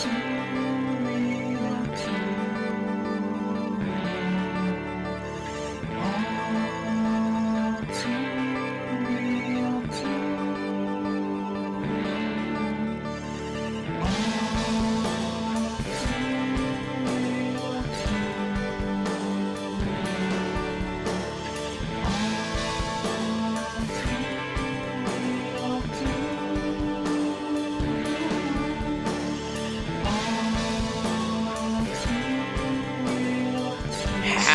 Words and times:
行。 0.00 0.29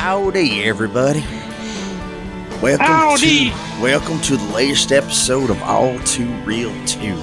Howdy, 0.06 0.64
everybody. 0.66 1.22
Welcome 2.62 2.86
Howdy. 2.86 3.50
to 3.50 3.82
welcome 3.82 4.22
to 4.22 4.38
the 4.38 4.54
latest 4.54 4.92
episode 4.92 5.50
of 5.50 5.60
All 5.64 5.98
Too 6.02 6.28
Real 6.44 6.72
2. 6.86 7.16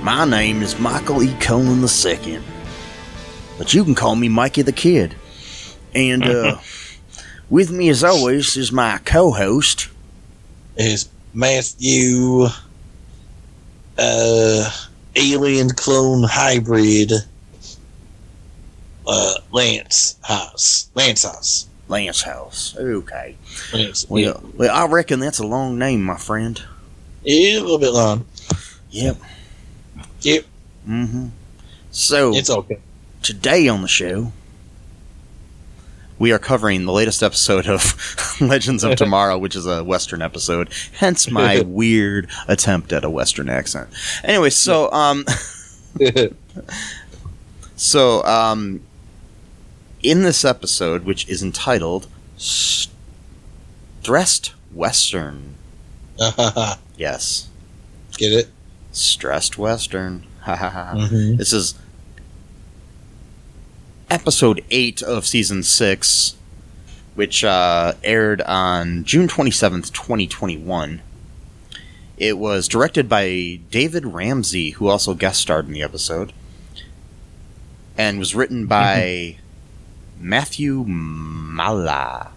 My 0.00 0.24
name 0.24 0.62
is 0.62 0.78
Michael 0.78 1.22
E. 1.22 1.34
Cohen 1.38 1.84
II, 1.86 2.40
but 3.58 3.74
you 3.74 3.84
can 3.84 3.94
call 3.94 4.16
me 4.16 4.30
Mikey 4.30 4.62
the 4.62 4.72
Kid. 4.72 5.14
And 5.94 6.24
uh, 6.24 6.56
with 7.50 7.70
me, 7.70 7.90
as 7.90 8.02
always, 8.02 8.56
is 8.56 8.72
my 8.72 8.96
co-host. 9.04 9.90
is 10.76 11.10
Matthew 11.34 12.46
uh 13.98 14.70
alien 15.16 15.68
clone 15.68 16.22
hybrid 16.22 17.12
Lance 19.60 20.16
House. 20.22 20.88
Lance 20.94 21.22
House. 21.24 21.68
Lance 21.86 22.22
House. 22.22 22.74
Okay. 22.78 23.36
Lance. 23.74 24.08
Well, 24.08 24.42
well, 24.54 24.74
I 24.74 24.86
reckon 24.90 25.20
that's 25.20 25.38
a 25.38 25.46
long 25.46 25.78
name, 25.78 26.02
my 26.02 26.16
friend. 26.16 26.62
Yeah, 27.24 27.58
a 27.58 27.60
little 27.60 27.78
bit 27.78 27.92
long. 27.92 28.24
Yep. 28.90 29.18
Yep. 30.22 30.44
Mm-hmm. 30.88 31.26
So 31.90 32.34
It's 32.34 32.48
okay. 32.48 32.78
today 33.22 33.68
on 33.68 33.82
the 33.82 33.88
show, 33.88 34.32
we 36.18 36.32
are 36.32 36.38
covering 36.38 36.86
the 36.86 36.92
latest 36.92 37.22
episode 37.22 37.66
of 37.66 37.94
Legends 38.40 38.82
of 38.82 38.96
Tomorrow, 38.96 39.36
which 39.36 39.54
is 39.54 39.66
a 39.66 39.84
Western 39.84 40.22
episode. 40.22 40.70
Hence 40.92 41.30
my 41.30 41.60
weird 41.66 42.30
attempt 42.48 42.94
at 42.94 43.04
a 43.04 43.10
Western 43.10 43.50
accent. 43.50 43.90
Anyway, 44.24 44.48
so 44.48 44.90
um, 44.90 45.26
so 47.76 48.24
um, 48.24 48.80
in 50.02 50.22
this 50.22 50.44
episode, 50.44 51.04
which 51.04 51.28
is 51.28 51.42
entitled 51.42 52.06
"Stressed 52.36 52.88
Western," 54.72 55.54
yes, 56.96 57.48
Get 58.16 58.32
it? 58.32 58.48
stressed 58.92 59.56
Western. 59.58 60.26
Ha 60.42 60.56
ha 60.56 60.68
ha. 60.70 60.92
Mhm. 60.96 61.36
This 61.38 61.52
is 61.52 61.74
episode 64.10 64.64
8 64.70 65.02
of 65.02 65.26
season 65.26 65.62
6, 65.62 66.34
which 67.14 67.44
uh, 67.44 67.92
aired 68.02 68.40
on 68.42 69.04
June 69.04 69.28
27th, 69.28 69.92
2021. 69.92 71.00
It 72.16 72.36
was 72.38 72.68
directed 72.68 73.08
by 73.08 73.60
David 73.70 74.04
Ramsey, 74.06 74.70
who 74.70 74.88
also 74.88 75.14
guest 75.14 75.40
starred 75.40 75.66
in 75.66 75.72
the 75.72 75.82
episode, 75.82 76.32
and 77.96 78.18
was 78.18 78.34
written 78.34 78.66
by 78.66 79.36
Matthew 80.20 80.84
Mala. 80.84 82.32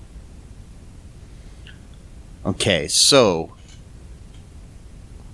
Okay, 2.46 2.88
so 2.88 3.52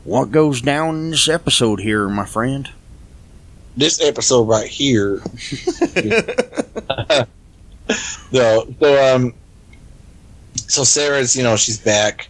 what 0.04 0.32
goes 0.32 0.60
down 0.60 0.96
in 0.96 1.12
this 1.12 1.30
episode 1.30 1.80
here, 1.80 2.10
my 2.10 2.26
friend? 2.26 2.72
This 3.78 4.02
episode 4.02 4.48
right 4.48 4.68
here. 4.68 5.22
no, 8.32 8.66
so 8.80 9.16
um, 9.16 9.34
so 10.56 10.84
Sarah's, 10.84 11.36
you 11.36 11.44
know, 11.44 11.56
she's 11.56 11.78
back. 11.80 12.30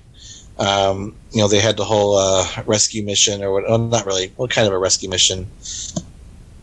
Um, 0.59 1.15
you 1.31 1.39
know, 1.39 1.47
they 1.47 1.61
had 1.61 1.77
the 1.77 1.85
whole 1.85 2.17
uh, 2.17 2.45
rescue 2.65 3.03
mission, 3.03 3.41
or 3.41 3.53
what? 3.53 3.63
Oh, 3.67 3.77
not 3.77 4.05
really. 4.05 4.33
What 4.35 4.51
kind 4.51 4.67
of 4.67 4.73
a 4.73 4.77
rescue 4.77 5.09
mission 5.09 5.47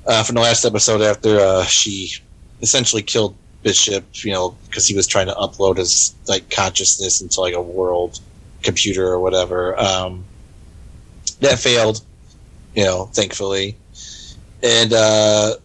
uh, 0.07 0.23
from 0.25 0.35
the 0.35 0.43
last 0.43 0.67
episode 0.67 1.01
after 1.01 1.41
uh, 1.41 1.65
she 1.65 2.13
essentially 2.61 3.03
killed 3.03 3.35
Bishop. 3.63 4.05
You 4.25 4.33
know, 4.33 4.57
because 4.67 4.87
he 4.87 4.95
was 4.95 5.07
trying 5.07 5.27
to 5.27 5.35
upload 5.35 5.77
his 5.79 6.15
like 6.29 6.51
consciousness 6.51 7.21
into 7.21 7.41
like 7.41 7.55
a 7.55 7.63
world 7.63 8.21
computer 8.63 9.07
or 9.07 9.21
whatever. 9.21 9.79
Um, 9.79 10.25
that 11.41 11.59
failed. 11.59 12.03
You 12.75 12.85
know, 12.85 13.07
thankfully, 13.07 13.77
and 14.63 14.93
uh, 14.93 15.57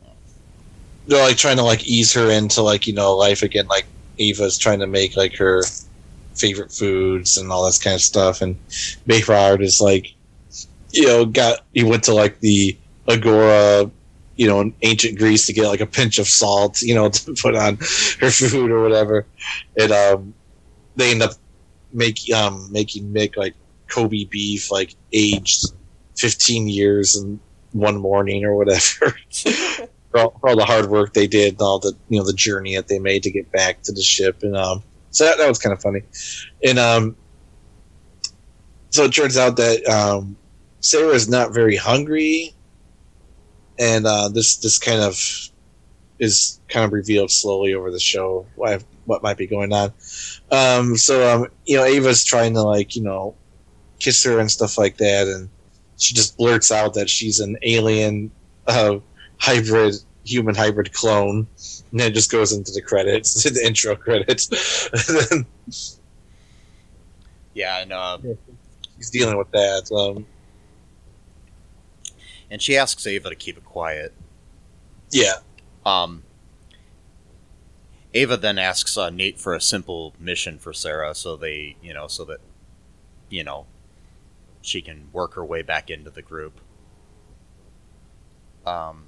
they're 1.08 1.24
like 1.24 1.38
trying 1.38 1.58
to 1.58 1.64
like 1.64 1.86
ease 1.86 2.14
her 2.14 2.32
into 2.32 2.62
like 2.62 2.88
you 2.88 2.94
know 2.94 3.16
life 3.16 3.44
again. 3.44 3.68
Like 3.68 3.86
Ava's 4.18 4.58
trying 4.58 4.80
to 4.80 4.88
make 4.88 5.18
like 5.18 5.36
her 5.36 5.64
favorite 6.36 6.72
foods 6.72 7.38
and 7.38 7.52
all 7.52 7.66
that 7.66 7.80
kind 7.84 7.96
of 7.96 8.02
stuff, 8.02 8.42
and 8.42 8.58
Behrad 9.06 9.62
is 9.62 9.82
like, 9.82 10.14
you 10.92 11.06
know, 11.06 11.26
got 11.26 11.66
he 11.74 11.84
went 11.84 12.06
to 12.06 12.14
like 12.14 12.40
the 12.40 12.78
Agora, 13.08 13.90
you 14.36 14.48
know, 14.48 14.62
in 14.62 14.74
ancient 14.82 15.18
Greece 15.18 15.46
to 15.48 15.54
get 15.54 15.68
like 15.68 15.82
a 15.82 15.86
pinch 15.86 16.20
of 16.20 16.28
salt, 16.28 16.82
you 16.82 16.96
know, 16.96 17.10
to 17.10 17.36
put 17.42 17.56
on 17.56 17.78
her 18.20 18.32
food 18.32 18.72
or 18.72 18.82
whatever, 18.82 19.26
and 19.80 19.92
um, 19.92 20.34
they 20.96 21.12
end 21.12 21.24
up 21.24 21.32
make 21.94 22.18
um 22.34 22.72
making 22.72 23.12
Mick 23.12 23.38
like 23.38 23.56
Kobe 23.88 24.26
beef, 24.26 24.72
like 24.72 24.96
aged 25.14 25.66
fifteen 26.18 26.68
years 26.68 27.16
and 27.16 27.40
one 27.72 27.98
morning 27.98 28.44
or 28.46 28.56
whatever. 28.56 29.16
for, 30.12 30.20
all, 30.20 30.38
for 30.40 30.50
all 30.50 30.56
the 30.56 30.66
hard 30.66 30.90
work 30.90 31.14
they 31.14 31.28
did, 31.28 31.54
and 31.54 31.62
all 31.62 31.80
the 31.80 31.94
you 32.10 32.20
know 32.20 32.26
the 32.26 32.34
journey 32.34 32.76
that 32.76 32.88
they 32.88 33.00
made 33.00 33.24
to 33.24 33.32
get 33.32 33.52
back 33.52 33.82
to 33.84 33.92
the 33.92 34.02
ship, 34.02 34.44
and 34.44 34.56
um, 34.56 34.84
so 35.10 35.26
that, 35.26 35.38
that 35.38 35.48
was 35.48 35.60
kind 35.60 35.74
of 35.74 35.82
funny, 35.82 36.02
and 36.64 36.78
um, 36.80 37.16
so 38.90 39.06
it 39.06 39.14
turns 39.14 39.38
out 39.38 39.56
that 39.58 39.86
um, 39.88 40.36
Sarah 40.82 41.14
is 41.14 41.30
not 41.30 41.54
very 41.54 41.76
hungry, 41.76 42.54
and 43.82 44.06
uh, 44.06 44.30
this 44.30 44.58
this 44.58 44.78
kind 44.78 45.02
of 45.02 45.20
is 46.20 46.60
kind 46.70 46.86
of 46.86 46.94
revealed 46.94 47.32
slowly 47.32 47.74
over 47.74 47.92
the 47.92 48.00
show 48.00 48.46
what 48.56 49.24
might 49.24 49.38
be 49.38 49.48
going 49.48 49.74
on. 49.74 49.92
Um, 50.52 50.96
so 50.96 51.36
um, 51.36 51.48
you 51.66 51.78
know, 51.78 51.84
Ava's 51.84 52.24
trying 52.24 52.54
to 52.54 52.62
like 52.62 52.96
you 52.96 53.04
know 53.04 53.36
kiss 54.00 54.24
her 54.24 54.40
and 54.40 54.50
stuff 54.50 54.78
like 54.78 54.98
that, 54.98 55.28
and 55.28 55.50
she 55.98 56.14
just 56.14 56.38
blurts 56.38 56.72
out 56.72 56.94
that 56.94 57.10
she's 57.10 57.40
an 57.40 57.58
alien 57.64 58.32
uh, 58.68 59.00
hybrid 59.38 59.96
human 60.24 60.54
hybrid 60.54 60.94
clone 60.94 61.48
and 61.90 62.00
then 62.00 62.12
it 62.12 62.14
just 62.14 62.32
goes 62.32 62.54
into 62.54 62.72
the 62.72 62.82
credits 62.82 63.44
the 63.52 63.66
intro 63.66 63.96
credits 63.96 64.88
then 65.08 65.44
Yeah, 67.54 67.82
and 67.82 67.92
uh, 67.92 68.18
he's 68.98 69.10
dealing 69.10 69.38
with 69.38 69.52
that 69.52 69.92
um, 69.92 70.26
and 72.52 72.62
she 72.62 72.78
asks 72.78 73.08
Ava 73.08 73.30
to 73.30 73.36
keep 73.36 73.58
it 73.58 73.66
quiet. 73.66 74.14
yeah 75.10 75.36
Um, 75.86 76.24
Ava 78.14 78.36
then 78.38 78.60
asks 78.60 78.98
uh, 78.98 79.10
Nate 79.10 79.40
for 79.40 79.56
a 79.56 79.62
simple 79.62 80.14
mission 80.20 80.60
for 80.60 80.74
Sarah, 80.74 81.16
so 81.16 81.38
they, 81.38 81.78
you 81.82 81.94
know, 81.94 82.08
so 82.08 82.26
that, 82.26 82.42
you 83.30 83.44
know, 83.44 83.66
she 84.62 84.82
can 84.82 85.08
work 85.14 85.34
her 85.36 85.46
way 85.46 85.62
back 85.62 85.90
into 85.90 86.10
the 86.10 86.22
group. 86.22 86.60
Um, 88.66 89.06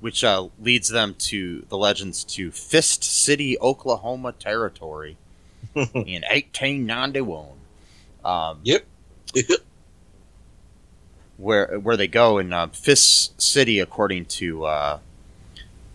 which 0.00 0.22
uh, 0.22 0.48
leads 0.60 0.88
them 0.88 1.14
to 1.18 1.64
the 1.68 1.76
legends 1.76 2.22
to 2.22 2.52
Fist 2.52 3.02
City, 3.02 3.58
Oklahoma 3.58 4.32
territory 4.32 5.16
in 5.74 6.22
1891. 6.22 7.48
Um, 8.24 8.60
Yep. 8.62 8.84
where 11.38 11.78
where 11.78 11.96
they 11.96 12.08
go. 12.08 12.36
In 12.36 12.52
uh, 12.52 12.66
Fist 12.66 13.40
City, 13.40 13.80
according 13.80 14.26
to 14.26 14.66
uh, 14.66 14.98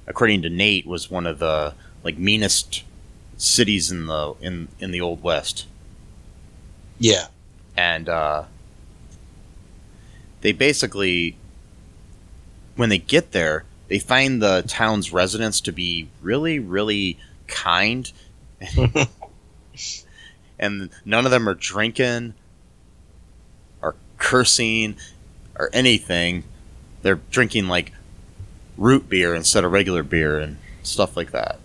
according 0.08 0.42
to 0.42 0.50
Nate, 0.50 0.88
was 0.88 1.12
one 1.12 1.28
of 1.28 1.38
the 1.38 1.76
like 2.04 2.18
meanest 2.18 2.84
cities 3.38 3.92
in 3.92 4.08
the 4.08 4.34
in 4.42 4.70
in 4.80 4.90
the 4.90 5.02
old 5.02 5.22
west, 5.22 5.68
yeah. 6.98 7.28
And 7.76 8.08
uh, 8.10 8.46
they 10.42 10.52
basically 10.52 11.36
when 12.76 12.90
they 12.90 12.98
get 12.98 13.32
there, 13.32 13.66
they 13.90 14.00
find 14.00 14.42
the 14.42 14.64
town's 14.68 15.12
residents 15.12 15.62
to 15.62 15.72
be 15.72 16.08
really 16.22 16.60
really 16.60 17.20
kind, 17.48 18.12
and 20.60 20.90
none 21.04 21.26
of 21.26 21.32
them 21.32 21.50
are 21.50 21.56
drinking 21.56 22.36
or 23.82 23.96
cursing 24.18 24.96
or 25.58 25.70
anything. 25.74 26.44
They're 27.02 27.20
drinking 27.32 27.68
like 27.68 27.92
root 28.78 29.10
beer 29.10 29.36
instead 29.36 29.64
of 29.64 29.72
regular 29.72 30.04
beer 30.04 30.40
and 30.40 30.58
stuff 30.84 31.16
like 31.18 31.32
that. 31.32 31.60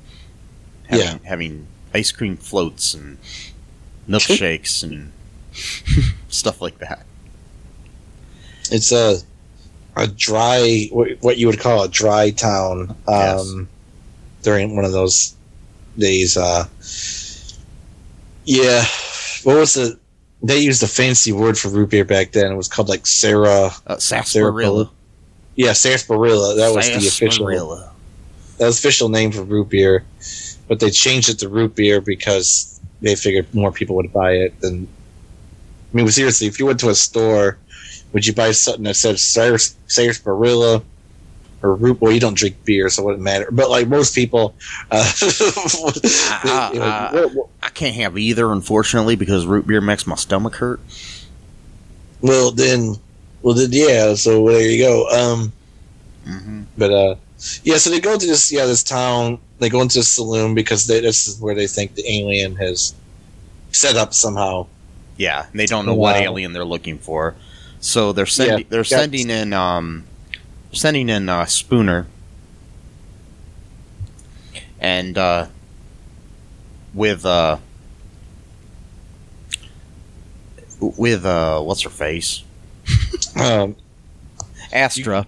Having, 0.87 1.07
Yeah. 1.07 1.19
having 1.25 1.67
ice 1.95 2.11
cream 2.13 2.37
floats 2.37 2.95
and 2.95 3.19
milkshakes 4.09 4.83
and 4.83 5.13
stuff 6.29 6.61
like 6.61 6.79
that. 6.79 7.05
It's 8.71 8.93
a 8.93 9.19
a 9.97 10.07
dry 10.07 10.89
what 10.93 11.39
you 11.39 11.47
would 11.49 11.59
call 11.59 11.83
a 11.83 11.89
dry 11.89 12.31
town 12.31 12.95
um, 13.09 13.69
during 14.43 14.77
one 14.77 14.85
of 14.85 14.93
those 14.93 15.35
days. 15.97 16.37
Uh, 16.37 16.67
yeah, 18.45 18.85
what 19.45 19.57
was 19.57 19.75
the? 19.75 19.99
They 20.43 20.59
used 20.59 20.83
a 20.83 20.87
fancy 20.87 21.33
word 21.33 21.59
for 21.59 21.69
root 21.69 21.91
beer 21.91 22.05
back 22.05 22.33
then. 22.33 22.53
It 22.53 22.57
was 22.57 22.69
called 22.69 22.89
like 22.89 23.07
Sarah. 23.07 23.71
Uh, 23.87 23.97
sarsaparilla. 23.99 24.91
Yeah, 25.57 25.73
sarsaparilla. 25.73 26.55
That 26.57 26.75
was 26.75 26.87
the 26.89 27.09
official. 27.09 27.47
That 28.59 28.67
was 28.67 28.81
the 28.81 28.89
official 28.89 29.09
name 29.09 29.33
for 29.33 29.43
root 29.43 29.69
beer, 29.69 30.05
but 30.69 30.81
they 30.81 30.91
changed 30.91 31.29
it 31.29 31.39
to 31.41 31.49
root 31.49 31.75
beer 31.75 32.01
because 32.01 32.81
they 33.01 33.15
figured 33.17 33.53
more 33.55 33.73
people 33.73 33.97
would 33.97 34.13
buy 34.13 34.33
it 34.33 34.61
than. 34.61 34.87
I 35.93 35.97
mean, 35.97 36.09
seriously, 36.09 36.47
if 36.47 36.59
you 36.59 36.67
went 36.67 36.81
to 36.81 36.91
a 36.91 36.95
store, 36.95 37.59
would 38.13 38.27
you 38.27 38.33
buy 38.35 38.53
something 38.53 38.85
that 38.85 38.95
said 38.95 39.19
sars- 39.19 39.75
sarsaparilla 39.87 40.83
or 41.63 41.75
root? 41.75 42.01
Well, 42.01 42.13
you 42.13 42.21
don't 42.21 42.35
drink 42.37 42.65
beer, 42.65 42.89
so 42.89 43.03
it 43.03 43.07
wouldn't 43.07 43.23
matter. 43.25 43.49
But 43.51 43.71
like 43.71 43.89
most 43.89 44.15
people, 44.15 44.55
uh, 44.91 45.11
Ah, 46.45 46.73
you 46.73 46.79
know, 46.79 47.11
what- 47.23 47.35
what- 47.35 47.49
I 47.63 47.69
can't 47.71 47.95
have 47.97 48.17
either, 48.19 48.51
unfortunately, 48.53 49.17
because 49.17 49.47
root 49.47 49.67
beer 49.67 49.81
makes 49.81 50.07
my 50.07 50.17
stomach 50.17 50.57
hurt. 50.57 50.81
well 52.21 52.51
then, 52.51 52.97
well 53.43 53.55
then, 53.55 53.69
yeah. 53.73 54.15
So 54.15 54.49
there 54.49 54.61
you 54.61 54.83
go. 54.83 55.09
Um, 55.09 55.53
hmm 56.25 56.63
But 56.77 56.93
uh, 56.93 57.15
yeah, 57.63 57.77
so 57.77 57.91
they 57.91 58.01
go 58.01 58.19
to 58.19 58.27
this 58.27 58.51
yeah 58.53 58.67
this 58.67 58.83
town. 58.83 59.39
They 59.59 59.69
go 59.69 59.81
into 59.83 59.99
the 59.99 60.05
saloon 60.05 60.55
because 60.55 60.87
they, 60.87 61.01
this 61.01 61.27
is 61.27 61.41
where 61.41 61.55
they 61.55 61.67
think 61.67 61.95
the 61.95 62.09
alien 62.09 62.55
has 62.57 62.95
set 63.73 63.97
up 63.97 64.15
somehow. 64.15 64.67
Yeah, 65.17 65.47
and 65.51 65.59
they 65.59 65.67
don't 65.67 65.85
know 65.87 65.95
what 65.95 66.17
alien 66.17 66.53
they're 66.53 66.65
looking 66.65 66.99
for, 66.99 67.35
so 67.81 68.13
they're 68.13 68.27
sending 68.27 68.59
Yeah, 68.59 68.65
they're 68.69 68.85
sending 68.85 69.31
in 69.31 69.53
um, 69.53 70.05
sending 70.73 71.09
in 71.09 71.29
uh, 71.29 71.45
Spooner, 71.47 72.07
and 74.81 75.17
uh, 75.19 75.47
with 76.95 77.25
uh, 77.27 77.59
with 80.81 81.25
uh, 81.25 81.61
what's 81.61 81.83
her 81.83 81.91
face, 81.91 82.43
Um, 83.37 83.77
Astra. 84.73 85.27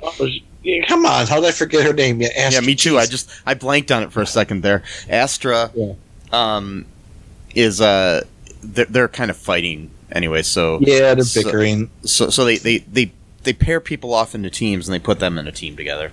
come 0.88 1.06
on, 1.06 1.26
how 1.26 1.37
did 1.40 1.46
I 1.46 1.52
forget 1.52 1.84
her 1.87 1.92
name? 1.92 2.20
Yeah, 2.20 2.50
yeah, 2.50 2.60
me 2.60 2.75
too. 2.75 2.98
I 2.98 3.06
just 3.06 3.31
I 3.46 3.54
blanked 3.54 3.90
on 3.90 4.02
it 4.02 4.12
for 4.12 4.20
a 4.22 4.26
second 4.26 4.62
there. 4.62 4.82
Astra, 5.08 5.70
Yeah. 5.75 5.94
um, 6.32 6.87
is 7.54 7.81
uh, 7.81 8.25
they're, 8.62 8.84
they're 8.87 9.08
kind 9.08 9.31
of 9.31 9.37
fighting 9.37 9.90
anyway. 10.12 10.42
So 10.42 10.78
yeah, 10.81 11.14
they're 11.14 11.25
so- 11.25 11.42
bickering. 11.42 11.90
so 12.02 12.31
so 12.31 12.44
they, 12.44 12.58
they 12.58 12.78
they 12.78 13.12
they 13.42 13.52
pair 13.52 13.81
people 13.81 14.12
off 14.14 14.34
into 14.34 14.50
teams 14.50 14.88
and 14.88 14.94
they 14.94 14.98
put 14.98 15.19
them 15.19 15.38
in 15.38 15.46
a 15.46 15.52
team 15.52 15.76
together 15.76 16.12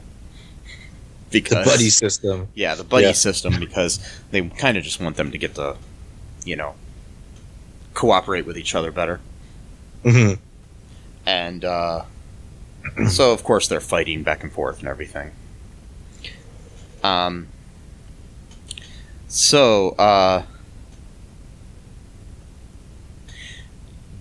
Because 1.31 1.57
the 1.65 1.65
buddy 1.71 1.89
system. 1.89 2.47
yeah 2.55 2.75
the 2.75 2.83
buddy 2.83 3.07
Yeah. 3.07 3.11
system 3.13 3.59
because 3.59 3.99
they 4.31 4.41
kind 4.49 4.77
of 4.77 4.83
just 4.83 4.99
want 5.01 5.17
them 5.17 5.31
to 5.31 5.37
get 5.37 5.55
to 5.55 5.75
you 6.45 6.55
know 6.55 6.75
cooperate 7.93 8.45
with 8.45 8.57
each 8.57 8.75
other 8.75 8.91
better 8.91 9.19
hmm 10.03 10.33
and 11.25 11.65
uh, 11.65 12.03
so 13.09 13.33
of 13.33 13.43
course 13.43 13.67
they're 13.67 13.81
fighting 13.81 14.23
back 14.23 14.43
and 14.43 14.51
forth 14.53 14.79
and 14.79 14.87
everything 14.87 15.31
um 17.03 17.47
so 19.27 19.89
uh 19.91 20.43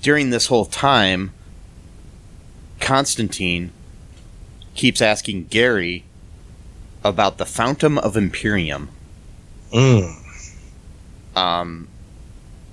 during 0.03 0.31
this 0.31 0.47
whole 0.47 0.65
time 0.65 1.33
constantine 2.87 3.73
keeps 4.75 5.01
asking 5.03 5.45
gary 5.47 6.05
about 7.03 7.37
the 7.39 7.47
fountain 7.47 7.99
of 7.99 8.17
imperium 8.17 8.89
Mm. 9.73 10.15
um, 11.35 11.89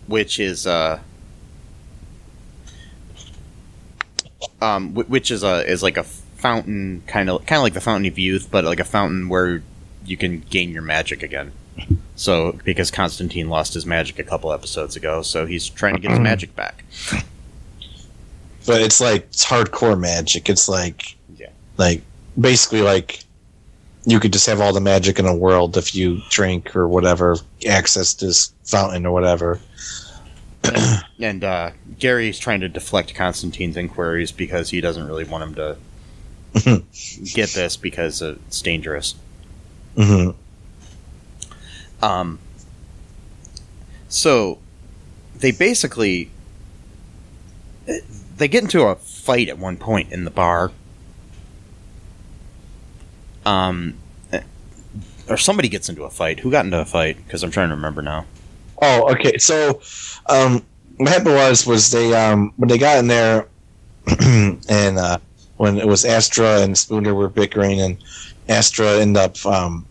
which 0.07 0.39
is 0.39 0.67
uh, 0.67 0.99
um, 4.61 4.93
which 4.93 5.31
is 5.31 5.43
a 5.43 5.67
is 5.69 5.81
like 5.81 5.97
a 5.97 6.03
fountain 6.03 7.01
kind 7.07 7.29
of 7.29 7.45
kind 7.45 7.57
of 7.57 7.63
like 7.63 7.73
the 7.73 7.81
fountain 7.81 8.05
of 8.11 8.19
youth, 8.19 8.49
but 8.51 8.63
like 8.63 8.79
a 8.79 8.83
fountain 8.83 9.27
where 9.29 9.63
you 10.05 10.17
can 10.17 10.39
gain 10.49 10.69
your 10.71 10.83
magic 10.83 11.23
again. 11.23 11.51
So 12.15 12.59
because 12.63 12.91
Constantine 12.91 13.49
lost 13.49 13.73
his 13.73 13.85
magic 13.85 14.19
a 14.19 14.23
couple 14.23 14.53
episodes 14.53 14.95
ago, 14.95 15.21
so 15.23 15.45
he's 15.45 15.67
trying 15.67 15.95
to 15.95 15.99
get 15.99 16.11
his 16.11 16.19
magic 16.19 16.55
back. 16.55 16.83
But 18.65 18.81
it's 18.81 19.01
like 19.01 19.23
it's 19.25 19.45
hardcore 19.45 19.99
magic. 19.99 20.49
It's 20.49 20.67
like 20.69 21.15
Yeah. 21.37 21.49
like 21.77 22.01
basically 22.39 22.81
like 22.81 23.19
you 24.05 24.19
could 24.19 24.33
just 24.33 24.45
have 24.47 24.59
all 24.59 24.73
the 24.73 24.81
magic 24.81 25.19
in 25.19 25.25
the 25.25 25.33
world 25.33 25.77
if 25.77 25.95
you 25.95 26.21
drink 26.29 26.75
or 26.75 26.87
whatever, 26.87 27.37
access 27.67 28.13
this 28.13 28.51
fountain 28.63 29.05
or 29.05 29.11
whatever. 29.11 29.59
And 31.19 31.43
uh, 31.43 31.71
Gary's 31.99 32.37
trying 32.37 32.59
to 32.61 32.67
deflect 32.69 33.13
Constantine's 33.15 33.77
inquiries 33.77 34.31
because 34.33 34.71
he 34.71 34.81
doesn't 34.81 35.07
really 35.07 35.23
want 35.23 35.43
him 35.43 35.55
to 35.55 35.77
get 37.33 37.49
this 37.51 37.77
because 37.77 38.21
it's 38.21 38.61
dangerous. 38.61 39.15
hmm 39.95 40.31
Um, 42.01 42.39
so 44.09 44.59
they 45.35 45.51
basically 45.51 46.29
they 48.37 48.47
get 48.47 48.63
into 48.63 48.83
a 48.83 48.95
fight 48.95 49.49
at 49.49 49.57
one 49.57 49.77
point 49.77 50.11
in 50.11 50.25
the 50.25 50.31
bar. 50.31 50.71
Um, 53.45 53.95
or 55.29 55.37
somebody 55.37 55.69
gets 55.69 55.89
into 55.89 56.03
a 56.03 56.09
fight. 56.09 56.39
Who 56.39 56.51
got 56.51 56.65
into 56.65 56.79
a 56.79 56.85
fight? 56.85 57.17
Because 57.17 57.43
I'm 57.43 57.51
trying 57.51 57.69
to 57.69 57.75
remember 57.75 58.01
now. 58.01 58.25
Oh, 58.81 59.11
okay. 59.13 59.37
So, 59.37 59.81
um, 60.27 60.63
what 60.97 61.09
happened 61.09 61.35
was 61.35 61.65
was 61.65 61.91
they 61.91 62.13
um 62.13 62.53
when 62.57 62.69
they 62.69 62.77
got 62.77 62.97
in 62.97 63.07
there, 63.07 63.47
and 64.19 64.97
uh, 64.97 65.17
when 65.57 65.77
it 65.77 65.87
was 65.87 66.05
Astra 66.05 66.61
and 66.61 66.77
Spooner 66.77 67.13
were 67.13 67.29
bickering, 67.29 67.81
and 67.81 67.97
Astra 68.49 68.99
ended 68.99 69.23
up 69.23 69.45
um 69.45 69.85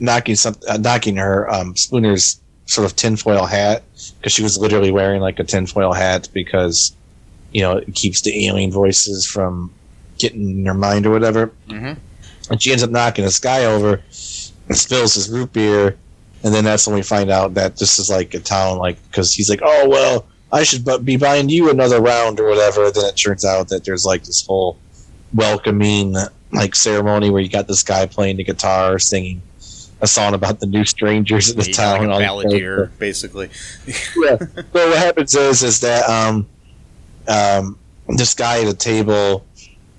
knocking 0.00 0.34
some 0.34 0.56
uh, 0.68 0.78
knocking 0.78 1.16
her 1.16 1.50
um 1.52 1.74
Spooner's 1.74 2.40
sort 2.66 2.86
of 2.86 2.96
tinfoil 2.96 3.44
hat 3.44 3.82
because 4.18 4.32
she 4.32 4.42
was 4.42 4.56
literally 4.56 4.90
wearing 4.90 5.20
like 5.20 5.38
a 5.38 5.44
tinfoil 5.44 5.92
hat 5.92 6.28
because 6.32 6.94
you 7.54 7.62
know 7.62 7.78
it 7.78 7.94
keeps 7.94 8.20
the 8.20 8.46
alien 8.46 8.70
voices 8.70 9.26
from 9.26 9.70
getting 10.18 10.50
in 10.60 10.66
her 10.66 10.74
mind 10.74 11.06
or 11.06 11.10
whatever 11.10 11.50
Mm-hmm. 11.68 11.94
and 12.52 12.62
she 12.62 12.70
ends 12.72 12.82
up 12.82 12.90
knocking 12.90 13.24
this 13.24 13.38
guy 13.38 13.64
over 13.64 14.02
and 14.68 14.76
spills 14.76 15.14
his 15.14 15.30
root 15.30 15.52
beer 15.54 15.96
and 16.42 16.52
then 16.52 16.62
that's 16.64 16.86
when 16.86 16.94
we 16.94 17.02
find 17.02 17.30
out 17.30 17.54
that 17.54 17.76
this 17.78 17.98
is 17.98 18.10
like 18.10 18.34
a 18.34 18.40
town 18.40 18.76
like 18.78 18.98
because 19.10 19.32
he's 19.32 19.48
like 19.48 19.60
oh 19.62 19.88
well 19.88 20.26
i 20.52 20.62
should 20.62 20.84
be 21.04 21.16
buying 21.16 21.48
you 21.48 21.70
another 21.70 22.00
round 22.02 22.38
or 22.38 22.48
whatever 22.48 22.90
then 22.90 23.04
it 23.06 23.16
turns 23.16 23.44
out 23.44 23.68
that 23.68 23.84
there's 23.84 24.04
like 24.04 24.22
this 24.24 24.44
whole 24.46 24.76
welcoming 25.32 26.14
like 26.52 26.74
ceremony 26.74 27.30
where 27.30 27.42
you 27.42 27.48
got 27.48 27.66
this 27.66 27.82
guy 27.82 28.06
playing 28.06 28.36
the 28.36 28.44
guitar 28.44 28.98
singing 28.98 29.42
a 30.00 30.06
song 30.06 30.34
about 30.34 30.60
the 30.60 30.66
new 30.66 30.84
strangers 30.84 31.50
in 31.50 31.56
the 31.58 31.64
He's 31.64 31.76
town 31.76 32.06
like 32.08 32.20
a 32.20 32.22
balladeer, 32.24 32.90
basically. 32.98 33.48
yeah. 33.86 34.36
So 34.38 34.64
what 34.72 34.98
happens 34.98 35.34
is 35.34 35.62
is 35.62 35.80
that 35.80 36.04
um, 36.10 36.46
um, 37.28 37.78
this 38.08 38.34
guy 38.34 38.62
at 38.62 38.68
a 38.68 38.74
table 38.74 39.44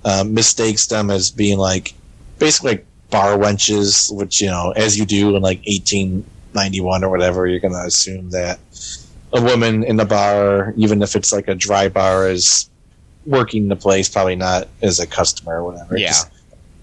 uh, 0.03 0.24
mistakes 0.25 0.88
them 0.88 1.10
as 1.10 1.32
being 1.32 1.58
like 1.58 1.94
basically 2.39 2.72
like 2.72 2.86
bar 3.10 3.38
wenches, 3.38 4.15
which 4.15 4.41
you 4.41 4.48
know, 4.48 4.72
as 4.75 4.98
you 4.98 5.05
do 5.05 5.36
in 5.36 5.41
like 5.41 5.60
1891 5.65 7.03
or 7.03 7.10
whatever, 7.10 7.48
you're 7.48 7.60
gonna 7.60 7.86
assume 7.86 8.29
that 8.32 8.60
a 9.34 9.41
woman 9.41 9.84
in 9.84 9.98
the 9.98 10.05
bar, 10.05 10.74
even 10.77 11.01
if 11.01 11.15
it's 11.15 11.32
like 11.32 11.48
a 11.48 11.55
dry 11.55 11.89
bar, 11.89 12.29
is 12.29 12.70
working 13.25 13.67
the 13.67 13.75
place, 13.75 14.08
probably 14.08 14.36
not 14.36 14.67
as 14.82 15.00
a 15.00 15.08
customer 15.08 15.62
or 15.62 15.63
whatever. 15.63 15.98
Yeah. 15.98 16.08
Just 16.08 16.32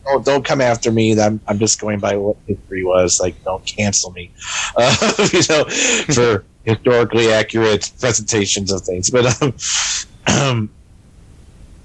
don't, 0.04 0.24
don't 0.24 0.44
come 0.44 0.60
after 0.60 0.90
me. 0.90 1.18
I'm, 1.20 1.40
I'm 1.46 1.58
just 1.58 1.80
going 1.80 2.00
by 2.00 2.16
what 2.16 2.36
history 2.46 2.84
was. 2.84 3.20
Like, 3.20 3.42
don't 3.44 3.64
cancel 3.64 4.12
me. 4.12 4.30
Uh, 4.74 5.12
you 5.34 5.42
know, 5.50 5.64
for 6.14 6.46
historically 6.64 7.30
accurate 7.30 7.92
presentations 8.00 8.72
of 8.72 8.80
things. 8.80 9.10
But 9.10 9.42
um, 9.42 9.48
um 9.48 9.54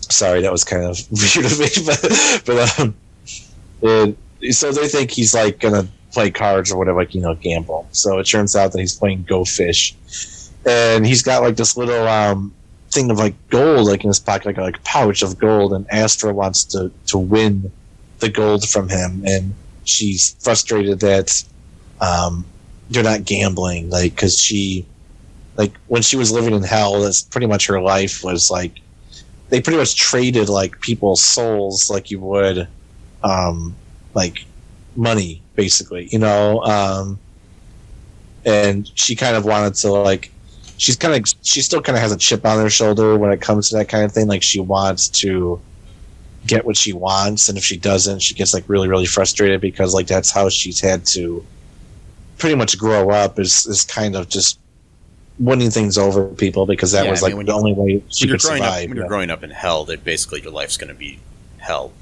sorry, 0.01 0.41
that 0.41 0.51
was 0.51 0.63
kind 0.63 0.84
of 0.84 1.00
weird 1.12 1.46
of 1.46 1.60
me. 1.60 1.67
But 1.86 2.44
but 2.46 2.79
um, 2.79 2.96
uh, 3.84 4.51
so 4.51 4.72
they 4.72 4.88
think 4.88 5.12
he's 5.12 5.34
like 5.34 5.60
gonna 5.60 5.88
play 6.12 6.32
cards 6.32 6.72
or 6.72 6.77
whatever, 6.77 7.00
like 7.00 7.15
you 7.15 7.22
know, 7.22 7.36
gamble. 7.36 7.88
So 7.91 8.20
it 8.20 8.25
turns 8.25 8.56
out 8.56 8.72
that 8.72 8.79
he's 8.79 8.96
playing 8.96 9.24
Go 9.24 9.46
Fish, 9.46 9.96
and 10.65 11.06
he's 11.06 11.24
got 11.24 11.41
like 11.41 11.56
this 11.56 11.77
little 11.77 12.08
um 12.08 12.53
thing 12.91 13.12
of 13.12 13.17
like 13.17 13.36
gold 13.50 13.88
like 13.88 14.03
in 14.03 14.10
his 14.10 14.20
pocket, 14.20 14.46
like 14.46 14.58
like 14.58 14.77
a 14.77 14.82
pouch 14.82 15.22
of 15.22 15.38
gold, 15.38 15.74
and 15.74 15.86
Astra 15.91 16.34
wants 16.34 16.63
to 16.65 16.91
to 17.08 17.17
win 17.17 17.72
the 18.20 18.29
gold 18.29 18.67
from 18.67 18.89
him, 18.89 19.24
and 19.25 19.53
she's 19.84 20.36
frustrated 20.39 21.00
that 21.00 21.44
um, 22.01 22.46
they're 22.89 23.03
not 23.03 23.25
gambling, 23.25 23.89
like 23.89 24.13
because 24.13 24.39
she, 24.39 24.86
like 25.57 25.73
when 25.87 26.01
she 26.01 26.15
was 26.15 26.31
living 26.31 26.53
in 26.53 26.63
hell, 26.63 27.01
that's 27.01 27.23
pretty 27.23 27.47
much 27.47 27.67
her 27.67 27.81
life 27.81 28.23
was 28.23 28.49
like 28.49 28.79
they 29.49 29.61
pretty 29.61 29.77
much 29.77 29.95
traded 29.95 30.49
like 30.49 30.79
people's 30.81 31.21
souls 31.21 31.89
like 31.89 32.11
you 32.11 32.19
would, 32.19 32.67
um, 33.23 33.75
like 34.13 34.45
money 34.95 35.41
basically, 35.55 36.07
you 36.11 36.19
know. 36.19 36.61
Um, 36.63 37.19
and 38.45 38.89
she 38.95 39.15
kind 39.15 39.35
of 39.35 39.45
wanted 39.45 39.73
to 39.75 39.91
like 39.91 40.31
she's 40.77 40.95
kind 40.95 41.13
of 41.13 41.33
she 41.41 41.61
still 41.61 41.81
kind 41.81 41.97
of 41.97 42.01
has 42.01 42.11
a 42.11 42.17
chip 42.17 42.45
on 42.45 42.59
her 42.59 42.69
shoulder 42.69 43.17
when 43.17 43.31
it 43.31 43.41
comes 43.41 43.69
to 43.69 43.77
that 43.77 43.89
kind 43.89 44.05
of 44.05 44.11
thing 44.11 44.27
like 44.27 44.43
she 44.43 44.59
wants 44.59 45.09
to 45.09 45.59
get 46.45 46.63
what 46.65 46.77
she 46.77 46.93
wants 46.93 47.49
and 47.49 47.57
if 47.57 47.63
she 47.63 47.75
doesn't 47.75 48.21
she 48.21 48.33
gets 48.33 48.53
like 48.53 48.63
really 48.69 48.87
really 48.87 49.05
frustrated 49.05 49.59
because 49.59 49.93
like 49.93 50.07
that's 50.07 50.31
how 50.31 50.47
she's 50.47 50.79
had 50.79 51.05
to 51.05 51.45
pretty 52.37 52.55
much 52.55 52.77
grow 52.77 53.09
up 53.09 53.37
is 53.39 53.65
is 53.65 53.83
kind 53.83 54.15
of 54.15 54.29
just 54.29 54.59
winning 55.39 55.70
things 55.72 55.98
over 55.98 56.27
people 56.36 56.65
because 56.65 56.91
that 56.91 57.06
Yeah, 57.06 57.12
was 57.12 57.22
I 57.22 57.25
like 57.25 57.34
mean, 57.34 57.46
the 57.46 57.53
when 57.53 57.53
only 57.53 57.74
way 57.74 58.03
she 58.10 58.27
could 58.27 58.41
growing 58.41 58.65
up, 58.65 58.74
survive 58.74 58.89
when 58.89 58.98
you're 58.98 59.06
growing 59.06 59.29
up 59.29 59.44
in 59.44 59.51
hell, 59.51 59.86
that 59.86 60.03
basically 60.03 60.41
your 60.41 60.51
life's 60.51 60.77
going 60.77 60.89
to 60.89 60.96
be 60.96 61.20
hell. 61.58 61.94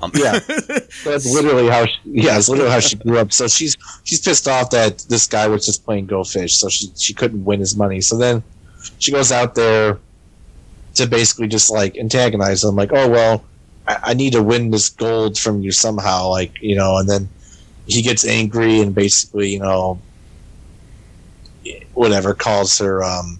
Um, 0.00 0.10
Yeah. 0.14 0.32
That's 1.04 1.24
literally 1.24 1.68
how. 1.68 1.86
She, 1.86 1.92
yeah, 2.04 2.36
it's 2.38 2.48
literally 2.48 2.70
how 2.70 2.80
she 2.80 2.96
grew 2.96 3.18
up. 3.18 3.32
So 3.32 3.46
she's 3.48 3.76
she's 4.04 4.20
pissed 4.20 4.48
off 4.48 4.70
that 4.70 5.04
this 5.08 5.26
guy 5.26 5.46
was 5.48 5.64
just 5.64 5.84
playing 5.84 6.06
Go 6.06 6.24
Fish, 6.24 6.56
so 6.58 6.68
she 6.68 6.88
she 6.96 7.14
couldn't 7.14 7.44
win 7.44 7.60
his 7.60 7.76
money. 7.76 8.00
So 8.00 8.16
then 8.18 8.42
she 8.98 9.12
goes 9.12 9.32
out 9.32 9.54
there 9.54 10.00
to 10.94 11.06
basically 11.06 11.48
just 11.48 11.70
like 11.70 11.96
antagonize 11.98 12.64
him, 12.64 12.74
like, 12.76 12.90
oh 12.92 13.08
well, 13.08 13.44
I, 13.86 13.98
I 14.02 14.14
need 14.14 14.32
to 14.32 14.42
win 14.42 14.70
this 14.70 14.88
gold 14.88 15.38
from 15.38 15.60
you 15.60 15.72
somehow, 15.72 16.28
like 16.30 16.52
you 16.60 16.76
know. 16.76 16.98
And 16.98 17.08
then 17.08 17.28
he 17.86 18.02
gets 18.02 18.26
angry 18.26 18.80
and 18.80 18.94
basically, 18.94 19.50
you 19.50 19.60
know, 19.60 20.02
whatever 21.94 22.34
calls 22.34 22.78
her. 22.78 23.02
um 23.04 23.38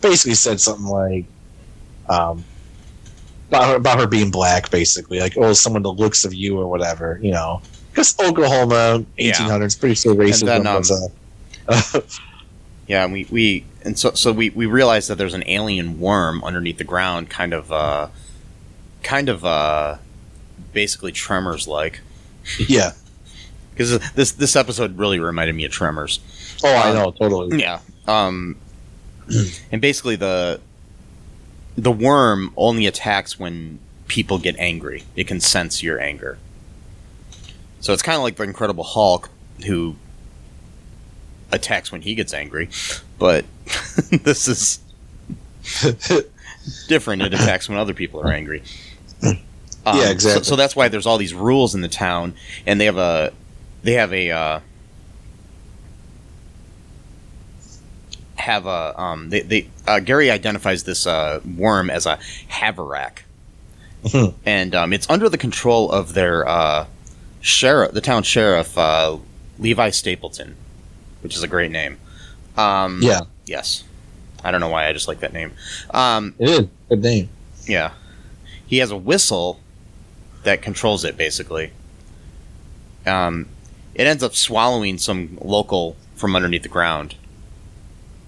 Basically 0.00 0.34
said 0.34 0.60
something 0.60 0.86
like. 0.86 1.24
Um, 2.08 2.44
about 3.48 3.68
her, 3.68 3.74
about 3.76 3.98
her 4.00 4.06
being 4.06 4.30
black, 4.30 4.70
basically, 4.70 5.20
like 5.20 5.36
oh, 5.36 5.52
someone 5.52 5.82
the 5.82 5.92
looks 5.92 6.24
of 6.24 6.34
you 6.34 6.58
or 6.58 6.68
whatever, 6.68 7.18
you 7.22 7.30
know. 7.32 7.62
Because 7.90 8.18
Oklahoma, 8.20 9.04
Yeah. 9.16 9.28
eighteen 9.30 9.46
hundreds, 9.48 9.74
pretty 9.76 9.94
sure 9.94 10.14
racism 10.14 10.46
then, 10.46 10.66
um, 10.66 10.76
was 10.78 10.90
a. 11.94 12.02
Yeah, 12.86 13.04
and 13.04 13.12
we, 13.12 13.26
we 13.30 13.64
and 13.82 13.98
so 13.98 14.12
so 14.12 14.32
we, 14.32 14.50
we 14.50 14.66
realized 14.66 15.08
that 15.10 15.16
there's 15.18 15.34
an 15.34 15.44
alien 15.46 15.98
worm 16.00 16.42
underneath 16.44 16.78
the 16.78 16.84
ground, 16.84 17.30
kind 17.30 17.52
of 17.52 17.72
uh, 17.72 18.08
kind 19.02 19.28
of 19.28 19.44
uh, 19.44 19.96
basically 20.72 21.12
Tremors 21.12 21.66
like. 21.66 22.00
yeah. 22.68 22.92
Because 23.72 23.98
this 24.14 24.32
this 24.32 24.56
episode 24.56 24.96
really 24.96 25.20
reminded 25.20 25.54
me 25.54 25.66
of 25.66 25.70
Tremors. 25.70 26.20
Oh, 26.64 26.74
I 26.74 26.90
Um, 26.90 26.94
know, 26.96 27.10
totally. 27.12 27.60
Yeah. 27.60 27.80
Um, 28.06 28.56
and 29.72 29.80
basically 29.80 30.16
the 30.16 30.60
the 31.76 31.92
worm 31.92 32.52
only 32.56 32.86
attacks 32.86 33.38
when 33.38 33.78
people 34.08 34.38
get 34.38 34.56
angry. 34.58 35.04
It 35.16 35.26
can 35.26 35.40
sense 35.40 35.82
your 35.82 36.00
anger. 36.00 36.38
So 37.80 37.92
it's 37.92 38.02
kind 38.02 38.16
of 38.16 38.22
like 38.22 38.36
the 38.36 38.44
Incredible 38.44 38.84
Hulk, 38.84 39.28
who 39.66 39.96
attacks 41.52 41.92
when 41.92 42.02
he 42.02 42.14
gets 42.14 42.32
angry, 42.32 42.68
but 43.18 43.44
this 44.22 44.48
is 44.48 44.78
different. 46.88 47.22
It 47.22 47.34
attacks 47.34 47.68
when 47.68 47.78
other 47.78 47.94
people 47.94 48.20
are 48.20 48.32
angry. 48.32 48.62
Um, 49.22 49.38
Yeah, 49.98 50.10
exactly. 50.10 50.44
So, 50.44 50.50
so 50.50 50.56
that's 50.56 50.74
why 50.74 50.88
there's 50.88 51.06
all 51.06 51.18
these 51.18 51.34
rules 51.34 51.74
in 51.74 51.80
the 51.80 51.88
town, 51.88 52.34
and 52.66 52.80
they 52.80 52.86
have 52.86 52.96
a 52.98 53.32
they 53.82 53.92
have 53.92 54.12
a 54.12 54.30
uh, 54.30 54.60
have 58.46 58.66
a 58.66 58.98
um, 59.00 59.30
they, 59.30 59.40
they 59.42 59.68
uh, 59.86 59.98
Gary 60.00 60.30
identifies 60.30 60.84
this 60.84 61.06
uh, 61.06 61.40
worm 61.56 61.90
as 61.90 62.06
a 62.06 62.18
Haverack, 62.50 63.18
Mhm. 64.04 64.34
and 64.44 64.74
um, 64.74 64.92
it's 64.92 65.08
under 65.10 65.28
the 65.28 65.38
control 65.38 65.90
of 65.90 66.14
their 66.14 66.46
uh, 66.48 66.86
sheriff, 67.40 67.92
the 67.92 68.00
town 68.00 68.22
sheriff 68.22 68.78
uh, 68.78 69.16
Levi 69.58 69.90
Stapleton, 69.90 70.54
which 71.22 71.34
is 71.36 71.42
a 71.42 71.48
great 71.48 71.70
name. 71.72 71.98
Um, 72.56 73.00
yeah, 73.02 73.20
Yes. 73.46 73.82
I 74.44 74.50
don't 74.52 74.60
know 74.60 74.68
why 74.68 74.86
I 74.88 74.92
just 74.92 75.08
like 75.08 75.20
that 75.20 75.32
name. 75.32 75.52
Um, 75.90 76.34
it 76.38 76.48
is 76.48 76.66
good 76.88 77.02
name. 77.02 77.28
yeah. 77.66 77.90
He 78.66 78.78
has 78.78 78.90
a 78.92 78.96
whistle 78.96 79.58
that 80.44 80.62
controls 80.62 81.04
it, 81.04 81.16
basically. 81.16 81.72
Um, 83.06 83.46
it 83.94 84.06
ends 84.06 84.22
up 84.22 84.34
swallowing 84.34 84.98
some 84.98 85.36
local 85.40 85.96
from 86.14 86.36
underneath 86.36 86.62
the 86.62 86.68
ground 86.68 87.16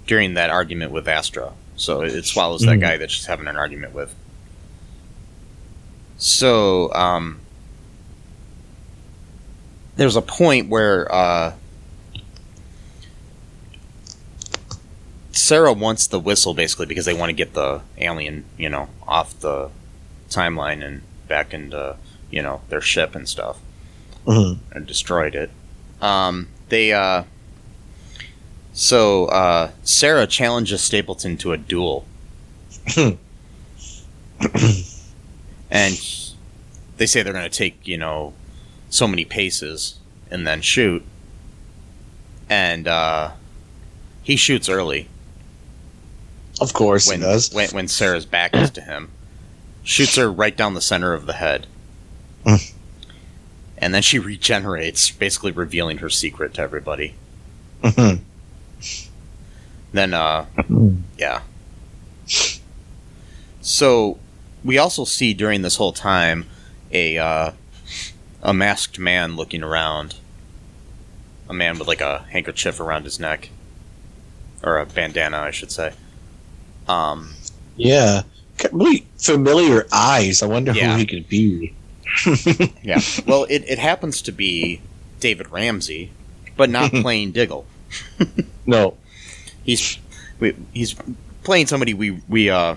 during 0.09 0.35
that 0.35 0.50
argument 0.50 0.91
with 0.91 1.07
Astra. 1.07 1.53
So 1.77 2.00
it, 2.03 2.12
it 2.15 2.25
swallows 2.27 2.62
that 2.62 2.79
Mhm. 2.79 2.81
guy 2.81 2.97
that 2.97 3.11
she's 3.12 3.27
having 3.27 3.47
an 3.47 3.57
argument 3.57 3.95
with. 3.95 4.12
So, 6.17 6.93
um, 6.95 7.38
there's 9.97 10.17
a 10.17 10.23
point 10.23 10.69
where 10.69 11.12
uh, 11.15 11.53
Sarah 15.33 15.73
wants 15.73 16.07
the 16.09 16.19
whistle 16.19 16.55
basically 16.55 16.87
because 16.87 17.05
they 17.05 17.15
want 17.15 17.31
to 17.31 17.35
get 17.35 17.55
the 17.55 17.83
alien, 17.99 18.45
you 18.57 18.69
know, 18.69 18.88
off 19.07 19.38
the 19.41 19.71
timeline 20.31 20.85
and 20.85 21.03
back 21.29 21.55
into, 21.55 21.97
you 22.31 22.43
know, 22.43 22.61
their 22.71 22.81
ship 22.81 23.15
and 23.15 23.29
stuff 23.29 23.59
Mhm. 24.27 24.59
and 24.73 24.87
destroyed 24.87 25.35
it. 25.35 25.50
Um, 26.00 26.49
they, 26.69 26.93
uh, 26.93 27.25
so, 28.81 29.27
uh, 29.27 29.71
Sarah 29.83 30.27
challenges 30.29 30.81
Stapleton 30.83 31.37
to 31.39 31.53
a 31.53 31.57
duel. 31.57 32.05
and 35.71 35.95
he- 35.95 36.35
they 36.97 37.07
say 37.07 37.23
they're 37.23 37.33
going 37.33 37.49
to 37.49 37.57
take, 37.57 37.87
you 37.87 37.97
know, 37.97 38.33
so 38.91 39.07
many 39.09 39.25
paces 39.25 39.97
and 40.31 40.47
then 40.47 40.61
shoot. 40.61 41.03
And, 42.49 42.87
uh, 42.89 43.33
he 44.23 44.37
shoots 44.37 44.69
early 44.69 45.09
Of 46.61 46.73
course 46.73 47.09
when, 47.09 47.19
he 47.21 47.25
does. 47.25 47.53
when 47.53 47.71
when 47.71 47.89
Sarah's 47.89 48.27
back 48.27 48.55
is 48.55 48.71
to 48.73 48.81
him, 48.81 49.11
shoots 49.83 50.17
her 50.17 50.31
right 50.31 50.57
down 50.57 50.75
the 50.75 50.81
center 50.81 51.15
of 51.15 51.25
the 51.27 51.33
head, 51.35 51.67
and 53.79 53.95
then 53.95 54.03
she 54.03 54.19
regenerates, 54.19 55.11
basically 55.11 55.51
revealing 55.53 55.99
her 55.99 56.11
secret 56.11 56.53
to 56.55 56.61
everybody. 56.63 57.15
Mhm. 57.83 58.21
Then, 59.92 60.12
uh, 60.14 60.47
yeah. 61.18 61.40
So 63.61 64.18
we 64.64 64.78
also 64.78 65.04
see 65.04 65.35
during 65.35 65.62
this 65.62 65.76
whole 65.76 65.92
time 65.92 66.47
a 66.92 67.18
uh, 67.18 67.52
a 68.42 68.54
masked 68.54 68.99
man 68.99 69.37
looking 69.37 69.62
around, 69.62 70.16
a 71.49 71.54
man 71.54 71.78
with 71.78 71.88
like 71.88 72.00
a 72.00 72.25
handkerchief 72.30 72.80
around 72.80 73.04
his 73.04 73.18
neck, 73.18 73.50
or 74.62 74.78
a 74.78 74.87
bandana, 74.87 75.38
I 75.38 75.50
should 75.50 75.71
say. 75.73 75.92
Um, 76.87 77.35
Yeah, 77.76 78.23
really 78.73 79.07
familiar 79.18 79.87
eyes. 79.92 80.42
I 80.42 80.47
wonder 80.47 80.73
Yeah. 80.73 80.92
who 80.92 80.99
he 80.99 81.07
could 81.07 81.28
be. 81.28 81.75
Yeah. 82.83 83.00
Well, 83.26 83.45
it, 83.50 83.64
it 83.68 83.78
happens 83.78 84.23
to 84.23 84.33
be 84.33 84.80
David 85.21 85.50
Ramsey, 85.50 86.11
but 86.57 86.71
not 86.71 86.90
playing 87.04 87.33
Diggle. 87.33 87.66
No, 88.66 88.97
He's 89.69 89.99
we, 90.41 90.57
he's 90.73 90.95
playing 91.43 91.67
somebody 91.67 91.93
we 91.93 92.23
we 92.27 92.49
uh, 92.49 92.77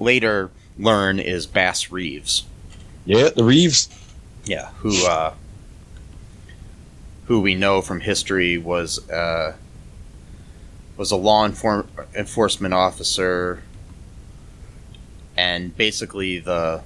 later 0.00 0.50
learn 0.78 1.18
is 1.18 1.46
Bass 1.46 1.92
Reeves. 1.92 2.44
yeah, 3.04 3.28
the 3.28 3.44
Reeves. 3.44 3.90
Yeah. 4.46 4.70
Who 4.78 5.06
uh, 5.06 5.34
who 7.26 7.42
we 7.42 7.54
know 7.54 7.82
from 7.82 8.00
history 8.00 8.56
was 8.56 9.10
uh, 9.10 9.56
was 10.96 11.10
a 11.10 11.16
law 11.16 11.46
enfor- 11.46 11.86
enforcement 12.14 12.72
officer, 12.72 13.62
and 15.36 15.76
basically 15.76 16.38
the 16.38 16.82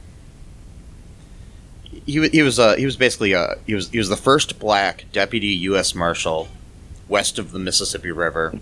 he, 1.85 2.29
he 2.31 2.43
was 2.43 2.59
uh, 2.59 2.75
he 2.75 2.85
was 2.85 2.97
basically 2.97 3.33
uh, 3.33 3.55
he 3.65 3.77
was 3.77 3.91
he 3.91 3.99
was 3.99 4.09
the 4.09 4.17
first 4.17 4.59
black 4.59 5.05
deputy 5.13 5.55
U.S. 5.71 5.95
Marshal 5.95 6.49
west 7.09 7.39
of 7.39 7.53
the 7.53 7.61
Mississippi 7.61 8.11
River. 8.11 8.59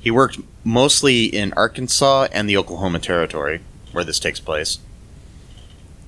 He 0.00 0.10
worked 0.10 0.38
mostly 0.64 1.24
in 1.26 1.52
Arkansas 1.54 2.28
and 2.32 2.48
the 2.48 2.56
Oklahoma 2.56 2.98
Territory, 3.00 3.60
where 3.92 4.04
this 4.04 4.18
takes 4.18 4.40
place, 4.40 4.78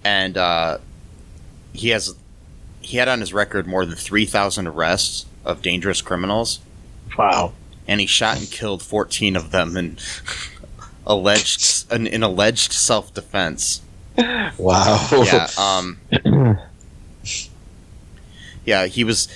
and 0.02 0.36
uh, 0.38 0.78
he 1.72 1.90
has 1.90 2.14
he 2.80 2.96
had 2.96 3.06
on 3.08 3.20
his 3.20 3.32
record 3.32 3.66
more 3.66 3.84
than 3.84 3.94
three 3.96 4.24
thousand 4.24 4.66
arrests 4.66 5.26
of 5.44 5.60
dangerous 5.62 6.00
criminals, 6.00 6.60
Wow. 7.18 7.52
and 7.86 8.00
he 8.00 8.06
shot 8.06 8.38
and 8.38 8.50
killed 8.50 8.82
fourteen 8.82 9.36
of 9.36 9.50
them 9.50 9.76
in 9.76 9.98
alleged 11.06 11.92
in, 11.92 12.06
in 12.06 12.22
alleged 12.22 12.72
self 12.72 13.12
defense. 13.12 13.82
Wow. 14.58 15.06
Yeah. 15.24 15.48
Um, 15.58 15.98
Yeah, 18.64 18.86
he 18.86 19.04
was 19.04 19.28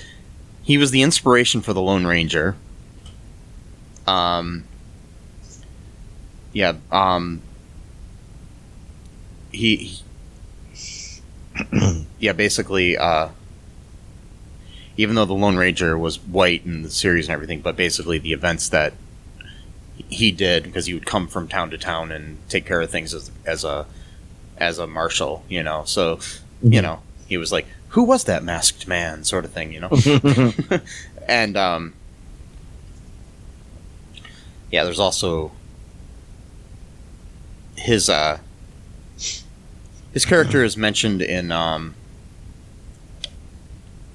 he 0.63 0.77
was 0.77 0.91
the 0.91 1.01
inspiration 1.01 1.61
for 1.61 1.73
the 1.73 1.81
Lone 1.81 2.05
Ranger. 2.05 2.55
Um. 4.07 4.63
Yeah. 6.53 6.73
Um. 6.91 7.41
He. 9.51 10.01
he 10.73 11.21
yeah, 12.19 12.33
basically. 12.33 12.97
Uh, 12.97 13.29
even 14.97 15.15
though 15.15 15.25
the 15.25 15.33
Lone 15.33 15.57
Ranger 15.57 15.97
was 15.97 16.19
white 16.19 16.65
in 16.65 16.81
the 16.81 16.89
series 16.89 17.27
and 17.27 17.33
everything, 17.33 17.61
but 17.61 17.75
basically 17.75 18.17
the 18.17 18.33
events 18.33 18.69
that 18.69 18.93
he 20.09 20.31
did 20.31 20.63
because 20.63 20.85
he 20.85 20.93
would 20.93 21.05
come 21.05 21.27
from 21.27 21.47
town 21.47 21.69
to 21.69 21.77
town 21.77 22.11
and 22.11 22.37
take 22.49 22.65
care 22.65 22.81
of 22.81 22.89
things 22.89 23.13
as, 23.13 23.31
as 23.45 23.63
a 23.63 23.85
as 24.57 24.79
a 24.79 24.87
marshal, 24.87 25.43
you 25.47 25.61
know. 25.63 25.83
So, 25.85 26.19
you 26.63 26.81
know, 26.81 27.01
he 27.27 27.37
was 27.37 27.51
like, 27.51 27.67
"Who 27.89 28.03
was 28.03 28.23
that 28.25 28.43
masked 28.43 28.87
man?" 28.87 29.23
sort 29.23 29.45
of 29.45 29.51
thing, 29.51 29.71
you 29.71 29.79
know. 29.79 29.89
and 31.27 31.55
um, 31.55 31.93
yeah, 34.71 34.83
there's 34.83 34.99
also 34.99 35.51
his 37.75 38.09
uh, 38.09 38.39
his 40.13 40.25
character 40.25 40.63
is 40.63 40.75
mentioned 40.75 41.21
in 41.21 41.51
um, 41.51 41.95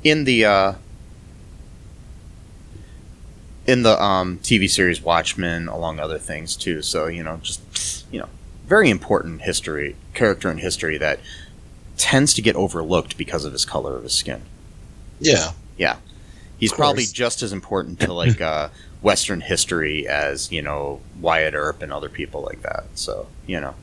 in 0.04 0.25
the 0.25 0.44
uh, 0.44 0.73
in 3.66 3.82
the 3.82 4.02
um, 4.02 4.38
TV 4.38 4.68
series 4.68 5.00
Watchmen, 5.00 5.68
along 5.68 6.00
other 6.00 6.18
things 6.18 6.56
too. 6.56 6.82
So 6.82 7.06
you 7.06 7.23
know, 7.23 7.38
just 7.42 8.04
you 8.12 8.21
know, 8.21 8.28
very 8.66 8.90
important 8.90 9.42
history 9.42 9.97
character 10.14 10.50
in 10.50 10.59
history 10.59 10.99
that 10.99 11.21
tends 11.97 12.35
to 12.35 12.42
get 12.42 12.56
overlooked 12.56 13.16
because 13.16 13.44
of 13.44 13.52
his 13.52 13.64
color 13.64 13.97
of 13.97 14.02
his 14.02 14.12
skin. 14.12 14.42
Yeah, 15.21 15.52
Yeah, 15.78 15.97
he's 16.59 16.73
probably 16.73 17.04
just 17.04 17.42
as 17.42 17.52
important 17.52 18.00
to 18.00 18.12
like 18.12 18.40
uh, 18.40 18.68
Western 19.02 19.40
history 19.40 20.06
as 20.06 20.50
you 20.52 20.62
know 20.62 21.00
Wyatt 21.21 21.54
Earp 21.54 21.82
and 21.82 21.92
other 21.92 22.09
people 22.09 22.42
like 22.42 22.62
that. 22.62 22.85
So 22.94 23.26
you 23.47 23.61
know. 23.61 23.75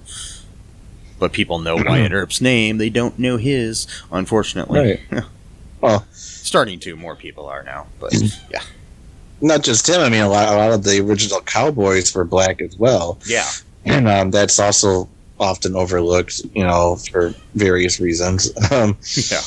But 1.20 1.34
people 1.34 1.60
know 1.60 1.76
Wyatt 1.86 2.12
Earp's 2.14 2.40
name; 2.42 2.78
they 2.78 2.90
don't 2.90 3.20
know 3.20 3.38
his. 3.38 3.88
Unfortunately, 4.12 5.02
Well- 5.82 6.06
starting 6.14 6.80
to 6.80 6.96
more 6.96 7.16
people 7.16 7.46
are 7.48 7.64
now. 7.64 7.88
But 8.00 8.14
yeah, 8.50 8.64
not 9.42 9.62
just 9.64 9.88
him. 9.88 10.00
I 10.02 10.10
mean, 10.10 10.22
a 10.22 10.30
lot, 10.30 10.48
a 10.48 10.56
lot 10.56 10.72
of 10.72 10.84
the 10.84 11.00
original 11.02 11.42
cowboys 11.42 12.16
were 12.16 12.24
black 12.24 12.62
as 12.62 12.78
well, 12.78 13.20
yeah, 13.26 13.50
and 13.86 14.08
um, 14.08 14.32
that's 14.32 14.60
also 14.60 15.10
often 15.40 15.76
overlooked. 15.76 16.42
You 16.56 16.64
know, 16.64 16.96
for 16.96 17.34
various 17.56 18.00
reasons. 18.00 18.52
Um, 18.72 18.98
yeah. 19.16 19.42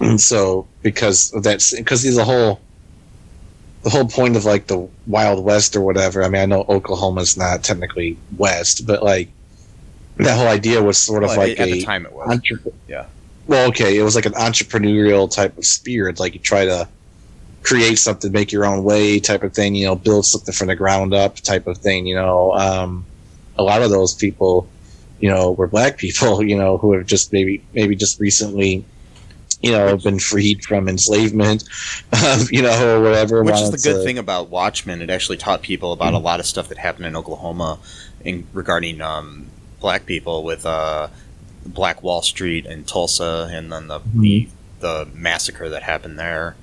And 0.00 0.20
so 0.20 0.66
because 0.82 1.30
that's 1.42 1.72
because 1.74 2.02
he's 2.02 2.18
a 2.18 2.24
whole 2.24 2.60
the 3.84 3.90
whole 3.90 4.08
point 4.08 4.34
of 4.34 4.44
like 4.46 4.66
the 4.66 4.88
Wild 5.06 5.44
West 5.44 5.76
or 5.76 5.82
whatever. 5.82 6.24
I 6.24 6.28
mean, 6.28 6.40
I 6.42 6.46
know 6.46 6.64
Oklahoma's 6.68 7.36
not 7.36 7.62
technically 7.62 8.16
West, 8.36 8.86
but 8.86 9.02
like 9.02 9.28
that 10.16 10.36
whole 10.38 10.48
idea 10.48 10.82
was 10.82 10.96
sort 10.98 11.22
of 11.22 11.28
Well, 11.30 11.38
like 11.38 11.60
at 11.60 11.68
a 11.68 11.72
the 11.72 11.82
time 11.82 12.06
it 12.06 12.12
was. 12.12 12.28
entre- 12.30 12.72
Yeah. 12.88 13.06
Well, 13.46 13.68
okay, 13.68 13.98
it 13.98 14.02
was 14.02 14.14
like 14.14 14.24
an 14.24 14.32
entrepreneurial 14.32 15.30
type 15.30 15.56
of 15.58 15.66
spirit. 15.66 16.18
Like 16.18 16.32
you 16.32 16.40
try 16.40 16.64
to 16.64 16.88
create 17.62 17.98
something, 17.98 18.32
make 18.32 18.52
your 18.52 18.64
own 18.64 18.84
way, 18.84 19.20
type 19.20 19.42
of 19.42 19.52
thing. 19.52 19.74
You 19.74 19.86
know, 19.86 19.96
build 19.96 20.24
something 20.24 20.54
from 20.54 20.68
the 20.68 20.76
ground 20.76 21.12
up, 21.12 21.36
type 21.36 21.66
of 21.66 21.76
thing. 21.76 22.06
You 22.06 22.14
know, 22.16 22.52
um, 22.54 23.04
a 23.58 23.62
lot 23.62 23.82
of 23.82 23.90
those 23.90 24.14
people, 24.14 24.66
you 25.20 25.28
know, 25.28 25.52
were 25.52 25.66
black 25.68 25.98
people. 25.98 26.42
You 26.50 26.56
know, 26.56 26.78
who 26.78 26.94
have 26.94 27.04
just 27.06 27.34
maybe 27.34 27.62
maybe 27.74 27.96
just 27.96 28.18
recently. 28.18 28.82
You 29.60 29.72
know, 29.72 29.96
been 29.96 30.18
freed 30.18 30.62
from 30.62 30.88
enslavement, 30.88 31.64
um, 32.12 32.40
you 32.50 32.60
know, 32.60 32.96
or 32.96 33.02
whatever. 33.02 33.42
Which 33.42 33.54
is 33.54 33.70
the 33.70 33.78
good 33.78 34.04
thing 34.04 34.18
about 34.18 34.50
Watchmen. 34.50 35.00
It 35.00 35.08
actually 35.08 35.38
taught 35.38 35.62
people 35.62 35.92
about 35.92 36.12
a 36.12 36.18
lot 36.18 36.38
of 36.38 36.44
stuff 36.44 36.68
that 36.68 36.76
happened 36.76 37.06
in 37.06 37.16
Oklahoma 37.16 37.78
in, 38.22 38.46
regarding 38.52 39.00
um, 39.00 39.46
black 39.80 40.04
people 40.04 40.44
with 40.44 40.66
uh, 40.66 41.08
Black 41.64 42.02
Wall 42.02 42.20
Street 42.20 42.66
and 42.66 42.86
Tulsa, 42.86 43.48
and 43.50 43.72
then 43.72 43.88
the, 43.88 44.00
the 44.14 44.48
the 44.80 45.08
massacre 45.14 45.70
that 45.70 45.82
happened 45.82 46.18
there. 46.18 46.56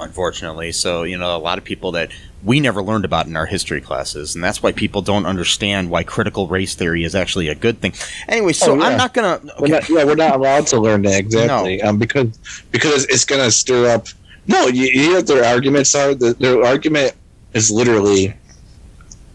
Unfortunately, 0.00 0.72
so 0.72 1.02
you 1.02 1.18
know 1.18 1.36
a 1.36 1.38
lot 1.38 1.58
of 1.58 1.64
people 1.64 1.92
that 1.92 2.10
we 2.42 2.60
never 2.60 2.82
learned 2.82 3.04
about 3.04 3.26
in 3.26 3.36
our 3.36 3.46
history 3.46 3.80
classes, 3.80 4.34
and 4.34 4.42
that's 4.42 4.62
why 4.62 4.72
people 4.72 5.02
don't 5.02 5.26
understand 5.26 5.90
why 5.90 6.02
critical 6.02 6.48
race 6.48 6.74
theory 6.74 7.04
is 7.04 7.14
actually 7.14 7.48
a 7.48 7.54
good 7.54 7.80
thing. 7.80 7.92
Anyway, 8.28 8.52
so 8.52 8.72
Oh, 8.72 8.74
yeah. 8.76 8.84
I'm 8.86 8.96
not 8.96 9.14
gonna. 9.14 9.40
We're 9.58 9.68
not, 9.68 9.88
yeah, 9.88 10.04
we're 10.04 10.14
not 10.14 10.34
allowed 10.34 10.66
to 10.68 10.80
learn 10.80 11.02
that 11.02 11.18
exactly 11.20 11.82
um, 11.82 11.98
because 11.98 12.36
because 12.70 13.04
it's 13.04 13.24
going 13.24 13.42
to 13.42 13.50
stir 13.50 13.90
up. 13.90 14.06
No, 14.46 14.66
you, 14.66 14.86
you 14.86 15.08
know 15.10 15.16
what 15.16 15.26
their 15.26 15.44
arguments 15.44 15.94
are. 15.94 16.14
The, 16.14 16.34
their 16.34 16.64
argument 16.64 17.12
is 17.52 17.70
literally 17.70 18.34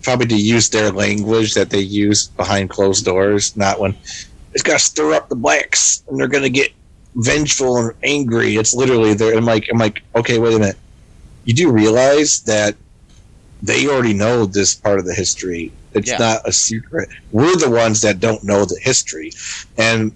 probably 0.02 0.28
to 0.28 0.38
use 0.38 0.70
their 0.70 0.92
language 0.92 1.54
that 1.56 1.70
they 1.70 1.80
use 1.80 2.28
behind 2.28 2.70
closed 2.70 3.06
doors, 3.06 3.56
not 3.58 3.80
when 3.80 3.96
it's 4.54 4.64
to 4.64 4.80
stir 4.80 5.14
up 5.14 5.30
the 5.30 5.36
blacks 5.36 6.04
and 6.08 6.20
they're 6.20 6.28
going 6.28 6.44
to 6.44 6.50
get 6.50 6.72
vengeful 7.16 7.78
and 7.78 7.92
angry. 8.04 8.56
It's 8.56 8.74
literally 8.74 9.14
there. 9.14 9.36
I'm 9.38 9.46
like, 9.46 9.68
I'm 9.72 9.78
like, 9.78 10.02
okay, 10.16 10.40
wait 10.40 10.56
a 10.56 10.60
minute. 10.60 10.78
You 11.44 11.54
do 11.54 11.72
realize 11.72 12.42
that 12.42 12.76
they 13.66 13.88
already 13.88 14.14
know 14.14 14.46
this 14.46 14.76
part 14.76 15.00
of 15.00 15.06
the 15.06 15.14
history. 15.14 15.72
It's 15.94 16.10
Yeah. 16.10 16.18
not 16.18 16.42
a 16.46 16.52
secret. 16.52 17.10
We're 17.32 17.56
the 17.56 17.70
ones 17.70 18.02
that 18.02 18.20
don't 18.20 18.44
know 18.44 18.66
the 18.66 18.80
history, 18.82 19.32
and 19.78 20.12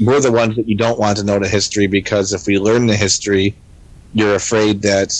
we're 0.00 0.20
the 0.20 0.32
ones 0.32 0.56
that 0.56 0.66
you 0.68 0.76
don't 0.76 0.98
want 0.98 1.18
to 1.18 1.24
know 1.24 1.38
the 1.38 1.48
history 1.48 1.86
because 1.86 2.32
if 2.32 2.46
we 2.46 2.58
learn 2.58 2.86
the 2.86 2.96
history, 2.96 3.54
you're 4.14 4.34
afraid 4.34 4.82
that 4.82 5.12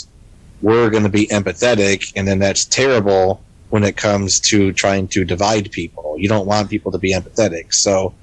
we're 0.62 0.90
going 0.90 1.02
to 1.02 1.08
be 1.10 1.26
empathetic, 1.28 2.12
and 2.16 2.26
then 2.26 2.38
that's 2.38 2.64
terrible 2.64 3.42
when 3.70 3.84
it 3.84 3.96
comes 3.96 4.40
to 4.40 4.72
trying 4.72 5.06
to 5.08 5.24
divide 5.24 5.70
people. 5.70 6.16
You 6.18 6.28
don't 6.28 6.46
want 6.46 6.70
people 6.70 6.90
to 6.92 6.98
be 6.98 7.12
empathetic, 7.12 7.72
so 7.74 8.14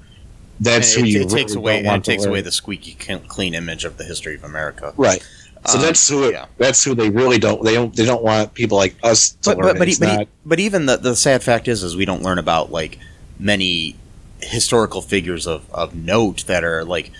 that's 0.60 0.94
And 0.96 1.02
who 1.02 1.08
it, 1.08 1.12
you 1.12 1.20
it 1.22 1.28
takes 1.30 1.52
really 1.52 1.62
away 1.62 1.78
and 1.78 1.86
want 1.86 2.06
it 2.06 2.10
takes 2.10 2.22
learn. 2.24 2.30
away 2.30 2.40
the 2.42 2.52
squeaky 2.52 2.94
clean 3.28 3.54
image 3.54 3.84
of 3.84 3.96
the 3.98 4.04
history 4.04 4.34
of 4.34 4.42
America. 4.44 4.92
right. 4.96 5.22
So 5.66 5.78
Um, 5.78 5.84
that's 5.84 6.08
who 6.08 6.30
yeah. 6.30 6.46
that's 6.56 6.82
who 6.84 6.94
they 6.94 7.10
really 7.10 7.38
don't 7.38 7.62
they 7.64 7.74
don't 7.74 7.94
they 7.94 8.06
don't 8.06 8.22
want 8.22 8.54
people 8.54 8.78
like 8.78 8.94
us 9.02 9.30
to 9.30 9.50
but 9.50 9.56
learn. 9.58 9.66
but 9.66 9.78
but, 9.78 9.96
but, 10.00 10.06
not- 10.18 10.28
but 10.46 10.60
even 10.60 10.86
the 10.86 10.96
the 10.96 11.16
sad 11.16 11.42
fact 11.42 11.68
is 11.68 11.82
is 11.82 11.96
we 11.96 12.04
don't 12.04 12.22
learn 12.22 12.38
about 12.38 12.70
like 12.72 12.98
many 13.38 13.96
historical 14.40 15.02
figures 15.02 15.46
of 15.46 15.68
of 15.72 15.94
note 15.94 16.44
that 16.46 16.62
are 16.64 16.84
like 16.84 17.10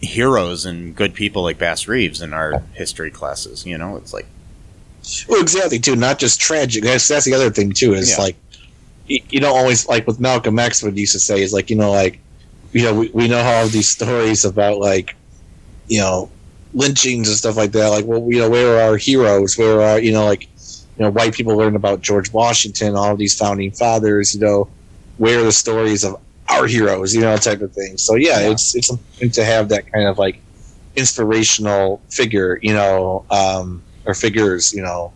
heroes 0.00 0.64
and 0.64 0.96
good 0.96 1.14
people 1.14 1.42
like 1.42 1.58
Bass 1.58 1.86
Reeves 1.86 2.22
in 2.22 2.32
our 2.32 2.60
history 2.74 3.10
classes. 3.10 3.66
You 3.66 3.76
know, 3.78 3.96
it's 3.96 4.12
like 4.12 4.26
Well, 5.28 5.40
exactly 5.40 5.78
too. 5.78 5.96
Not 5.96 6.18
just 6.18 6.40
tragic. 6.40 6.82
That's 6.82 7.06
that's 7.06 7.24
the 7.26 7.34
other 7.34 7.50
thing 7.50 7.72
too. 7.72 7.94
Is 7.94 8.10
Yeah. 8.10 8.22
like 8.22 8.36
you, 9.06 9.20
you 9.28 9.40
don't 9.40 9.56
always 9.56 9.86
like 9.88 10.06
with 10.06 10.18
Malcolm 10.20 10.58
X. 10.58 10.82
What 10.82 10.94
he 10.94 11.00
used 11.00 11.12
to 11.12 11.20
say 11.20 11.42
is 11.42 11.52
like 11.52 11.68
you 11.70 11.76
know 11.76 11.90
like 11.90 12.18
you 12.72 12.82
know 12.84 12.94
we, 12.94 13.10
we 13.12 13.28
know 13.28 13.40
all 13.40 13.66
these 13.68 13.88
stories 13.88 14.44
about 14.44 14.78
like 14.78 15.14
you 15.88 16.00
know 16.00 16.30
lynchings 16.72 17.28
and 17.28 17.36
stuff 17.36 17.56
like 17.56 17.72
that. 17.72 17.88
Like 17.88 18.04
well 18.06 18.24
you 18.28 18.38
know 18.38 18.50
where 18.50 18.76
are 18.78 18.90
our 18.90 18.96
heroes? 18.96 19.56
Where 19.58 19.80
are 19.82 19.98
you 20.00 20.12
know 20.12 20.24
like 20.24 20.44
you 20.98 21.04
know 21.04 21.10
white 21.10 21.34
people 21.34 21.56
learn 21.56 21.76
about 21.76 22.00
George 22.02 22.32
Washington, 22.32 22.96
all 22.96 23.12
of 23.12 23.18
these 23.18 23.36
founding 23.36 23.70
fathers. 23.72 24.34
You 24.34 24.40
know 24.40 24.68
where 25.18 25.40
are 25.40 25.44
the 25.44 25.52
stories 25.52 26.04
of 26.04 26.16
our 26.48 26.66
heroes? 26.66 27.14
You 27.14 27.20
know 27.22 27.36
type 27.36 27.60
of 27.60 27.72
thing. 27.72 27.96
So 27.98 28.14
yeah, 28.16 28.40
Yeah. 28.40 28.50
it's 28.50 28.74
it's 28.74 28.90
important 28.90 29.34
to 29.34 29.44
have 29.44 29.68
that 29.70 29.90
kind 29.92 30.06
of 30.08 30.18
like 30.18 30.40
inspirational 30.96 32.00
figure. 32.10 32.58
You 32.62 32.74
know. 32.74 33.24
um 33.30 33.82
or 34.06 34.14
figures, 34.14 34.72
you 34.72 34.80
know, 34.80 35.12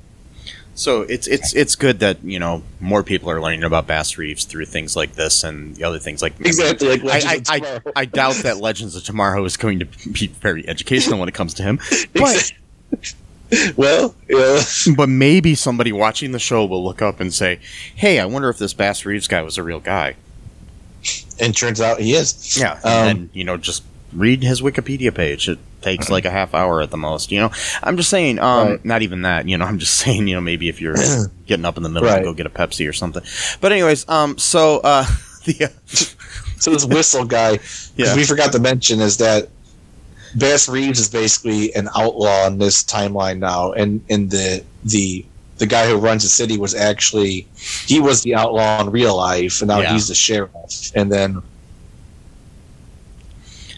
so 0.74 1.02
it's 1.02 1.26
it's 1.26 1.54
it's 1.54 1.74
good 1.76 2.00
that 2.00 2.22
you 2.24 2.38
know 2.38 2.62
more 2.80 3.02
people 3.02 3.30
are 3.30 3.40
learning 3.40 3.62
about 3.64 3.86
Bass 3.86 4.18
Reeves 4.18 4.44
through 4.44 4.66
things 4.66 4.96
like 4.96 5.14
this 5.14 5.44
and 5.44 5.76
the 5.76 5.84
other 5.84 5.98
things 5.98 6.20
like 6.22 6.38
exactly 6.40 6.88
like 6.88 7.02
Legends 7.02 7.50
I- 7.50 7.56
of 7.56 7.62
Tomorrow. 7.62 7.92
I 7.96 8.04
doubt 8.04 8.34
that 8.36 8.56
Legends 8.68 8.96
of 8.96 9.04
Tomorrow 9.04 9.44
is 9.44 9.56
going 9.56 9.78
to 9.80 9.84
be 9.84 10.26
very 10.28 10.68
educational 10.68 11.18
when 11.20 11.28
it 11.28 11.34
comes 11.34 11.54
to 11.54 11.62
him, 11.62 11.78
but 12.14 12.52
well, 13.76 14.14
yeah, 14.28 14.62
but 14.96 15.08
maybe 15.08 15.54
somebody 15.54 15.92
watching 15.92 16.32
the 16.32 16.38
show 16.38 16.64
will 16.64 16.82
look 16.82 17.00
up 17.02 17.20
and 17.20 17.32
say, 17.32 17.60
"Hey, 17.94 18.18
I 18.18 18.24
wonder 18.26 18.48
if 18.48 18.58
this 18.58 18.74
Bass 18.74 19.04
Reeves 19.04 19.28
guy 19.28 19.42
was 19.42 19.58
a 19.58 19.62
real 19.62 19.80
guy." 19.80 20.16
and 21.38 21.54
turns 21.54 21.80
out 21.80 22.00
he 22.00 22.14
is. 22.14 22.58
Yeah, 22.58 22.80
Um, 22.84 23.08
and 23.08 23.30
you 23.32 23.44
know 23.44 23.56
just 23.56 23.82
read 24.12 24.42
his 24.42 24.62
Wikipedia 24.62 25.14
page. 25.14 25.48
It 25.48 25.58
takes 25.84 26.10
like 26.10 26.24
a 26.24 26.30
half 26.30 26.54
hour 26.54 26.80
at 26.82 26.90
the 26.90 26.96
most. 26.96 27.30
You 27.30 27.40
know, 27.40 27.50
I'm 27.82 27.96
just 27.96 28.10
saying. 28.10 28.38
Um, 28.40 28.68
Right. 28.68 28.84
not 28.84 29.02
even 29.02 29.22
that. 29.22 29.48
You 29.48 29.56
know, 29.58 29.64
I'm 29.66 29.78
just 29.78 29.94
saying. 30.02 30.26
You 30.26 30.34
know, 30.34 30.40
maybe 30.40 30.68
if 30.68 30.80
you're 30.80 30.96
getting 31.46 31.64
up 31.64 31.76
in 31.76 31.82
the 31.82 31.88
middle 31.88 32.08
Right. 32.08 32.18
to 32.18 32.24
go 32.24 32.32
get 32.34 32.46
a 32.46 32.50
Pepsi 32.50 32.88
or 32.88 32.92
something. 32.92 33.22
But 33.60 33.70
anyways, 33.72 34.08
um, 34.08 34.36
so 34.38 34.80
uh, 34.82 35.04
the 35.44 35.70
So 36.58 36.70
this 36.70 36.86
whistle 36.86 37.24
guy, 37.26 37.58
Yeah. 37.96 38.16
we 38.16 38.24
forgot 38.24 38.52
to 38.52 38.58
mention, 38.58 39.00
is 39.00 39.18
that 39.18 39.48
Bass 40.36 40.68
Reeves 40.68 40.98
is 40.98 41.08
basically 41.08 41.74
an 41.74 41.88
outlaw 41.94 42.46
in 42.46 42.58
this 42.58 42.82
timeline 42.82 43.38
now, 43.38 43.72
and 43.72 44.00
and 44.08 44.30
the 44.30 44.64
the 44.84 45.24
the 45.58 45.66
guy 45.66 45.86
who 45.86 45.96
runs 45.96 46.22
the 46.24 46.28
city 46.28 46.56
was 46.58 46.74
actually 46.74 47.46
he 47.86 48.00
was 48.00 48.22
the 48.22 48.34
outlaw 48.34 48.80
in 48.80 48.90
real 48.90 49.16
life, 49.16 49.60
and 49.60 49.68
now 49.68 49.80
Yeah. 49.80 49.92
he's 49.92 50.08
the 50.08 50.14
sheriff, 50.14 50.50
and 50.94 51.12
then 51.12 51.40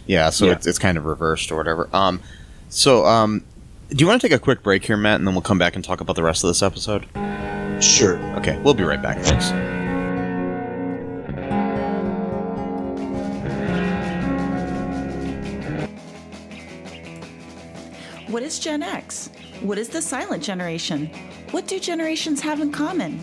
Yeah, 0.07 0.31
so 0.31 0.47
Yeah. 0.47 0.53
It's, 0.53 0.67
it's 0.67 0.79
kind 0.79 0.97
of 0.99 1.05
reversed 1.05 1.51
or 1.51 1.57
whatever. 1.57 1.89
Um, 1.93 2.21
so 2.69 3.07
um, 3.07 3.45
do 3.91 3.97
you 4.03 4.07
want 4.07 4.21
to 4.21 4.29
take 4.29 4.37
a 4.37 4.41
quick 4.41 4.63
break 4.63 4.85
here, 4.85 4.97
Matt, 4.97 5.17
and 5.21 5.27
then 5.27 5.35
we'll 5.35 5.43
come 5.43 5.59
back 5.59 5.75
and 5.77 5.85
talk 5.85 6.01
about 6.01 6.17
the 6.17 6.23
rest 6.23 6.45
of 6.45 6.49
this 6.49 6.63
episode? 6.63 7.07
Sure. 7.83 8.19
Okay, 8.37 8.59
we'll 8.63 8.75
be 8.75 8.85
right 8.85 9.03
back, 9.03 9.19
Thanks. 9.21 9.53
What 18.29 18.43
is 18.43 18.59
Gen 18.59 18.83
X? 18.83 19.31
What 19.61 19.79
is 19.79 19.89
the 19.89 20.03
silent 20.03 20.43
generation? 20.43 21.07
What 21.53 21.67
do 21.67 21.79
generations 21.79 22.41
have 22.41 22.61
in 22.61 22.73
common? 22.73 23.23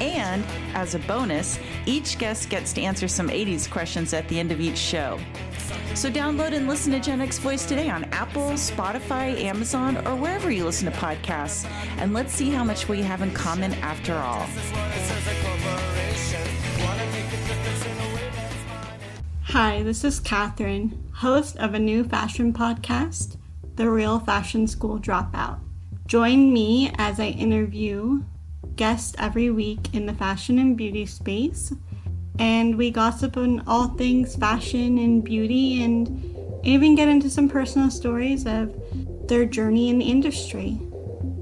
And 0.00 0.44
as 0.74 0.94
a 0.94 0.98
bonus, 1.00 1.58
each 1.86 2.18
guest 2.18 2.48
gets 2.48 2.72
to 2.72 2.80
answer 2.80 3.06
some 3.06 3.28
80s 3.28 3.70
questions 3.70 4.12
at 4.14 4.26
the 4.28 4.40
end 4.40 4.50
of 4.50 4.60
each 4.60 4.78
show. 4.78 5.18
So 5.94 6.10
download 6.10 6.52
and 6.52 6.68
listen 6.68 6.92
to 6.92 7.00
Gen 7.00 7.20
X 7.20 7.38
Voice 7.38 7.66
today 7.66 7.90
on 7.90 8.04
Apple, 8.04 8.52
Spotify, 8.52 9.38
Amazon, 9.42 9.96
or 10.06 10.16
wherever 10.16 10.50
you 10.50 10.64
listen 10.64 10.90
to 10.90 10.96
podcasts. 10.96 11.66
And 11.98 12.14
let's 12.14 12.32
see 12.32 12.50
how 12.50 12.64
much 12.64 12.88
we 12.88 13.02
have 13.02 13.22
in 13.22 13.30
common 13.32 13.74
after 13.74 14.14
all. 14.14 14.46
Hi, 19.44 19.82
this 19.82 20.04
is 20.04 20.20
Catherine, 20.20 21.10
host 21.12 21.56
of 21.56 21.74
a 21.74 21.78
new 21.78 22.04
fashion 22.04 22.52
podcast, 22.52 23.36
The 23.74 23.90
Real 23.90 24.20
Fashion 24.20 24.68
School 24.68 25.00
Dropout. 25.00 25.58
Join 26.06 26.52
me 26.52 26.92
as 26.98 27.18
I 27.18 27.26
interview 27.26 28.22
guests 28.76 29.14
every 29.18 29.50
week 29.50 29.94
in 29.94 30.06
the 30.06 30.14
fashion 30.14 30.58
and 30.58 30.76
beauty 30.76 31.06
space, 31.06 31.72
and 32.38 32.76
we 32.76 32.90
gossip 32.90 33.36
on 33.36 33.62
all 33.66 33.88
things 33.88 34.36
fashion 34.36 34.98
and 34.98 35.22
beauty 35.22 35.82
and 35.82 36.64
even 36.64 36.94
get 36.94 37.08
into 37.08 37.30
some 37.30 37.48
personal 37.48 37.90
stories 37.90 38.46
of 38.46 38.74
their 39.28 39.44
journey 39.44 39.88
in 39.88 39.98
the 39.98 40.10
industry. 40.10 40.80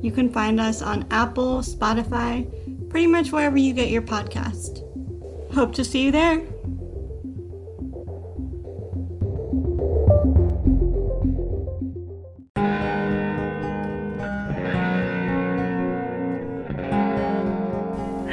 You 0.01 0.13
can 0.13 0.33
find 0.33 0.61
us 0.61 0.83
on 0.83 1.07
Apple, 1.11 1.59
Spotify, 1.59 2.49
pretty 2.91 3.07
much 3.07 3.33
wherever 3.33 3.57
you 3.57 3.73
get 3.73 3.91
your 3.91 4.03
podcast. 4.03 4.85
Hope 5.53 5.75
to 5.75 5.85
see 5.85 6.05
you 6.05 6.13
there. 6.13 6.43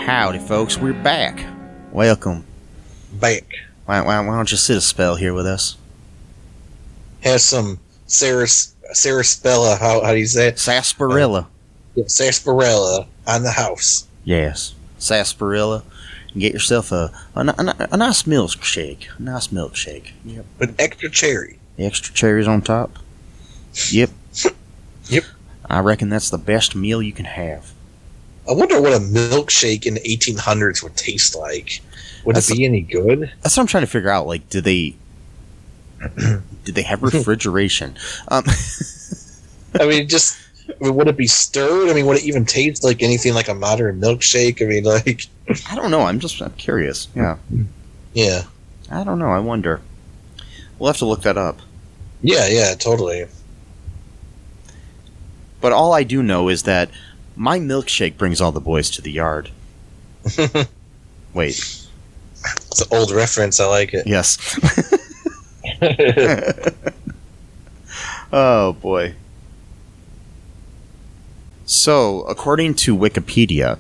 Howdy, 0.06 0.38
folks. 0.38 0.78
We're 0.78 0.94
back. 0.94 1.44
Welcome. 1.92 2.46
Back. 3.14 3.44
Why, 3.88 4.02
why, 4.02 4.20
why 4.20 4.36
don't 4.36 4.52
you 4.52 4.58
sit 4.58 4.78
a 4.78 4.82
spell 4.82 5.16
here 5.16 5.34
with 5.34 5.48
us? 5.48 5.78
Have 7.22 7.42
some 7.42 7.80
Sarah 8.06 8.46
Sarsaparilla. 8.46 9.78
How 9.78 10.04
how 10.04 10.12
do 10.12 10.20
you 10.20 10.28
say 10.28 10.50
it? 10.50 10.60
Sarsaparilla. 10.60 11.40
Uh, 11.40 11.46
yeah, 11.96 12.04
Sarsaparilla 12.06 13.08
on 13.26 13.42
the 13.42 13.50
house. 13.50 14.06
Yes. 14.24 14.76
Sarsaparilla. 15.00 15.84
And 16.34 16.40
get 16.40 16.54
yourself 16.54 16.92
a, 16.92 17.12
a, 17.34 17.40
a, 17.40 17.88
a 17.94 17.98
nice 17.98 18.24
milkshake. 18.24 19.08
A 19.18 19.22
nice 19.24 19.48
milkshake. 19.48 20.12
Yep. 20.24 20.46
with 20.60 20.76
extra 20.78 21.10
cherry. 21.10 21.58
The 21.78 21.86
extra 21.88 22.14
cherries 22.14 22.48
on 22.48 22.62
top. 22.62 23.00
Yep. 23.90 24.12
Yep. 25.08 25.24
I 25.68 25.80
reckon 25.82 26.10
that's 26.10 26.32
the 26.32 26.40
best 26.40 26.76
meal 26.76 27.00
you 27.00 27.14
can 27.14 27.26
have. 27.26 27.75
I 28.48 28.54
wonder 28.54 28.80
what 28.82 28.94
a 28.94 29.00
milkshake 29.00 29.86
in 29.86 29.96
the 29.96 30.02
1800s 30.02 30.84
would 30.84 30.96
taste 30.96 31.36
like. 31.36 31.82
Would 32.26 32.36
That's 32.36 32.50
it 32.52 32.58
be 32.58 32.66
any 32.66 32.82
good? 32.82 33.32
That's 33.42 33.56
what 33.58 33.62
I'm 33.62 33.68
trying 33.68 33.84
to 33.84 33.88
figure 33.88 34.10
out. 34.10 34.28
Like, 34.28 34.50
did 34.50 34.64
they 34.64 34.96
did 36.64 36.76
they 36.76 36.82
have 36.84 37.02
refrigeration? 37.14 37.96
Um, 38.28 38.44
I 39.80 39.86
mean, 39.88 40.08
just 40.08 40.38
I 40.70 40.74
mean, 40.84 40.96
would 40.96 41.08
it 41.08 41.18
be 41.18 41.28
stirred? 41.28 41.90
I 41.90 41.94
mean, 41.94 42.06
would 42.08 42.18
it 42.18 42.24
even 42.24 42.46
taste 42.46 42.84
like 42.84 43.02
anything 43.04 43.34
like 43.34 43.48
a 43.48 43.54
modern 43.54 44.00
milkshake? 44.02 44.62
I 44.62 44.66
mean, 44.66 44.84
like, 44.84 45.28
I 45.70 45.76
don't 45.76 45.92
know. 45.92 46.02
I'm 46.02 46.20
just 46.20 46.42
I'm 46.42 46.52
curious. 46.54 47.08
Yeah, 47.16 47.38
yeah, 48.14 48.44
I 48.92 49.04
don't 49.04 49.20
know. 49.20 49.30
I 49.30 49.40
wonder. 49.40 49.82
We'll 50.78 50.88
have 50.88 50.98
to 50.98 51.06
look 51.06 51.22
that 51.22 51.38
up. 51.38 51.60
yeah, 52.22 52.48
yeah, 52.48 52.76
totally. 52.76 53.28
But 55.62 55.72
all 55.72 55.94
I 55.94 56.04
do 56.04 56.22
know 56.22 56.50
is 56.50 56.64
that 56.64 56.90
my 57.36 57.60
milkshake 57.60 58.18
brings 58.18 58.42
all 58.42 58.52
the 58.52 58.60
boys 58.62 58.90
to 58.92 59.02
the 59.02 59.12
yard. 59.12 59.50
Wait, 61.34 61.56
It's 62.44 62.82
an 62.82 62.88
old 62.92 63.12
reference. 63.12 63.60
I 63.60 63.66
like 63.68 63.94
it. 63.94 64.08
yes. 64.08 64.38
oh 68.32 68.74
boy. 68.74 69.14
So, 71.66 72.22
according 72.22 72.76
to 72.76 72.96
Wikipedia, 72.96 73.80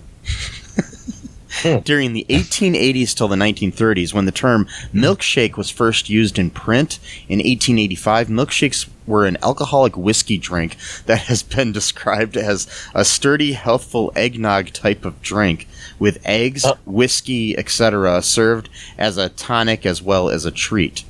during 1.63 2.13
the 2.13 2.25
1880s 2.29 3.13
till 3.15 3.27
the 3.27 3.35
1930s, 3.35 4.13
when 4.13 4.25
the 4.25 4.31
term 4.31 4.67
milkshake 4.93 5.57
was 5.57 5.69
first 5.69 6.09
used 6.09 6.37
in 6.39 6.49
print 6.49 6.99
in 7.27 7.39
1885, 7.39 8.27
milkshakes 8.27 8.87
were 9.07 9.25
an 9.25 9.37
alcoholic 9.43 9.95
whiskey 9.95 10.37
drink 10.37 10.75
that 11.05 11.19
has 11.19 11.43
been 11.43 11.71
described 11.71 12.35
as 12.37 12.67
a 12.93 13.05
sturdy, 13.05 13.53
healthful 13.53 14.11
eggnog 14.15 14.67
type 14.73 15.05
of 15.05 15.21
drink 15.21 15.67
with 15.99 16.17
eggs, 16.25 16.65
Uh. 16.65 16.75
whiskey, 16.85 17.57
etc., 17.57 18.21
served 18.21 18.69
as 18.97 19.17
a 19.17 19.29
tonic 19.29 19.85
as 19.85 20.01
well 20.01 20.29
as 20.29 20.45
a 20.45 20.51
treat. 20.51 21.03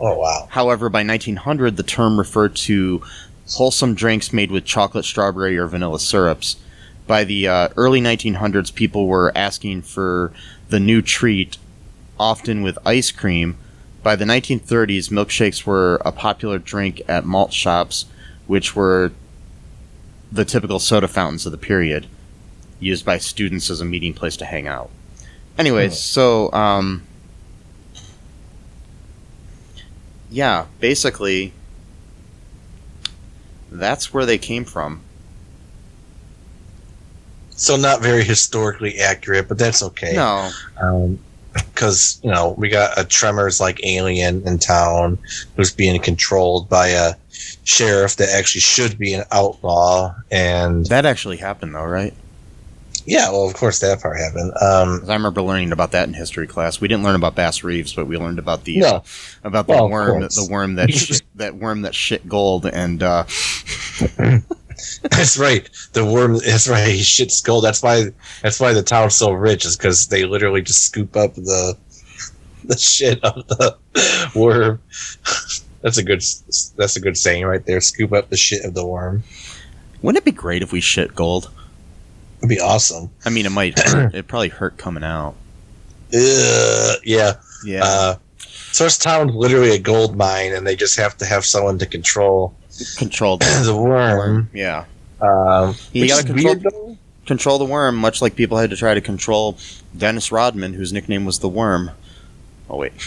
oh 0.00 0.16
wow. 0.18 0.46
However, 0.50 0.88
by 0.88 1.02
1900, 1.02 1.76
the 1.76 1.82
term 1.82 2.18
referred 2.18 2.56
to 2.56 3.02
wholesome 3.52 3.94
drinks 3.94 4.32
made 4.32 4.50
with 4.50 4.64
chocolate, 4.64 5.04
strawberry, 5.04 5.56
or 5.58 5.66
vanilla 5.66 6.00
syrups. 6.00 6.56
By 7.06 7.24
the 7.24 7.46
uh, 7.48 7.68
early 7.76 8.00
1900s, 8.00 8.74
people 8.74 9.06
were 9.06 9.30
asking 9.36 9.82
for 9.82 10.32
the 10.68 10.80
new 10.80 11.02
treat, 11.02 11.58
often 12.18 12.62
with 12.62 12.78
ice 12.86 13.10
cream. 13.10 13.56
By 14.02 14.16
the 14.16 14.24
1930s, 14.24 15.10
milkshakes 15.10 15.64
were 15.66 16.00
a 16.04 16.12
popular 16.12 16.58
drink 16.58 17.02
at 17.08 17.24
malt 17.24 17.52
shops, 17.52 18.06
which 18.46 18.74
were 18.74 19.12
the 20.32 20.44
typical 20.44 20.78
soda 20.78 21.08
fountains 21.08 21.46
of 21.46 21.52
the 21.52 21.58
period, 21.58 22.06
used 22.80 23.04
by 23.04 23.18
students 23.18 23.70
as 23.70 23.80
a 23.80 23.84
meeting 23.84 24.14
place 24.14 24.36
to 24.38 24.44
hang 24.44 24.66
out. 24.66 24.90
Anyways, 25.58 25.92
Hmm. 25.92 25.96
so 25.96 26.52
um, 26.52 27.02
yeah, 30.30 30.66
basically, 30.80 31.52
that's 33.70 34.12
where 34.12 34.26
they 34.26 34.38
came 34.38 34.64
from. 34.64 35.00
So 37.56 37.76
not 37.76 38.02
very 38.02 38.24
historically 38.24 38.98
accurate, 38.98 39.48
but 39.48 39.58
that's 39.58 39.82
okay. 39.82 40.14
No, 40.14 40.50
because 41.52 42.20
you 42.22 42.30
know 42.30 42.54
we 42.58 42.68
got 42.68 42.98
a 42.98 43.04
Tremors 43.04 43.60
like 43.60 43.84
alien 43.84 44.46
in 44.46 44.58
town 44.58 45.18
who's 45.56 45.72
being 45.72 46.00
controlled 46.00 46.68
by 46.68 46.88
a 46.88 47.14
sheriff 47.64 48.16
that 48.16 48.28
actually 48.30 48.60
should 48.60 48.98
be 48.98 49.14
an 49.14 49.24
outlaw, 49.30 50.14
and 50.30 50.86
that 50.86 51.06
actually 51.06 51.36
happened 51.36 51.74
though, 51.74 51.84
right? 51.84 52.14
yeah, 53.06 53.30
well, 53.30 53.46
of 53.46 53.54
course 53.54 53.80
that 53.80 54.00
part 54.00 54.18
happened. 54.18 54.52
Um, 54.60 55.02
I 55.08 55.14
remember 55.14 55.42
learning 55.42 55.72
about 55.72 55.92
that 55.92 56.08
in 56.08 56.14
history 56.14 56.46
class. 56.46 56.80
We 56.80 56.88
didn't 56.88 57.04
learn 57.04 57.16
about 57.16 57.34
Bass 57.34 57.62
Reeves, 57.62 57.92
but 57.92 58.06
we 58.06 58.16
learned 58.16 58.38
about 58.38 58.64
the 58.64 58.78
no, 58.78 59.02
about 59.42 59.66
the 59.66 59.72
Well, 59.72 59.90
worm, 59.90 60.20
the 60.22 60.48
worm 60.50 60.76
that 60.76 60.90
shit, 60.94 61.22
that 61.34 61.54
worm 61.54 61.82
that 61.82 61.94
shit 61.94 62.26
gold, 62.28 62.66
and 62.66 63.02
uh, 63.02 63.24
that's 65.10 65.36
right. 65.38 65.68
The 65.92 66.04
worm. 66.04 66.38
That's 66.38 66.68
right. 66.68 66.88
He 66.88 67.00
shits 67.00 67.42
gold. 67.44 67.64
That's 67.64 67.82
why. 67.82 68.06
That's 68.42 68.60
why 68.60 68.72
the 68.72 68.82
town's 68.82 69.14
so 69.14 69.32
rich 69.32 69.64
is 69.64 69.76
because 69.76 70.06
they 70.08 70.24
literally 70.24 70.62
just 70.62 70.82
scoop 70.84 71.16
up 71.16 71.34
the 71.34 71.76
the 72.64 72.76
shit 72.78 73.22
of 73.24 73.46
the 73.48 73.76
worm. 74.34 74.80
That's 75.82 75.98
a 75.98 76.02
good. 76.02 76.22
That's 76.76 76.96
a 76.96 77.00
good 77.00 77.16
saying 77.16 77.44
right 77.44 77.64
there. 77.66 77.80
Scoop 77.80 78.12
up 78.12 78.30
the 78.30 78.36
shit 78.36 78.64
of 78.64 78.74
the 78.74 78.86
worm. 78.86 79.22
wouldn't 80.02 80.22
it 80.22 80.24
be 80.24 80.32
great 80.32 80.62
if 80.62 80.72
we 80.72 80.80
shit 80.80 81.14
gold? 81.14 81.50
It'd 82.38 82.48
be 82.48 82.60
awesome. 82.60 83.10
I 83.24 83.30
mean, 83.30 83.46
it 83.46 83.50
might 83.52 83.78
hurt. 83.88 84.14
it 84.14 84.26
probably 84.28 84.48
hurt 84.48 84.76
coming 84.78 85.04
out. 85.04 85.34
Ugh, 86.14 86.96
yeah. 87.04 87.34
Yeah, 87.64 87.80
Uh, 87.82 88.14
So 88.72 88.84
this 88.84 88.98
town's 88.98 89.34
literally 89.34 89.70
a 89.70 89.78
gold 89.78 90.16
mine, 90.16 90.52
and 90.52 90.66
they 90.66 90.76
just 90.76 90.96
have 90.98 91.16
to 91.18 91.24
have 91.26 91.44
someone 91.46 91.78
to 91.78 91.86
control 91.86 92.54
Control 92.98 93.36
the 93.36 93.44
the 93.64 93.76
worm. 93.76 94.48
Yeah. 94.52 94.84
Um, 95.20 95.74
You 95.92 96.08
gotta 96.08 96.26
control- 96.26 96.54
weird. 96.56 96.98
Control 97.26 97.58
the 97.58 97.64
worm, 97.64 97.96
much 97.96 98.20
like 98.20 98.36
people 98.36 98.58
had 98.58 98.68
to 98.70 98.76
try 98.76 98.92
to 98.92 99.00
control 99.00 99.56
Dennis 99.96 100.30
Rodman, 100.30 100.74
whose 100.74 100.92
nickname 100.92 101.24
was 101.24 101.38
the 101.38 101.48
Worm. 101.48 101.90
Oh 102.68 102.76
wait. 102.76 102.92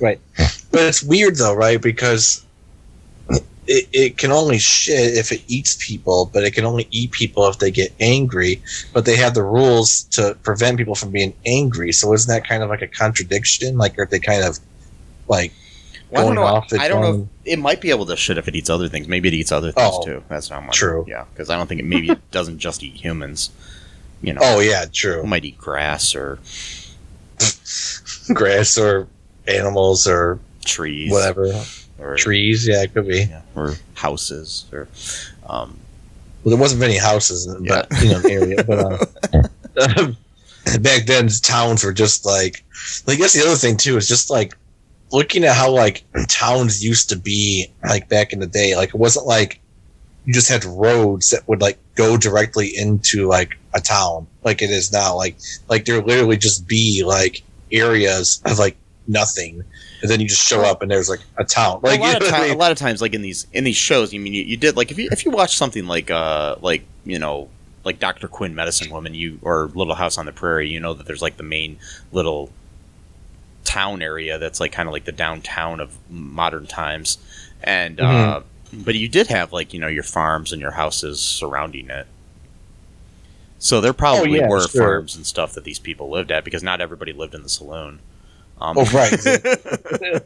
Right. 0.00 0.20
But 0.36 0.82
it's 0.82 1.02
weird 1.02 1.34
though, 1.38 1.54
right? 1.54 1.82
Because 1.82 2.44
it, 3.66 3.88
it 3.92 4.16
can 4.16 4.30
only 4.30 4.58
shit 4.58 5.14
if 5.16 5.32
it 5.32 5.42
eats 5.48 5.76
people, 5.80 6.30
but 6.32 6.44
it 6.44 6.52
can 6.52 6.64
only 6.64 6.86
eat 6.92 7.10
people 7.10 7.48
if 7.48 7.58
they 7.58 7.72
get 7.72 7.92
angry. 7.98 8.62
But 8.92 9.06
they 9.06 9.16
have 9.16 9.34
the 9.34 9.42
rules 9.42 10.04
to 10.12 10.36
prevent 10.44 10.78
people 10.78 10.94
from 10.94 11.10
being 11.10 11.34
angry. 11.46 11.90
So 11.92 12.12
isn't 12.14 12.32
that 12.32 12.46
kind 12.48 12.62
of 12.62 12.68
like 12.70 12.80
a 12.80 12.86
contradiction? 12.86 13.76
Like, 13.76 13.98
are 13.98 14.06
they 14.06 14.20
kind 14.20 14.44
of 14.44 14.60
like 15.26 15.52
Well, 16.10 16.22
I 16.22 16.26
don't 16.26 16.34
know. 16.36 16.42
off 16.42 16.72
I 16.72 16.88
don't 16.88 17.02
know. 17.02 17.28
If, 17.44 17.52
it 17.54 17.58
might 17.58 17.80
be 17.80 17.90
able 17.90 18.06
to 18.06 18.16
shit 18.16 18.38
if 18.38 18.48
it 18.48 18.54
eats 18.56 18.70
other 18.70 18.88
things. 18.88 19.08
Maybe 19.08 19.28
it 19.28 19.34
eats 19.34 19.52
other 19.52 19.72
things 19.72 19.90
Oh, 19.92 20.04
too. 20.04 20.22
That's 20.28 20.48
not 20.50 20.64
much. 20.64 20.76
true. 20.76 21.04
Yeah, 21.08 21.24
because 21.32 21.50
I 21.50 21.56
don't 21.56 21.66
think 21.66 21.80
it. 21.80 21.84
Maybe 21.86 22.10
it 22.10 22.30
doesn't 22.30 22.58
just 22.58 22.82
eat 22.82 22.94
humans. 22.94 23.50
You 24.22 24.32
know, 24.32 24.40
Oh 24.42 24.60
yeah, 24.60 24.82
it 24.84 24.92
true. 24.92 25.22
might 25.24 25.44
eat 25.44 25.58
grass 25.58 26.14
or 26.14 26.38
Grass 28.34 28.76
or 28.78 29.06
animals 29.46 30.06
or 30.06 30.38
trees, 30.64 31.10
whatever. 31.12 31.64
or 31.98 32.16
Trees, 32.16 32.66
yeah, 32.66 32.82
it 32.82 32.92
could 32.94 33.06
be. 33.08 33.20
yeah, 33.24 33.42
or 33.54 33.74
houses, 33.94 34.66
or 34.72 34.88
um, 35.48 35.78
Well, 36.44 36.50
there 36.50 36.58
wasn't 36.60 36.80
many 36.80 36.96
houses, 36.98 37.46
in 37.46 37.64
Yeah. 37.64 37.86
but 37.88 38.02
you 38.02 38.10
know, 38.10 38.20
area. 38.28 38.64
But 38.64 39.08
uh, 39.76 40.12
back 40.80 41.06
then, 41.06 41.28
towns 41.28 41.84
were 41.84 41.92
just 41.92 42.26
like. 42.26 42.64
I 43.06 43.14
guess 43.16 43.32
the 43.34 43.42
other 43.46 43.56
thing 43.56 43.76
too 43.76 43.96
is 43.96 44.06
just 44.08 44.30
like 44.30 44.56
looking 45.12 45.44
at 45.44 45.56
how 45.56 45.70
like 45.70 46.04
towns 46.28 46.84
used 46.84 47.08
to 47.10 47.16
be 47.16 47.70
like 47.84 48.08
back 48.08 48.32
in 48.32 48.40
the 48.40 48.46
day. 48.46 48.76
Like 48.76 48.90
it 48.90 48.96
wasn't 48.96 49.26
like 49.26 49.60
you 50.24 50.34
just 50.34 50.48
had 50.48 50.64
roads 50.64 51.30
that 51.30 51.46
would 51.48 51.60
like 51.60 51.78
go 51.94 52.16
directly 52.16 52.76
into 52.76 53.26
like 53.26 53.56
a 53.74 53.80
town 53.80 54.26
like 54.44 54.62
it 54.62 54.70
is 54.70 54.92
now. 54.92 55.16
Like 55.16 55.36
like 55.68 55.84
there 55.84 56.02
literally 56.02 56.36
just 56.36 56.66
be 56.66 57.02
like 57.04 57.42
areas 57.72 58.42
of 58.44 58.58
like 58.58 58.76
nothing. 59.06 59.64
And 60.00 60.10
then 60.10 60.20
you 60.20 60.28
just 60.28 60.46
show 60.46 60.60
up 60.62 60.82
and 60.82 60.90
there's 60.90 61.08
like 61.08 61.20
a 61.38 61.44
town. 61.44 61.80
Like 61.82 61.98
a 61.98 62.02
lot 62.02 62.16
of 62.16 62.20
know 62.20 62.26
what 62.26 62.34
I 62.34 62.38
ti- 62.38 62.48
mean? 62.48 62.54
a 62.54 62.58
lot 62.58 62.72
of 62.72 62.78
times, 62.78 63.02
like 63.02 63.14
in 63.14 63.22
these 63.22 63.46
in 63.52 63.64
these 63.64 63.76
shows, 63.76 64.12
you 64.12 64.20
mean 64.20 64.32
you, 64.32 64.42
you 64.42 64.56
did 64.56 64.76
like 64.76 64.90
if 64.90 64.98
you 64.98 65.08
if 65.10 65.24
you 65.24 65.30
watch 65.30 65.56
something 65.56 65.86
like 65.86 66.10
uh 66.10 66.56
like 66.60 66.84
you 67.04 67.18
know 67.18 67.48
like 67.84 67.98
Doctor 67.98 68.28
Quinn, 68.28 68.54
Medicine 68.54 68.90
Woman, 68.90 69.14
you 69.14 69.38
or 69.42 69.70
Little 69.74 69.94
House 69.94 70.18
on 70.18 70.26
the 70.26 70.32
Prairie, 70.32 70.68
you 70.68 70.78
know 70.78 70.94
that 70.94 71.06
there's 71.06 71.22
like 71.22 71.36
the 71.36 71.42
main 71.42 71.78
little 72.12 72.50
town 73.64 74.02
area 74.02 74.38
that's 74.38 74.60
like 74.60 74.72
kind 74.72 74.88
of 74.88 74.92
like 74.92 75.04
the 75.04 75.12
downtown 75.12 75.80
of 75.80 75.96
modern 76.10 76.66
times, 76.66 77.18
and 77.62 78.00
uh, 78.00 78.40
but 78.72 78.94
you 78.94 79.08
did 79.08 79.26
have 79.28 79.52
like 79.52 79.72
you 79.74 79.80
know 79.80 79.88
your 79.88 80.02
farms 80.02 80.52
and 80.52 80.60
your 80.60 80.72
houses 80.72 81.20
surrounding 81.20 81.90
it. 81.90 82.06
So 83.60 83.80
there 83.80 83.92
probably 83.92 84.38
Oh, 84.38 84.42
yeah, 84.44 84.48
were 84.48 84.68
sure. 84.68 84.82
farms 84.82 85.16
and 85.16 85.26
stuff 85.26 85.52
that 85.54 85.64
these 85.64 85.78
people 85.80 86.08
lived 86.10 86.30
at 86.30 86.44
because 86.44 86.62
not 86.62 86.80
everybody 86.80 87.12
lived 87.12 87.34
in 87.34 87.42
the 87.42 87.48
saloon. 87.48 87.98
Um, 88.60 88.76
Oh, 88.78 88.84
right. 88.92 89.12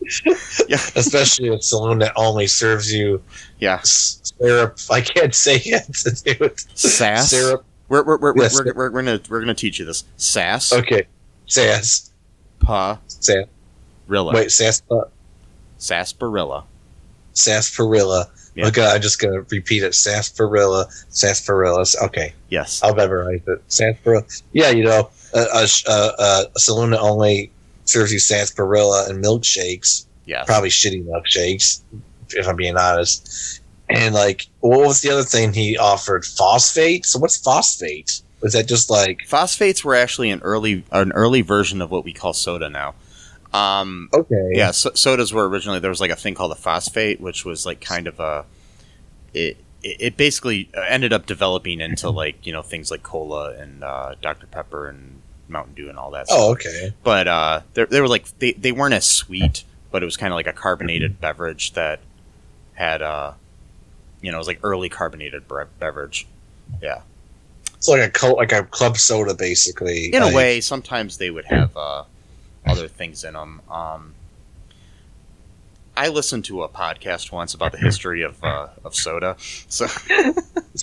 yeah, 0.68 0.78
especially 0.94 1.48
a 1.48 1.60
saloon 1.60 1.98
that 1.98 2.12
only 2.16 2.46
serves 2.46 2.92
you 2.92 3.22
yeah. 3.58 3.80
syrup. 3.82 4.78
I 4.90 5.00
can't 5.00 5.34
say 5.34 5.56
it. 5.64 6.60
Sass. 6.74 7.30
Syrup. 7.30 7.64
We're 7.88 8.04
we're 8.04 8.18
we're, 8.18 8.34
Yes. 8.36 8.54
we're, 8.54 8.72
we're, 8.72 8.90
we're 8.90 9.02
gonna 9.02 9.20
we're 9.28 9.40
gonna 9.40 9.54
teach 9.54 9.78
you 9.78 9.84
this. 9.84 10.04
Sass. 10.16 10.72
Okay. 10.72 11.06
Sass. 11.46 12.05
Pa. 12.66 12.98
Sass. 13.08 13.46
Rilla. 14.08 14.34
Wait, 14.34 14.50
sass. 14.50 14.82
Uh, 14.90 15.02
Sarsaparilla. 15.78 16.64
sarsaparilla. 17.34 18.28
Yeah. 18.54 18.68
Okay, 18.68 18.84
I'm 18.86 19.02
just 19.02 19.18
gonna 19.20 19.42
repeat 19.50 19.82
it. 19.82 19.94
Sarsaparilla. 19.94 20.86
Sarsaparilla. 21.10 21.84
Okay, 22.04 22.32
Yes. 22.48 22.80
I'll 22.82 22.94
memorize 22.94 23.42
it. 23.46 23.62
Sarsaparilla. 23.68 24.24
Yeah, 24.52 24.70
you 24.70 24.84
know, 24.84 25.10
a, 25.34 25.38
a, 25.40 25.66
a, 25.90 26.44
a 26.54 26.58
saloon 26.58 26.90
that 26.90 27.00
only 27.00 27.50
serves 27.84 28.12
you 28.12 28.18
sarsaparilla 28.18 29.06
and 29.08 29.22
milkshakes. 29.22 30.06
Yes. 30.24 30.46
Probably 30.46 30.70
shitty 30.70 31.04
milkshakes, 31.06 31.82
if 32.30 32.48
I'm 32.48 32.56
being 32.56 32.76
honest. 32.76 33.60
And 33.88 34.14
like, 34.14 34.46
what 34.60 34.80
was 34.80 35.02
the 35.02 35.10
other 35.10 35.22
thing 35.22 35.52
he 35.52 35.76
offered? 35.78 36.24
Phosphate. 36.24 37.04
So 37.06 37.18
what's 37.20 37.36
phosphate? 37.36 38.22
Was 38.46 38.52
that 38.52 38.68
just 38.68 38.90
like 38.90 39.22
Phosphates 39.26 39.84
were 39.84 39.96
actually 39.96 40.30
an 40.30 40.40
early 40.42 40.84
an 40.92 41.10
early 41.10 41.42
version 41.42 41.82
of 41.82 41.90
what 41.90 42.04
we 42.04 42.12
call 42.12 42.32
soda 42.32 42.70
now. 42.70 42.94
Um, 43.52 44.08
okay? 44.14 44.50
yeah, 44.52 44.70
so, 44.70 44.92
sodas 44.94 45.32
were 45.32 45.48
originally 45.48 45.80
there 45.80 45.90
was 45.90 46.00
like 46.00 46.12
a 46.12 46.16
thing 46.16 46.34
called 46.34 46.52
a 46.52 46.56
phosphate, 46.56 47.20
which 47.20 47.44
was 47.44 47.66
like 47.66 47.80
kind 47.80 48.06
of 48.06 48.20
a 48.20 48.44
it 49.34 49.56
it 49.82 50.16
basically 50.16 50.70
ended 50.74 51.12
up 51.12 51.26
developing 51.26 51.80
into 51.80 52.08
like 52.22 52.46
you 52.46 52.52
know 52.52 52.62
things 52.62 52.88
like 52.88 53.02
cola 53.02 53.50
and 53.54 53.82
uh, 53.82 54.14
Dr 54.22 54.46
Pepper 54.46 54.86
and 54.86 55.22
Mountain 55.48 55.74
Dew 55.74 55.88
and 55.88 55.98
all 55.98 56.12
that. 56.12 56.26
Oh, 56.30 56.54
stuff. 56.54 56.72
okay. 56.72 56.94
but 57.02 57.26
uh, 57.26 57.60
they 57.74 57.84
they 57.86 58.00
were 58.00 58.06
like 58.06 58.26
they, 58.38 58.52
they 58.52 58.70
weren't 58.70 58.94
as 58.94 59.08
sweet, 59.08 59.64
but 59.90 60.04
it 60.04 60.06
was 60.06 60.16
kind 60.16 60.32
of 60.32 60.36
like 60.36 60.46
a 60.46 60.52
carbonated 60.52 61.20
beverage 61.20 61.72
that 61.72 61.98
had 62.74 63.02
uh, 63.02 63.32
you 64.20 64.30
know, 64.30 64.36
it 64.36 64.38
was 64.38 64.46
like 64.46 64.60
early 64.62 64.88
carbonated 64.88 65.48
bre- 65.48 65.64
beverage. 65.80 66.28
Yeah, 66.80 67.00
It's 67.76 67.88
like 67.88 68.00
a 68.00 68.10
cult, 68.10 68.36
like 68.38 68.52
a 68.52 68.64
club 68.64 68.96
soda, 68.96 69.34
basically. 69.34 70.06
in 70.14 70.22
a 70.22 70.26
Like- 70.26 70.34
way, 70.34 70.60
sometimes 70.60 71.18
they 71.18 71.30
would 71.30 71.44
have 71.46 71.76
uh, 71.76 72.04
other 72.66 72.88
things 72.88 73.24
in 73.24 73.34
them. 73.34 73.60
Um, 73.70 74.14
I 75.98 76.08
listened 76.08 76.44
to 76.46 76.62
a 76.62 76.68
podcast 76.68 77.32
once 77.32 77.54
about 77.54 77.72
the 77.72 77.78
history 77.78 78.20
of 78.22 78.42
uh, 78.44 78.68
of 78.84 78.94
soda. 78.94 79.36
So 79.68 79.86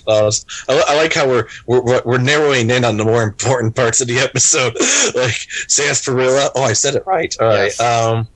Uh, 0.08 0.30
I, 0.68 0.82
I 0.88 0.96
like 0.96 1.14
how 1.14 1.28
we're, 1.28 1.46
we're 1.68 2.02
we're 2.04 2.18
narrowing 2.18 2.68
in 2.68 2.84
on 2.84 2.96
the 2.96 3.04
more 3.04 3.22
important 3.22 3.76
parts 3.76 4.00
of 4.00 4.08
the 4.08 4.18
episode, 4.18 4.74
like 5.14 5.36
sarsaparilla. 5.68 6.50
Oh, 6.56 6.62
I 6.64 6.72
said 6.72 6.96
it 6.96 7.04
right. 7.06 7.32
All 7.40 7.46
right. 7.46 7.64
Yes. 7.66 7.80
Um, 7.80 8.26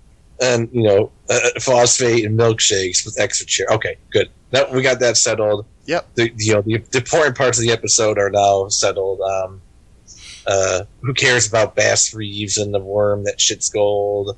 and 0.40 0.68
you 0.72 0.82
know, 0.82 1.10
uh, 1.28 1.40
phosphate 1.60 2.24
and 2.24 2.38
milkshakes 2.38 3.04
with 3.04 3.18
extra 3.18 3.46
chair. 3.46 3.66
Okay, 3.72 3.96
good. 4.10 4.30
That 4.50 4.72
we 4.72 4.82
got 4.82 5.00
that 5.00 5.16
settled. 5.16 5.66
Yep. 5.86 6.08
The 6.14 6.32
you 6.36 6.54
know 6.54 6.62
the, 6.62 6.78
the 6.78 6.98
important 6.98 7.36
parts 7.36 7.58
of 7.58 7.64
the 7.64 7.72
episode 7.72 8.18
are 8.18 8.30
now 8.30 8.68
settled. 8.68 9.20
Um, 9.20 9.62
uh, 10.46 10.84
who 11.02 11.12
cares 11.12 11.46
about 11.46 11.76
Bass 11.76 12.14
Reeves 12.14 12.56
and 12.56 12.72
the 12.72 12.78
worm 12.78 13.24
that 13.24 13.38
shits 13.38 13.70
gold, 13.72 14.36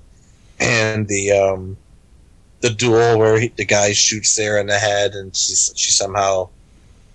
and 0.58 1.06
the 1.06 1.30
um, 1.32 1.76
the 2.60 2.70
duel 2.70 3.18
where 3.18 3.38
he, 3.38 3.48
the 3.48 3.64
guy 3.64 3.92
shoots 3.92 4.30
Sarah 4.30 4.60
in 4.60 4.66
the 4.66 4.78
head 4.78 5.12
and 5.14 5.34
she 5.36 5.54
she 5.54 5.92
somehow. 5.92 6.48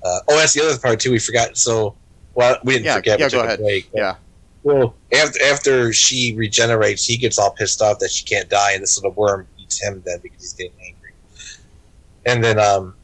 Uh, 0.03 0.19
oh, 0.29 0.37
that's 0.37 0.53
the 0.53 0.63
other 0.63 0.77
part 0.77 0.99
too. 0.99 1.11
We 1.11 1.17
forgot. 1.19 1.57
So, 1.57 1.95
well, 2.35 2.57
we 2.63 2.73
didn't 2.73 2.85
Yeah, 2.85 2.95
forget. 2.97 3.19
yeah, 3.19 3.29
go 3.29 3.41
ahead. 3.41 3.59
break. 3.59 3.89
yeah, 3.93 4.15
Well, 4.65 4.95
after 5.13 5.43
after 5.43 5.93
she 5.93 6.33
regenerates, 6.35 7.05
he 7.05 7.17
gets 7.17 7.37
all 7.37 7.51
pissed 7.51 7.83
off 7.83 7.99
that 7.99 8.09
she 8.09 8.25
can't 8.25 8.49
die, 8.49 8.71
and 8.71 8.81
this 8.81 8.97
little 8.97 9.11
worm 9.11 9.47
eats 9.59 9.79
him 9.79 10.01
then 10.03 10.17
because 10.23 10.41
he's 10.41 10.53
getting 10.53 10.73
angry. 10.83 11.11
And 12.25 12.43
then, 12.43 12.57
um, 12.57 12.95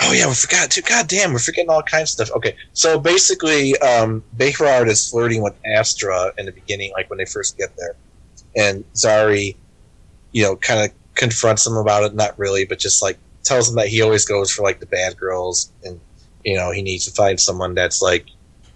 oh 0.00 0.12
yeah, 0.14 0.26
we 0.26 0.32
forgot 0.32 0.70
too. 0.70 0.80
God 0.80 1.06
damn, 1.06 1.34
we're 1.34 1.38
forgetting 1.38 1.68
all 1.68 1.82
kinds 1.82 2.18
of 2.18 2.26
stuff. 2.26 2.36
Okay, 2.38 2.56
so 2.72 2.98
basically, 2.98 3.76
um, 3.80 4.24
Behrad 4.38 4.88
is 4.88 5.10
flirting 5.10 5.42
with 5.42 5.52
Astra 5.66 6.32
in 6.38 6.46
the 6.46 6.52
beginning, 6.52 6.92
like 6.92 7.10
when 7.10 7.18
they 7.18 7.26
first 7.26 7.58
get 7.58 7.76
there, 7.76 7.94
and 8.56 8.82
Zari, 8.94 9.54
you 10.32 10.44
know, 10.44 10.56
kind 10.56 10.80
of 10.80 10.96
confronts 11.14 11.66
him 11.66 11.76
about 11.76 12.04
it. 12.04 12.14
Not 12.14 12.38
really, 12.38 12.64
but 12.64 12.78
just 12.78 13.02
like 13.02 13.18
tells 13.42 13.68
him 13.68 13.74
that 13.74 13.88
he 13.88 14.00
always 14.00 14.24
goes 14.24 14.50
for 14.50 14.62
like 14.62 14.80
the 14.80 14.86
bad 14.86 15.18
girls, 15.18 15.70
and 15.84 16.00
you 16.42 16.56
know, 16.56 16.70
he 16.70 16.80
needs 16.80 17.04
to 17.04 17.10
find 17.10 17.38
someone 17.38 17.74
that's 17.74 18.00
like, 18.00 18.24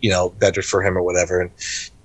you 0.02 0.11
know, 0.11 0.28
better 0.28 0.61
for 0.61 0.85
him 0.85 0.98
or 0.98 1.02
whatever. 1.02 1.40
And 1.40 1.50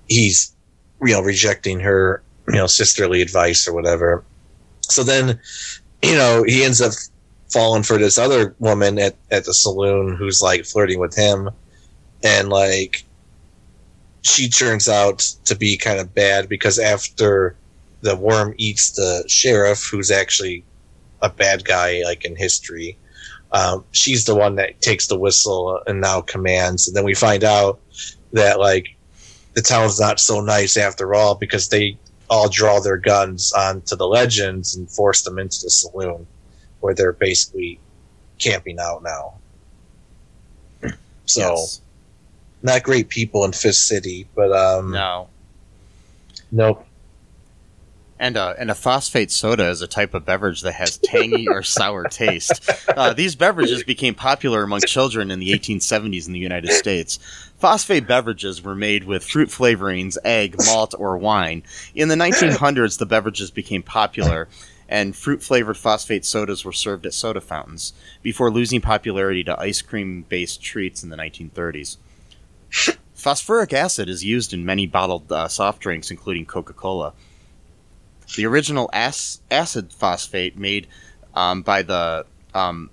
he's 0.08 0.54
you 1.02 1.12
know 1.12 1.20
rejecting 1.20 1.80
her 1.80 2.22
you 2.48 2.54
know 2.54 2.66
sisterly 2.66 3.22
advice 3.22 3.66
or 3.66 3.74
whatever. 3.74 4.24
So 4.82 5.02
then 5.02 5.38
you 6.02 6.14
know 6.14 6.42
he 6.46 6.64
ends 6.64 6.80
up 6.80 6.92
falling 7.50 7.82
for 7.82 7.98
this 7.98 8.18
other 8.18 8.54
woman 8.58 8.98
at, 8.98 9.16
at 9.30 9.44
the 9.44 9.54
saloon 9.54 10.16
who's 10.16 10.42
like 10.42 10.64
flirting 10.64 10.98
with 10.98 11.14
him. 11.14 11.50
And 12.24 12.48
like 12.48 13.04
she 14.22 14.48
turns 14.48 14.88
out 14.88 15.18
to 15.44 15.54
be 15.54 15.76
kind 15.76 16.00
of 16.00 16.14
bad 16.14 16.48
because 16.48 16.78
after 16.78 17.56
the 18.00 18.16
worm 18.16 18.54
eats 18.56 18.90
the 18.90 19.24
sheriff 19.28 19.88
who's 19.90 20.10
actually 20.10 20.64
a 21.22 21.28
bad 21.28 21.64
guy 21.64 22.02
like 22.04 22.24
in 22.24 22.36
history 22.36 22.98
um, 23.52 23.84
she's 23.92 24.24
the 24.24 24.34
one 24.34 24.56
that 24.56 24.80
takes 24.80 25.06
the 25.06 25.18
whistle 25.18 25.80
and 25.86 26.00
now 26.00 26.20
commands. 26.20 26.88
And 26.88 26.96
then 26.96 27.04
we 27.04 27.14
find 27.14 27.44
out 27.44 27.80
that 28.32 28.58
like 28.58 28.95
the 29.56 29.62
town's 29.62 29.98
not 29.98 30.20
so 30.20 30.40
nice 30.40 30.76
after 30.76 31.14
all 31.14 31.34
because 31.34 31.70
they 31.70 31.96
all 32.28 32.48
draw 32.48 32.78
their 32.78 32.98
guns 32.98 33.52
onto 33.54 33.96
the 33.96 34.06
legends 34.06 34.76
and 34.76 34.88
force 34.90 35.22
them 35.22 35.38
into 35.38 35.62
the 35.62 35.70
saloon 35.70 36.26
where 36.80 36.94
they're 36.94 37.14
basically 37.14 37.80
camping 38.38 38.78
out 38.78 39.02
now. 39.02 39.34
So 41.24 41.40
yes. 41.40 41.80
not 42.62 42.82
great 42.82 43.08
people 43.08 43.44
in 43.44 43.52
Fist 43.52 43.86
City, 43.86 44.28
but 44.34 44.52
um 44.52 44.90
no. 44.92 45.28
nope. 46.52 46.85
And 48.18 48.36
uh, 48.38 48.54
and 48.58 48.70
a 48.70 48.74
phosphate 48.74 49.30
soda 49.30 49.68
is 49.68 49.82
a 49.82 49.86
type 49.86 50.14
of 50.14 50.24
beverage 50.24 50.62
that 50.62 50.72
has 50.72 50.96
tangy 50.96 51.46
or 51.48 51.62
sour 51.62 52.04
taste. 52.04 52.70
Uh, 52.88 53.12
these 53.12 53.34
beverages 53.34 53.84
became 53.84 54.14
popular 54.14 54.62
among 54.62 54.80
children 54.80 55.30
in 55.30 55.38
the 55.38 55.50
1870s 55.50 56.26
in 56.26 56.32
the 56.32 56.38
United 56.38 56.70
States. 56.70 57.18
Phosphate 57.58 58.06
beverages 58.06 58.62
were 58.62 58.74
made 58.74 59.04
with 59.04 59.24
fruit 59.24 59.50
flavorings, 59.50 60.16
egg, 60.24 60.56
malt, 60.66 60.94
or 60.98 61.18
wine. 61.18 61.62
In 61.94 62.08
the 62.08 62.14
1900s, 62.14 62.98
the 62.98 63.06
beverages 63.06 63.50
became 63.50 63.82
popular, 63.82 64.48
and 64.88 65.14
fruit 65.14 65.42
flavored 65.42 65.76
phosphate 65.76 66.24
sodas 66.24 66.64
were 66.64 66.72
served 66.72 67.04
at 67.04 67.14
soda 67.14 67.40
fountains 67.40 67.92
before 68.22 68.50
losing 68.50 68.80
popularity 68.80 69.44
to 69.44 69.60
ice 69.60 69.82
cream 69.82 70.24
based 70.28 70.62
treats 70.62 71.02
in 71.02 71.10
the 71.10 71.16
1930s. 71.16 71.98
Phosphoric 73.14 73.72
acid 73.72 74.08
is 74.08 74.24
used 74.24 74.52
in 74.52 74.64
many 74.64 74.86
bottled 74.86 75.30
uh, 75.32 75.48
soft 75.48 75.80
drinks, 75.80 76.10
including 76.10 76.46
Coca 76.46 76.72
Cola. 76.72 77.12
The 78.34 78.46
original 78.46 78.90
ac- 78.92 79.40
acid 79.50 79.92
phosphate 79.92 80.58
made 80.58 80.88
um, 81.34 81.62
by 81.62 81.82
the 81.82 82.26
um, 82.54 82.90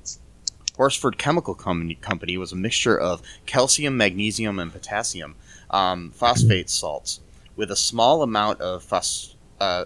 Horsford 0.78 1.18
Chemical 1.18 1.56
Com- 1.56 1.96
Company 2.02 2.38
was 2.38 2.52
a 2.52 2.56
mixture 2.56 2.98
of 2.98 3.22
calcium, 3.46 3.98
magnesium, 3.98 4.60
and 4.60 4.72
potassium 4.72 5.36
um, 5.70 6.12
phosphate 6.12 6.70
salts 6.70 7.20
with 7.56 7.72
a 7.72 7.76
small 7.76 8.22
amount 8.22 8.62
of 8.62 8.84
phos- 8.84 9.36
uh, 9.60 9.86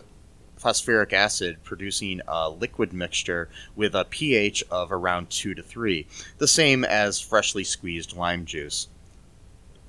phosphoric 0.57 1.13
acid 1.13 1.63
producing 1.63 2.21
a 2.27 2.49
liquid 2.49 2.91
mixture 2.93 3.49
with 3.75 3.93
a 3.93 4.05
pH 4.05 4.63
of 4.71 4.91
around 4.91 5.29
2 5.29 5.53
to 5.53 5.61
3, 5.61 6.07
the 6.39 6.47
same 6.47 6.83
as 6.83 7.19
freshly 7.21 7.63
squeezed 7.63 8.15
lime 8.15 8.45
juice. 8.45 8.87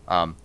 Um, 0.06 0.36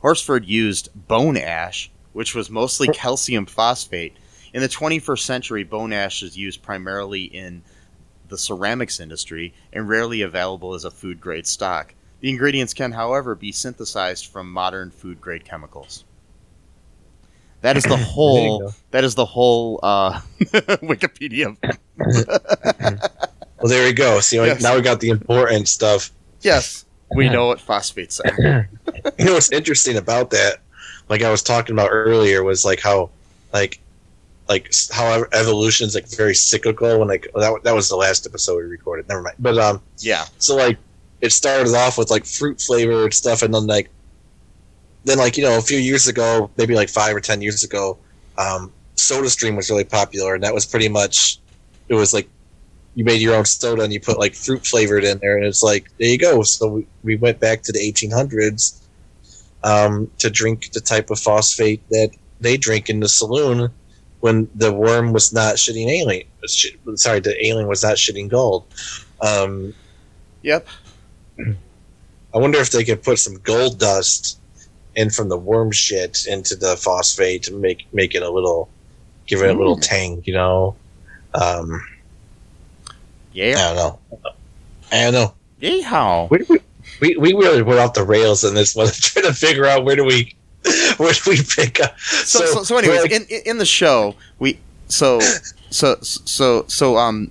Horsford 0.00 0.44
used 0.44 0.88
bone 0.94 1.36
ash, 1.36 1.90
which 2.18 2.34
was 2.34 2.50
mostly 2.50 2.88
calcium 2.88 3.46
phosphate. 3.46 4.16
In 4.52 4.60
the 4.60 4.68
21st 4.68 5.20
century, 5.20 5.62
bone 5.62 5.92
ash 5.92 6.20
is 6.24 6.36
used 6.36 6.60
primarily 6.62 7.22
in 7.22 7.62
the 8.28 8.36
ceramics 8.36 8.98
industry 8.98 9.54
and 9.72 9.88
rarely 9.88 10.22
available 10.22 10.74
as 10.74 10.84
a 10.84 10.90
food 10.90 11.20
grade 11.20 11.46
stock. 11.46 11.94
The 12.18 12.28
ingredients 12.28 12.74
can, 12.74 12.90
however, 12.90 13.36
be 13.36 13.52
synthesized 13.52 14.26
from 14.26 14.50
modern 14.50 14.90
food 14.90 15.20
grade 15.20 15.44
chemicals. 15.44 16.04
That 17.60 17.76
is 17.76 17.84
the 17.84 17.96
whole. 18.14 18.72
That 18.90 19.04
is 19.04 19.14
the 19.14 19.24
whole 19.24 19.78
uh, 19.84 20.20
Wikipedia. 20.82 21.56
Well, 23.60 23.68
there 23.70 23.84
we 23.84 23.92
go. 23.92 24.18
See, 24.20 24.36
Yes. 24.36 24.60
now 24.60 24.74
we 24.76 24.82
got 24.82 24.98
the 25.00 25.10
important 25.10 25.68
stuff. 25.68 26.10
Yes, 26.42 26.84
we 27.14 27.28
know 27.28 27.46
what 27.46 27.60
phosphates 27.60 28.20
are. 28.20 28.68
You 29.18 29.24
know 29.24 29.34
what's 29.34 29.50
interesting 29.52 29.96
about 29.96 30.30
that? 30.30 30.58
Like 31.08 31.22
I 31.22 31.30
was 31.30 31.42
talking 31.42 31.74
about 31.74 31.88
earlier, 31.90 32.42
was 32.42 32.64
like 32.64 32.80
how, 32.80 33.10
like, 33.52 33.80
like 34.48 34.70
how 34.90 35.24
evolution 35.32 35.86
is 35.86 35.94
like 35.94 36.08
very 36.08 36.34
cyclical. 36.34 36.98
When 36.98 37.08
like 37.08 37.28
that 37.34 37.60
that 37.64 37.74
was 37.74 37.88
the 37.88 37.96
last 37.96 38.26
episode 38.26 38.56
we 38.56 38.62
recorded. 38.62 39.08
Never 39.08 39.22
mind. 39.22 39.36
But 39.38 39.58
um, 39.58 39.82
Yeah, 39.98 40.24
so 40.38 40.56
like 40.56 40.78
it 41.20 41.32
started 41.32 41.74
off 41.74 41.98
with 41.98 42.10
like 42.10 42.24
fruit 42.24 42.60
flavored 42.60 43.12
stuff, 43.12 43.42
and 43.42 43.52
then 43.52 43.66
like, 43.66 43.90
then 45.04 45.18
like 45.18 45.36
you 45.36 45.44
know 45.44 45.58
a 45.58 45.62
few 45.62 45.78
years 45.78 46.08
ago, 46.08 46.50
maybe 46.56 46.74
like 46.74 46.88
five 46.88 47.14
or 47.14 47.20
ten 47.20 47.42
years 47.42 47.62
ago, 47.64 47.98
um, 48.38 48.72
Soda 48.96 49.28
Stream 49.28 49.56
was 49.56 49.70
really 49.70 49.84
popular, 49.84 50.34
and 50.34 50.42
that 50.42 50.54
was 50.54 50.64
pretty 50.64 50.88
much, 50.88 51.38
it 51.88 51.94
was 51.94 52.14
like 52.14 52.28
you 52.94 53.04
made 53.04 53.20
your 53.20 53.36
own 53.36 53.44
soda 53.44 53.82
and 53.82 53.92
you 53.92 54.00
put 54.00 54.18
like 54.18 54.34
fruit 54.34 54.66
flavored 54.66 55.04
in 55.04 55.18
there, 55.18 55.36
and 55.36 55.44
it's 55.46 55.62
like 55.62 55.90
there 55.98 56.08
you 56.08 56.18
go. 56.18 56.42
So 56.42 56.68
we, 56.68 56.86
we 57.02 57.16
went 57.16 57.38
back 57.38 57.62
to 57.62 57.72
the 57.72 57.78
1800s 57.78 58.77
um, 59.64 60.10
to 60.18 60.30
drink 60.30 60.72
the 60.72 60.80
type 60.80 61.10
of 61.10 61.18
phosphate 61.18 61.82
that 61.90 62.10
they 62.40 62.56
drink 62.56 62.88
in 62.88 63.00
the 63.00 63.08
saloon 63.08 63.70
when 64.20 64.48
the 64.54 64.72
worm 64.72 65.12
was 65.12 65.32
not 65.32 65.56
shitting 65.56 65.88
alien. 65.88 66.26
Sh- 66.46 66.76
sorry, 66.94 67.20
the 67.20 67.34
alien 67.46 67.68
was 67.68 67.82
not 67.82 67.96
shitting 67.96 68.28
gold. 68.28 68.64
Um, 69.20 69.74
yep. 70.42 70.66
I 71.38 72.38
wonder 72.38 72.58
if 72.58 72.70
they 72.70 72.84
could 72.84 73.02
put 73.02 73.18
some 73.18 73.36
gold 73.38 73.78
dust 73.78 74.38
in 74.94 75.10
from 75.10 75.28
the 75.28 75.36
worm 75.38 75.70
shit 75.70 76.26
into 76.26 76.56
the 76.56 76.76
phosphate 76.76 77.44
to 77.44 77.54
make 77.54 77.86
make 77.92 78.14
it 78.14 78.22
a 78.22 78.30
little, 78.30 78.68
give 79.26 79.40
it 79.42 79.50
a 79.50 79.54
little 79.58 79.76
Mm. 79.76 79.82
tang, 79.88 80.22
you 80.26 80.34
know. 80.34 80.76
Um, 81.34 81.80
yeah. 83.32 83.54
I 83.56 83.74
don't 83.74 83.76
know. 83.76 83.98
I 84.90 85.04
don't 85.04 85.12
know. 85.14 85.34
Yeehaw. 85.60 86.30
We, 86.30 86.38
we, 86.48 86.58
we, 87.00 87.16
we 87.16 87.32
really 87.34 87.62
went 87.62 87.78
off 87.80 87.94
the 87.94 88.04
rails 88.04 88.44
in 88.44 88.54
this 88.54 88.74
one, 88.74 88.88
trying 88.92 89.24
to 89.26 89.32
figure 89.34 89.66
out 89.66 89.84
where 89.84 89.96
do 89.96 90.04
we 90.04 90.34
where 90.96 91.12
do 91.12 91.20
we 91.30 91.38
pick 91.42 91.80
up. 91.80 91.98
so, 92.00 92.44
so, 92.46 92.62
so 92.64 92.76
anyways, 92.78 93.02
like- 93.02 93.12
in, 93.12 93.26
in 93.46 93.58
the 93.58 93.66
show, 93.66 94.14
we 94.38 94.58
so 94.88 95.20
so 95.70 95.96
so 96.00 96.64
so 96.68 96.96
um 96.96 97.30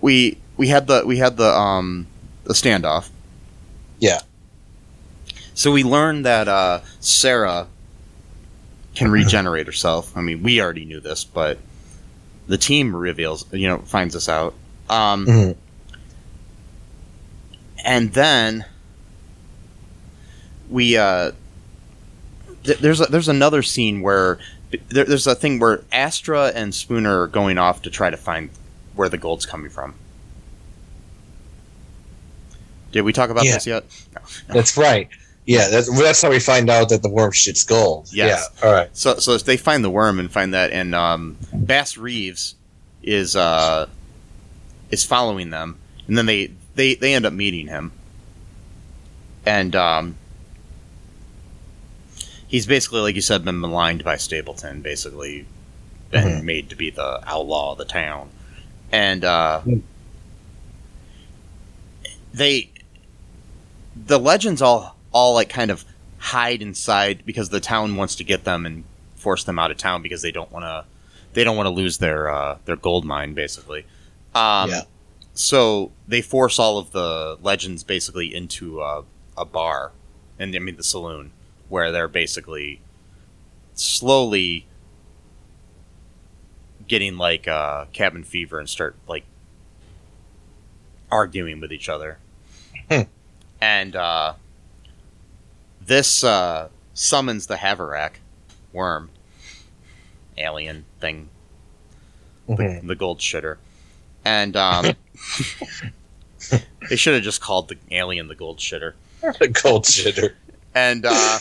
we 0.00 0.38
we 0.56 0.68
had 0.68 0.86
the 0.86 1.02
we 1.06 1.16
had 1.18 1.36
the 1.36 1.48
um 1.48 2.06
the 2.44 2.54
standoff. 2.54 3.08
Yeah. 3.98 4.20
So 5.54 5.72
we 5.72 5.82
learned 5.82 6.24
that 6.24 6.46
uh, 6.46 6.80
Sarah 7.00 7.66
can 8.94 9.10
regenerate 9.10 9.66
herself. 9.66 10.16
I 10.16 10.20
mean, 10.20 10.42
we 10.44 10.60
already 10.60 10.84
knew 10.84 11.00
this, 11.00 11.24
but 11.24 11.58
the 12.46 12.56
team 12.56 12.94
reveals, 12.94 13.44
you 13.52 13.66
know, 13.66 13.78
finds 13.78 14.14
this 14.14 14.28
out. 14.28 14.54
Um, 14.88 15.26
Mhm. 15.26 15.56
And 17.84 18.12
then 18.12 18.64
we 20.70 20.96
uh 20.96 21.32
th- 22.64 22.78
there's 22.78 23.00
a, 23.00 23.06
there's 23.06 23.28
another 23.28 23.62
scene 23.62 24.00
where 24.02 24.38
there, 24.88 25.04
there's 25.04 25.26
a 25.26 25.34
thing 25.34 25.58
where 25.58 25.82
Astra 25.92 26.52
and 26.54 26.74
Spooner 26.74 27.22
are 27.22 27.26
going 27.26 27.56
off 27.58 27.82
to 27.82 27.90
try 27.90 28.10
to 28.10 28.16
find 28.16 28.50
where 28.94 29.08
the 29.08 29.16
gold's 29.18 29.46
coming 29.46 29.70
from. 29.70 29.94
Did 32.92 33.02
we 33.02 33.12
talk 33.12 33.30
about 33.30 33.44
Yeah. 33.44 33.54
this 33.54 33.66
yet? 33.66 33.84
that's 34.48 34.76
right. 34.76 35.08
Yeah, 35.46 35.68
that's 35.68 35.90
that's 35.98 36.20
how 36.20 36.30
we 36.30 36.40
find 36.40 36.68
out 36.68 36.90
that 36.90 37.02
the 37.02 37.08
worm 37.08 37.32
shit's 37.32 37.64
gold. 37.64 38.08
Yes. 38.12 38.48
Yeah. 38.62 38.66
All 38.68 38.74
right. 38.74 38.90
So 38.94 39.16
so 39.18 39.32
if 39.32 39.44
they 39.44 39.56
find 39.56 39.82
the 39.82 39.88
worm 39.90 40.18
and 40.18 40.30
find 40.30 40.52
that, 40.52 40.72
and 40.72 40.94
um, 40.94 41.38
Bass 41.54 41.96
Reeves 41.96 42.54
is 43.02 43.34
uh 43.34 43.86
is 44.90 45.04
following 45.04 45.48
them, 45.50 45.78
and 46.06 46.18
then 46.18 46.26
they 46.26 46.50
they 46.78 46.94
they 46.94 47.12
end 47.14 47.26
up 47.26 47.32
meeting 47.34 47.66
him, 47.66 47.92
and 49.44 49.76
um. 49.76 50.16
He's 52.50 52.64
basically, 52.64 53.00
like 53.00 53.14
you 53.14 53.20
said, 53.20 53.44
been 53.44 53.60
maligned 53.60 54.02
by 54.04 54.16
Stapleton, 54.16 54.80
basically 54.80 55.44
been 56.10 56.40
Mhm. 56.40 56.44
made 56.44 56.70
to 56.70 56.76
be 56.76 56.88
the 56.88 57.20
outlaw 57.26 57.72
of 57.72 57.78
the 57.78 57.84
town. 57.84 58.30
And 58.90 59.22
uh, 59.22 59.60
Mm. 59.66 59.82
they 62.32 62.70
the 63.94 64.18
legends 64.18 64.62
all 64.62 64.96
all 65.12 65.34
like 65.34 65.50
kind 65.50 65.70
of 65.70 65.84
hide 66.16 66.62
inside 66.62 67.22
because 67.26 67.50
the 67.50 67.60
town 67.60 67.96
wants 67.96 68.14
to 68.16 68.24
get 68.24 68.44
them 68.44 68.64
and 68.64 68.84
force 69.16 69.44
them 69.44 69.58
out 69.58 69.70
of 69.70 69.76
town 69.76 70.00
because 70.00 70.22
they 70.22 70.32
don't 70.32 70.50
want 70.50 70.64
to 70.64 70.84
they 71.34 71.44
don't 71.44 71.56
want 71.58 71.66
to 71.66 71.70
lose 71.70 71.98
their 71.98 72.30
uh, 72.30 72.56
their 72.64 72.76
gold 72.76 73.04
mine 73.04 73.34
basically. 73.34 73.84
Um, 74.34 74.70
Yeah. 74.70 74.82
So 75.38 75.92
they 76.08 76.20
force 76.20 76.58
all 76.58 76.78
of 76.78 76.90
the 76.90 77.38
legends 77.40 77.84
basically 77.84 78.34
into 78.34 78.80
a, 78.82 79.04
a 79.36 79.44
bar, 79.44 79.92
and 80.36 80.52
I 80.54 80.58
mean 80.58 80.74
the 80.74 80.82
saloon, 80.82 81.30
where 81.68 81.92
they're 81.92 82.08
basically 82.08 82.80
slowly 83.74 84.66
getting 86.88 87.16
like 87.18 87.46
uh, 87.46 87.84
cabin 87.92 88.24
fever 88.24 88.58
and 88.58 88.68
start 88.68 88.96
like 89.06 89.22
arguing 91.08 91.60
with 91.60 91.72
each 91.72 91.88
other. 91.88 92.18
Hmm. 92.90 93.02
And 93.60 93.94
uh, 93.94 94.34
this 95.80 96.24
uh, 96.24 96.68
summons 96.94 97.46
the 97.46 97.58
Haverack 97.58 98.14
worm, 98.72 99.10
alien 100.36 100.84
thing, 100.98 101.28
the, 102.48 102.54
Mhm. 102.54 102.86
the 102.88 102.96
gold 102.96 103.20
shitter. 103.20 103.58
And 104.24 104.56
um, 104.56 104.94
they 106.88 106.96
should 106.96 107.14
have 107.14 107.22
just 107.22 107.40
called 107.40 107.68
the 107.68 107.76
alien 107.90 108.28
the 108.28 108.34
gold 108.34 108.58
shitter. 108.58 108.94
The 109.20 109.48
gold 109.48 109.84
shitter. 109.84 110.34
And 110.74 111.04
uh, 111.06 111.38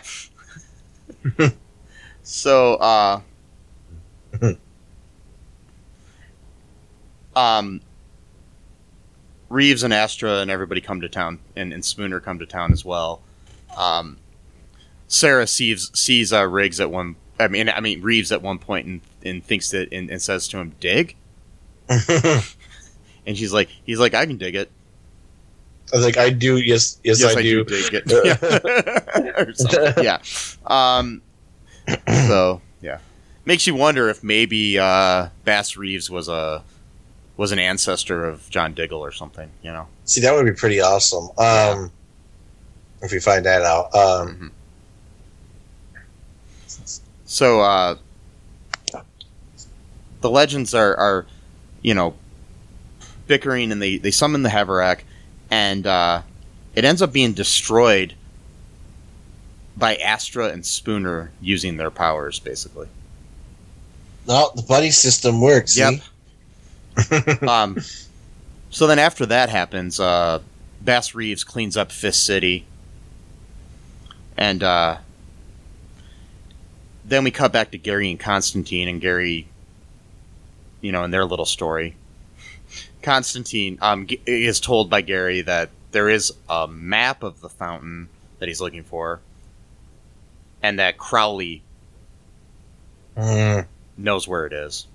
so, 2.23 2.75
uh, 2.75 3.21
um, 7.35 7.81
Reeves 9.49 9.83
and 9.83 9.93
Astra 9.93 10.39
and 10.39 10.51
everybody 10.51 10.81
come 10.81 11.01
to 11.01 11.09
town, 11.09 11.39
and, 11.55 11.71
and 11.71 11.85
Spooner 11.85 12.19
come 12.19 12.39
to 12.39 12.45
town 12.45 12.73
as 12.73 12.83
well. 12.83 13.21
Um, 13.77 14.17
Sarah 15.07 15.47
sees 15.47 15.91
sees 15.93 16.33
uh, 16.33 16.47
Riggs 16.47 16.79
at 16.79 16.91
one. 16.91 17.15
I 17.39 17.47
mean, 17.47 17.69
I 17.69 17.79
mean 17.79 18.01
Reeves 18.01 18.31
at 18.31 18.41
one 18.41 18.59
point 18.59 18.87
and, 18.87 19.01
and 19.23 19.43
thinks 19.43 19.69
that 19.71 19.93
and, 19.93 20.09
and 20.09 20.21
says 20.21 20.47
to 20.49 20.57
him, 20.57 20.75
"Dig," 20.79 21.15
and 23.27 23.37
she's 23.37 23.53
like, 23.53 23.69
"He's 23.85 23.99
like, 23.99 24.15
I 24.15 24.25
can 24.25 24.37
dig 24.37 24.55
it." 24.55 24.71
I 25.93 25.97
was 25.97 26.05
like, 26.05 26.17
I 26.17 26.31
do. 26.31 26.57
Yes, 26.57 26.99
yes, 27.03 27.23
I, 27.23 27.41
do. 27.41 27.63
dig 27.63 27.93
it. 27.93 28.03
Yeah. 29.77 29.93
Yeah. 30.03 30.19
Um, 30.65 31.21
so 32.07 32.61
yeah. 32.81 32.97
makes 33.45 33.67
you 33.67 33.75
wonder 33.75 34.09
if 34.09 34.23
maybe 34.23 34.79
uh, 34.79 35.29
Bass 35.45 35.77
Reeves 35.77 36.09
was 36.09 36.27
a 36.27 36.63
was 37.37 37.51
an 37.51 37.59
ancestor 37.59 38.25
of 38.25 38.49
John 38.49 38.73
Diggle 38.73 38.99
or 38.99 39.11
something. 39.11 39.49
You 39.61 39.71
know. 39.71 39.87
See, 40.05 40.21
that 40.21 40.33
would 40.33 40.45
be 40.45 40.53
pretty 40.53 40.81
awesome. 40.81 41.29
Um, 41.37 41.91
if 43.01 43.11
we 43.11 43.19
find 43.19 43.45
that 43.45 43.61
out. 43.61 43.93
Um, 43.93 44.51
So 47.27 47.59
uh, 47.59 47.97
the 50.21 50.29
legends 50.29 50.73
are, 50.73 50.95
are, 50.95 51.25
you 51.81 51.93
know, 51.93 52.13
bickering 53.27 53.71
and 53.71 53.81
they, 53.81 53.97
they 53.97 54.11
summon 54.11 54.43
the 54.43 54.49
Haverak, 54.49 55.01
and 55.51 55.85
uh, 55.85 56.21
it 56.75 56.85
ends 56.85 57.01
up 57.01 57.11
being 57.11 57.33
destroyed 57.33 58.13
by 59.75 59.95
Astra 59.97 60.47
and 60.47 60.65
Spooner 60.65 61.31
using 61.39 61.77
their 61.77 61.91
powers, 61.91 62.39
basically. 62.39 62.87
Well, 64.25 64.51
the 64.55 64.63
buddy 64.63 64.91
system 64.91 65.39
works. 65.41 65.77
Yep. 65.77 66.01
Um, 67.47 67.77
so 68.69 68.87
then 68.87 68.99
after 68.99 69.25
that 69.27 69.49
happens, 69.49 69.99
uh, 69.99 70.39
Bass 70.81 71.13
Reeves 71.15 71.43
cleans 71.43 71.77
up 71.77 71.91
Fist 71.91 72.25
City, 72.25 72.65
and 74.35 74.63
uh, 74.63 74.97
then 77.05 77.23
we 77.23 77.31
cut 77.31 77.53
back 77.53 77.71
to 77.71 77.77
Gary 77.77 78.09
and 78.09 78.19
Constantine, 78.19 78.87
and 78.87 78.99
Gary, 78.99 79.47
you 80.81 80.91
know, 80.91 81.03
in 81.03 81.11
their 81.11 81.25
little 81.25 81.45
story, 81.45 81.95
Constantine 83.07 83.77
um, 83.81 84.05
G- 84.05 84.19
is 84.25 84.59
told 84.59 84.89
by 84.89 84.99
Gary 84.99 85.39
that 85.41 85.69
there 85.93 86.09
is 86.09 86.33
a 86.49 86.67
map 86.67 87.23
of 87.23 87.39
the 87.39 87.47
fountain 87.47 88.09
that 88.39 88.49
he's 88.49 88.59
looking 88.59 88.83
for, 88.83 89.21
and 90.61 90.77
that 90.79 90.97
Crowley 90.97 91.63
Mm, 93.17 93.65
knows 93.97 94.27
where 94.27 94.45
it 94.45 94.51
is. 94.51 94.85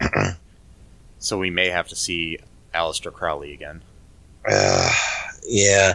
so 1.18 1.38
we 1.38 1.50
may 1.50 1.68
have 1.70 1.88
to 1.88 1.96
see 1.96 2.38
Aleister 2.74 3.12
Crowley 3.12 3.52
again. 3.54 3.80
uh, 4.48 4.92
yeah. 5.48 5.94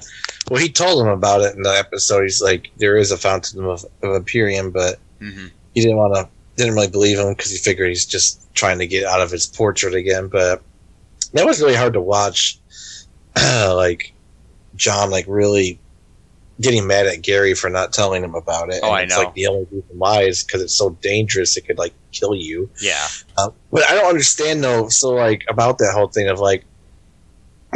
Well, 0.50 0.60
he 0.60 0.70
told 0.70 1.02
him 1.06 1.08
about 1.14 1.42
it 1.42 1.56
in 1.56 1.62
the 1.62 1.70
episode. 1.70 2.24
He's 2.24 2.42
like, 2.42 2.72
there 2.78 2.98
is 2.98 3.12
a 3.12 3.18
fountain 3.18 3.64
of, 3.64 3.86
of 4.02 4.16
Imperium, 4.16 4.72
but 4.72 4.98
Mm-hmm. 5.22 5.48
he 5.76 5.82
didn't 5.82 5.98
want 5.98 6.16
to, 6.16 6.28
didn't 6.56 6.74
really 6.74 6.90
believe 6.90 7.20
him 7.20 7.30
because 7.34 7.52
he 7.52 7.58
figured 7.60 7.90
he's 7.90 8.08
just 8.08 8.52
trying 8.56 8.80
to 8.80 8.88
get 8.88 9.06
out 9.06 9.22
of 9.22 9.30
his 9.30 9.46
portrait 9.46 9.94
again. 9.94 10.28
But 10.28 10.64
that 11.34 11.46
was 11.46 11.62
really 11.62 11.76
hard 11.76 11.94
to 11.94 12.02
watch. 12.02 12.60
like, 13.36 14.14
John, 14.76 15.10
like, 15.12 15.26
really 15.28 15.80
getting 16.60 16.86
mad 16.86 17.08
at 17.08 17.22
Gary 17.22 17.54
for 17.56 17.70
not 17.70 17.92
telling 17.94 18.24
him 18.24 18.36
about 18.36 18.70
it. 18.70 18.80
Oh, 18.84 18.88
And 18.88 18.96
I 18.96 19.02
it's 19.04 19.16
know. 19.16 19.24
like 19.24 19.34
the 19.34 19.48
only 19.48 19.66
reason 19.72 19.98
why 19.98 20.22
is 20.24 20.44
because 20.44 20.62
it's 20.62 20.76
so 20.78 20.92
dangerous, 21.02 21.58
it 21.58 21.66
could, 21.66 21.78
like, 21.78 21.94
kill 22.12 22.36
you. 22.36 22.70
Yeah. 22.82 23.08
Uh, 23.38 23.50
but 23.72 23.84
I 23.90 23.96
don't 23.96 24.10
understand 24.10 24.64
though. 24.64 24.90
So 24.90 25.10
like 25.12 25.46
about 25.50 25.78
that 25.80 25.94
whole 25.94 26.08
thing 26.08 26.28
of 26.28 26.40
like, 26.40 26.66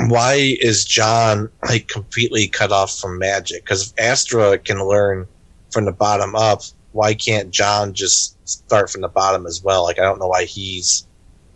why 0.10 0.56
is 0.60 0.84
John 0.84 1.50
like 1.64 1.88
completely 1.88 2.48
cut 2.48 2.72
off 2.72 3.00
from 3.00 3.18
magic? 3.18 3.64
Because 3.64 3.92
if 3.92 4.00
Astra 4.04 4.58
can 4.58 4.86
learn 4.86 5.26
from 5.72 5.86
the 5.86 5.94
bottom 5.94 6.36
up, 6.36 6.64
why 6.92 7.14
can't 7.14 7.50
John 7.50 7.94
just 7.94 8.38
start 8.48 8.90
from 8.90 9.02
the 9.02 9.08
bottom 9.08 9.46
as 9.48 9.64
well? 9.64 9.84
Like 9.84 10.00
I 10.00 10.04
don't 10.04 10.20
know 10.20 10.28
why 10.28 10.44
he's 10.44 11.08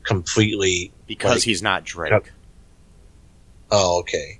completely. 0.10 0.92
Because 1.08 1.36
Like- 1.36 1.44
he's 1.44 1.62
not 1.62 1.84
Drake. 1.86 2.32
Oh, 3.72 4.00
okay. 4.00 4.40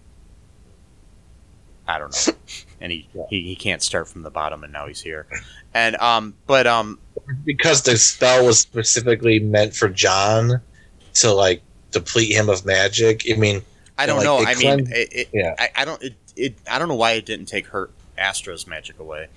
I 1.88 2.00
don't 2.00 2.12
know. 2.12 2.34
And 2.82 2.94
he, 2.94 3.10
he, 3.30 3.42
he 3.42 3.56
can't 3.58 3.82
start 3.84 4.08
from 4.08 4.22
the 4.22 4.30
bottom 4.30 4.64
and 4.64 4.72
now 4.72 4.88
he's 4.88 5.02
here. 5.02 5.28
And 5.74 5.98
um 5.98 6.34
but 6.48 6.66
um 6.66 6.98
Because 7.44 7.82
the 7.82 7.98
spell 7.98 8.46
was 8.46 8.58
specifically 8.58 9.42
meant 9.42 9.76
for 9.76 9.90
John 9.90 10.62
to 11.16 11.34
like 11.34 11.62
deplete 11.92 12.32
him 12.34 12.48
of 12.48 12.66
magic. 12.66 13.24
I 13.30 13.36
mean, 13.36 13.64
I 13.98 14.06
don't 14.06 14.20
like, 14.20 14.24
know. 14.24 14.38
I 14.40 14.56
mean 14.56 14.88
it, 14.94 15.10
it, 15.12 15.30
yeah. 15.34 15.56
I, 15.60 15.70
I 15.76 15.84
don't 15.84 16.02
it, 16.02 16.16
it 16.38 16.56
I 16.72 16.80
don't 16.80 16.88
know 16.88 16.96
why 16.96 17.12
it 17.12 17.26
didn't 17.26 17.48
take 17.48 17.68
her 17.68 17.90
Astra's 18.18 18.66
magic 18.66 18.98
away. 19.00 19.28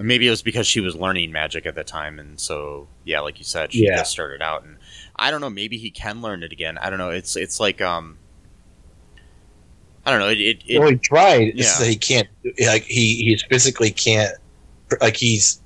Maybe 0.00 0.26
it 0.28 0.30
was 0.30 0.42
because 0.42 0.66
she 0.66 0.80
was 0.80 0.94
learning 0.94 1.32
magic 1.32 1.66
at 1.66 1.74
the 1.74 1.82
time 1.84 2.18
and 2.18 2.38
so 2.38 2.86
yeah, 3.04 3.20
like 3.20 3.38
you 3.38 3.44
said, 3.44 3.72
she 3.72 3.84
Yeah. 3.86 3.96
just 3.96 4.12
started 4.12 4.40
out 4.42 4.64
and 4.64 4.76
I 5.16 5.30
don't 5.30 5.40
know, 5.40 5.50
maybe 5.50 5.76
he 5.78 5.90
can 5.90 6.22
learn 6.22 6.42
it 6.44 6.52
again. 6.52 6.78
I 6.78 6.88
don't 6.90 6.98
know. 6.98 7.10
It's 7.10 7.34
it's 7.36 7.58
like 7.58 7.80
um 7.80 8.18
I 10.06 10.10
don't 10.10 10.20
know. 10.20 10.28
It, 10.28 10.40
it, 10.40 10.62
it 10.66 10.78
well, 10.78 10.88
he 10.90 10.96
tried. 10.96 11.52
Yeah. 11.54 11.74
that 11.80 11.86
he 11.86 11.96
can't. 11.96 12.28
Like 12.66 12.84
he, 12.84 13.16
he 13.16 13.36
physically 13.50 13.90
can't. 13.90 14.34
Like 15.02 15.16
he's, 15.18 15.60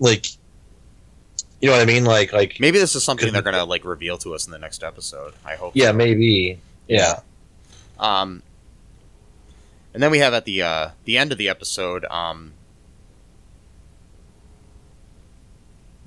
like, 0.00 0.26
you 1.60 1.68
know 1.68 1.74
what 1.74 1.82
I 1.82 1.84
mean? 1.84 2.04
Like, 2.04 2.32
like 2.32 2.56
maybe 2.58 2.80
this 2.80 2.96
is 2.96 3.04
something 3.04 3.32
they're 3.32 3.42
gonna 3.42 3.64
like 3.64 3.84
reveal 3.84 4.18
to 4.18 4.34
us 4.34 4.44
in 4.46 4.50
the 4.50 4.58
next 4.58 4.82
episode. 4.82 5.34
I 5.44 5.54
hope. 5.54 5.76
yeah, 5.76 5.90
so. 5.90 5.92
maybe. 5.92 6.58
Yeah. 6.88 7.20
Um, 8.00 8.42
and 9.94 10.02
then 10.02 10.10
we 10.10 10.18
have 10.18 10.34
at 10.34 10.46
the 10.46 10.62
uh, 10.62 10.90
the 11.04 11.16
end 11.16 11.30
of 11.30 11.38
the 11.38 11.48
episode, 11.48 12.04
um, 12.06 12.54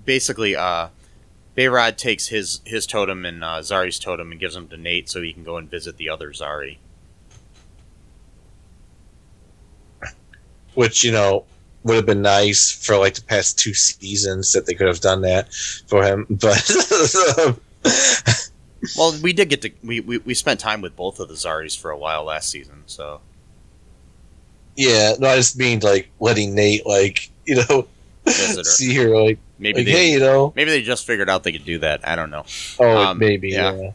basically, 0.05 0.55
uh, 0.55 0.89
Behrad 1.55 1.97
takes 1.97 2.27
his 2.27 2.61
his 2.65 2.87
totem 2.87 3.25
and 3.25 3.43
uh, 3.43 3.59
Zari's 3.59 3.99
totem 3.99 4.31
and 4.31 4.39
gives 4.39 4.55
them 4.55 4.67
to 4.69 4.77
Nate 4.77 5.09
so 5.09 5.21
he 5.21 5.33
can 5.33 5.43
go 5.43 5.57
and 5.57 5.69
visit 5.69 5.97
the 5.97 6.09
other 6.09 6.31
Zari. 6.31 6.77
Which 10.73 11.03
you 11.03 11.11
know 11.11 11.45
would 11.83 11.95
have 11.95 12.05
been 12.05 12.21
nice 12.21 12.71
for 12.71 12.97
like 12.97 13.15
the 13.15 13.21
past 13.21 13.59
two 13.59 13.73
seasons 13.73 14.53
that 14.53 14.65
they 14.65 14.73
could 14.73 14.87
have 14.87 15.01
done 15.01 15.21
that 15.21 15.53
for 15.87 16.03
him, 16.03 16.25
but 16.29 17.59
Well, 18.97 19.15
we 19.21 19.31
did 19.31 19.49
get 19.49 19.61
to 19.61 19.71
we, 19.83 19.99
we, 20.01 20.17
we 20.19 20.33
spent 20.33 20.59
time 20.59 20.81
with 20.81 20.95
both 20.95 21.19
of 21.19 21.29
the 21.29 21.35
Zaris 21.35 21.79
for 21.79 21.91
a 21.91 21.97
while 21.97 22.25
last 22.25 22.49
season, 22.49 22.83
so 22.85 23.21
yeah, 24.75 25.13
no, 25.19 25.29
I 25.29 25.35
just 25.35 25.57
mean 25.57 25.79
like 25.79 26.09
letting 26.19 26.55
Nate 26.55 26.85
like 26.85 27.29
you 27.45 27.55
know 27.55 27.87
see 28.27 28.95
her 28.95 29.09
like, 29.09 29.39
maybe 29.63 29.79
like 29.79 29.85
they 29.87 29.91
hey, 29.91 30.11
you 30.11 30.19
know, 30.19 30.53
maybe 30.55 30.69
they 30.69 30.81
just 30.83 31.07
figured 31.07 31.29
out 31.29 31.43
they 31.43 31.51
could 31.51 31.65
do 31.65 31.79
that. 31.79 32.07
I 32.07 32.15
don't 32.15 32.29
know. 32.29 32.45
oh 32.79 32.97
Um, 32.97 33.17
maybe 33.17 33.49
yeah. 33.49 33.73
yeah, 33.73 33.91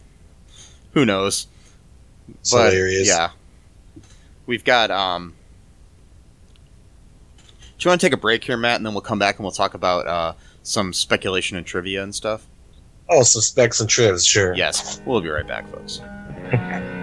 Who 0.94 1.04
knows? 1.04 1.46
It's 2.40 2.50
but 2.52 2.72
hilarious. 2.72 3.06
yeah, 3.08 3.30
we've 4.46 4.64
got. 4.64 4.90
um 4.90 5.34
Do 7.78 7.84
you 7.86 7.90
want 7.90 8.00
to 8.00 8.06
take 8.06 8.12
a 8.12 8.18
break 8.18 8.42
here, 8.44 8.56
Matt, 8.56 8.76
and 8.76 8.84
then 8.86 8.92
we'll 8.94 9.00
come 9.02 9.18
back 9.20 9.36
and 9.36 9.44
we'll 9.44 9.52
talk 9.52 9.74
about 9.74 10.06
uh, 10.06 10.32
some 10.62 10.92
speculation 10.92 11.56
and 11.56 11.64
trivia 11.64 12.02
and 12.02 12.14
stuff? 12.14 12.46
Oh, 13.08 13.22
some 13.22 13.40
specs 13.40 13.80
and 13.80 13.88
trivs, 13.88 14.26
sure. 14.26 14.54
Yes, 14.54 15.00
we'll 15.06 15.20
be 15.22 15.28
right 15.30 15.46
back, 15.46 15.66
folks. 15.70 16.00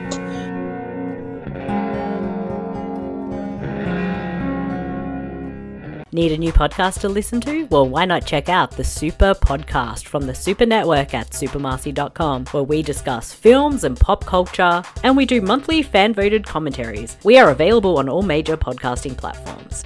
Need 6.15 6.31
a 6.31 6.37
new 6.37 6.53
podcast 6.53 7.01
to 7.01 7.09
listen 7.09 7.41
to? 7.41 7.65
Well, 7.65 7.89
why 7.89 8.05
not 8.05 8.25
check 8.25 8.47
out 8.47 8.71
the 8.71 8.85
Super 8.85 9.33
Podcast 9.33 10.07
from 10.07 10.25
the 10.25 10.33
Super 10.33 10.65
Network 10.65 11.13
at 11.13 11.31
supermarcy.com, 11.31 12.45
where 12.45 12.63
we 12.63 12.81
discuss 12.81 13.33
films 13.33 13.83
and 13.83 13.99
pop 13.99 14.23
culture, 14.23 14.81
and 15.03 15.17
we 15.17 15.25
do 15.25 15.41
monthly 15.41 15.81
fan 15.81 16.13
voted 16.13 16.45
commentaries. 16.45 17.17
We 17.25 17.37
are 17.37 17.49
available 17.49 17.97
on 17.97 18.07
all 18.07 18.21
major 18.21 18.55
podcasting 18.55 19.17
platforms. 19.17 19.83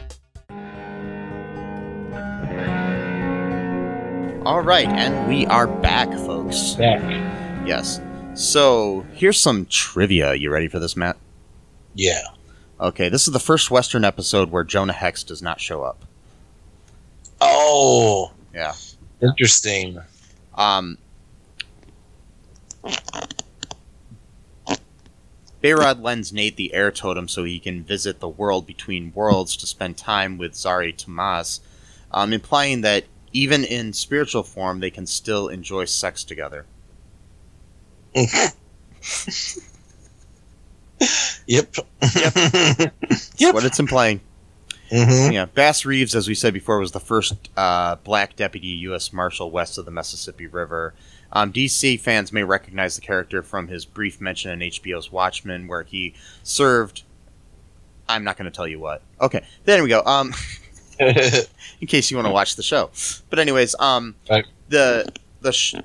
All 4.46 4.62
right, 4.62 4.88
and 4.88 5.28
we 5.28 5.48
are 5.48 5.66
back, 5.66 6.10
folks. 6.12 6.76
Back. 6.76 7.02
Yes. 7.68 8.00
So 8.36 9.04
here's 9.14 9.40
some 9.40 9.66
trivia. 9.66 10.36
You 10.36 10.52
ready 10.52 10.68
for 10.68 10.78
this, 10.78 10.96
Matt? 10.96 11.18
Yeah. 11.96 12.22
Okay, 12.80 13.10
this 13.10 13.28
is 13.28 13.34
the 13.34 13.40
first 13.40 13.72
Western 13.72 14.06
episode 14.06 14.52
where 14.52 14.64
Jonah 14.64 14.94
Hex 14.94 15.24
does 15.24 15.42
not 15.42 15.60
show 15.60 15.82
up. 15.82 16.06
Oh, 17.42 18.32
Yeah. 18.54 18.74
interesting. 19.22 20.00
Um, 20.56 20.98
Behrad 25.62 26.02
lends 26.02 26.32
Nate 26.32 26.56
the 26.56 26.74
air 26.74 26.92
totem 26.92 27.28
so 27.28 27.44
he 27.44 27.60
can 27.60 27.84
visit 27.84 28.20
the 28.20 28.30
world 28.30 28.66
between 28.66 29.12
worlds 29.14 29.58
to 29.58 29.68
spend 29.68 29.98
time 29.98 30.38
with 30.38 30.54
Zari 30.54 30.96
Tomaz, 30.96 31.60
um, 32.12 32.32
implying 32.32 32.82
that 32.82 33.06
even 33.34 33.64
in 33.64 33.94
spiritual 33.94 34.44
form, 34.44 34.80
they 34.80 34.90
can 34.90 35.06
still 35.06 35.48
enjoy 35.50 35.86
sex 35.86 36.24
together. 36.24 36.66
Yep. 41.48 41.76
Yep. 42.16 42.34
Yep. 43.38 43.54
What 43.54 43.64
it's 43.66 43.80
implying. 43.80 44.20
Hmm 44.90 45.32
Yeah, 45.32 45.46
Bass 45.46 45.86
Reeves, 45.86 46.16
as 46.16 46.28
we 46.28 46.36
said 46.36 46.54
before, 46.54 46.80
was 46.80 46.92
the 46.92 47.00
first 47.00 47.50
uh, 47.58 47.96
black 47.98 48.36
deputy 48.36 48.68
U.S. 48.68 49.12
Marshal 49.14 49.52
west 49.52 49.78
of 49.78 49.86
the 49.86 49.92
Mississippi 49.92 50.48
River. 50.48 50.94
Um, 51.32 51.54
DC 51.54 52.00
fans 52.00 52.32
may 52.34 52.44
recognize 52.44 52.96
the 52.96 53.02
character 53.02 53.44
from 53.44 53.68
his 53.68 53.86
brief 53.86 54.20
mention 54.20 54.50
in 54.52 54.60
HBO's 54.72 55.12
Watchmen, 55.12 55.68
where 55.68 55.84
he 55.84 56.16
served. 56.44 57.04
I'm 58.08 58.24
not 58.24 58.38
going 58.38 58.50
to 58.50 58.56
tell 58.56 58.68
you 58.68 58.80
what. 58.80 59.04
Okay, 59.22 59.46
there 59.66 59.84
we 59.84 59.90
go. 59.90 60.02
Um, 60.06 60.34
in 61.00 61.88
case 61.88 62.10
you 62.12 62.18
want 62.18 62.28
to 62.28 62.32
watch 62.34 62.56
the 62.56 62.64
show. 62.64 62.90
But 63.30 63.40
anyways, 63.40 63.76
um, 63.80 64.16
Right. 64.30 64.46
the 64.68 65.10
the 65.42 65.54
sh- 65.54 65.76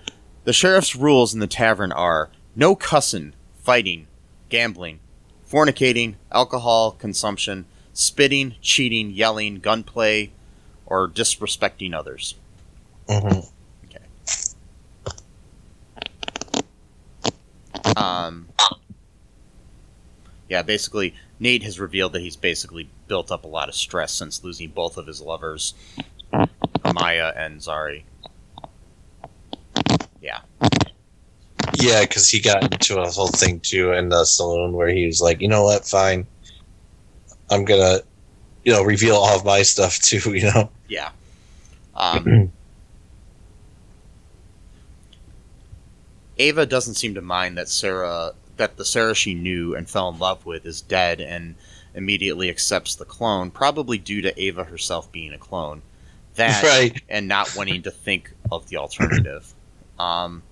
the 0.44 0.52
sheriff's 0.52 0.96
rules 0.96 1.32
in 1.34 1.40
the 1.40 1.46
tavern 1.46 1.92
are 1.92 2.30
no 2.56 2.74
cussing, 2.74 3.34
fighting, 3.62 4.06
gambling, 4.48 4.98
fornicating, 5.48 6.14
alcohol 6.32 6.92
consumption, 6.92 7.66
spitting, 7.94 8.56
cheating, 8.60 9.10
yelling, 9.10 9.60
gunplay, 9.60 10.30
or 10.84 11.08
disrespecting 11.08 11.94
others. 11.94 12.34
Mhm. 13.08 13.48
Um, 17.96 18.48
yeah, 20.48 20.62
basically, 20.62 21.14
Nate 21.38 21.62
has 21.62 21.78
revealed 21.78 22.12
that 22.12 22.20
he's 22.20 22.36
basically 22.36 22.88
built 23.08 23.30
up 23.30 23.44
a 23.44 23.48
lot 23.48 23.68
of 23.68 23.74
stress 23.74 24.12
since 24.12 24.42
losing 24.42 24.70
both 24.70 24.96
of 24.96 25.06
his 25.06 25.20
lovers, 25.20 25.74
Maya 26.94 27.32
and 27.36 27.60
Zari. 27.60 28.02
Yeah. 30.20 30.40
Yeah, 31.74 32.00
because 32.02 32.28
he 32.28 32.40
got 32.40 32.72
into 32.72 33.00
a 33.00 33.10
whole 33.10 33.28
thing 33.28 33.60
too 33.60 33.92
in 33.92 34.08
the 34.08 34.24
saloon 34.24 34.72
where 34.72 34.88
he 34.88 35.06
was 35.06 35.20
like, 35.20 35.40
you 35.40 35.48
know 35.48 35.64
what, 35.64 35.86
fine, 35.86 36.26
I'm 37.50 37.64
gonna, 37.64 38.00
you 38.64 38.72
know, 38.72 38.82
reveal 38.82 39.16
all 39.16 39.36
of 39.36 39.44
my 39.44 39.62
stuff 39.62 39.98
too. 40.00 40.18
You 40.34 40.44
know. 40.52 40.70
Yeah. 40.88 41.10
Um, 41.94 42.50
Ava 46.38 46.66
doesn't 46.66 46.94
seem 46.94 47.14
to 47.14 47.20
mind 47.22 47.56
that 47.58 47.68
Sarah, 47.68 48.32
that 48.56 48.76
the 48.76 48.84
Sarah 48.84 49.14
she 49.14 49.34
knew 49.34 49.74
and 49.76 49.88
fell 49.88 50.08
in 50.08 50.18
love 50.18 50.44
with 50.46 50.66
is 50.66 50.80
dead, 50.80 51.20
and 51.20 51.54
immediately 51.94 52.50
accepts 52.50 52.96
the 52.96 53.04
clone, 53.04 53.50
probably 53.50 53.98
due 53.98 54.20
to 54.22 54.40
Ava 54.42 54.64
herself 54.64 55.10
being 55.12 55.32
a 55.32 55.38
clone. 55.38 55.82
That 56.34 56.62
Right. 56.64 57.00
and 57.08 57.28
not 57.28 57.54
wanting 57.56 57.82
to 57.82 57.90
think 57.92 58.32
of 58.50 58.68
the 58.68 58.78
alternative. 58.78 59.52
Um, 59.98 60.42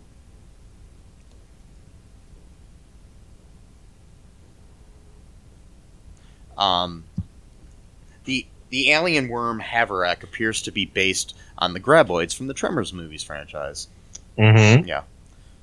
um, 6.63 7.05
the 8.25 8.47
the 8.71 8.91
alien 8.91 9.29
worm 9.29 9.61
Haverak 9.61 10.23
appears 10.23 10.63
to 10.63 10.71
be 10.71 10.87
based 10.87 11.37
on 11.59 11.75
the 11.75 11.81
graboids 11.81 12.35
from 12.35 12.47
the 12.47 12.55
Tremors 12.55 12.93
movies 12.93 13.23
franchise. 13.23 13.89
Mm-hmm. 14.39 14.89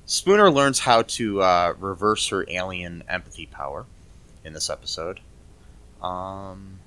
Spooner 0.06 0.50
learns 0.50 0.80
how 0.80 1.02
to 1.02 1.42
uh, 1.42 1.74
reverse 1.78 2.28
her 2.28 2.44
alien 2.48 3.02
empathy 3.08 3.46
power 3.46 3.86
in 4.44 4.52
this 4.52 4.70
episode. 4.70 5.20
Um, 6.02 6.78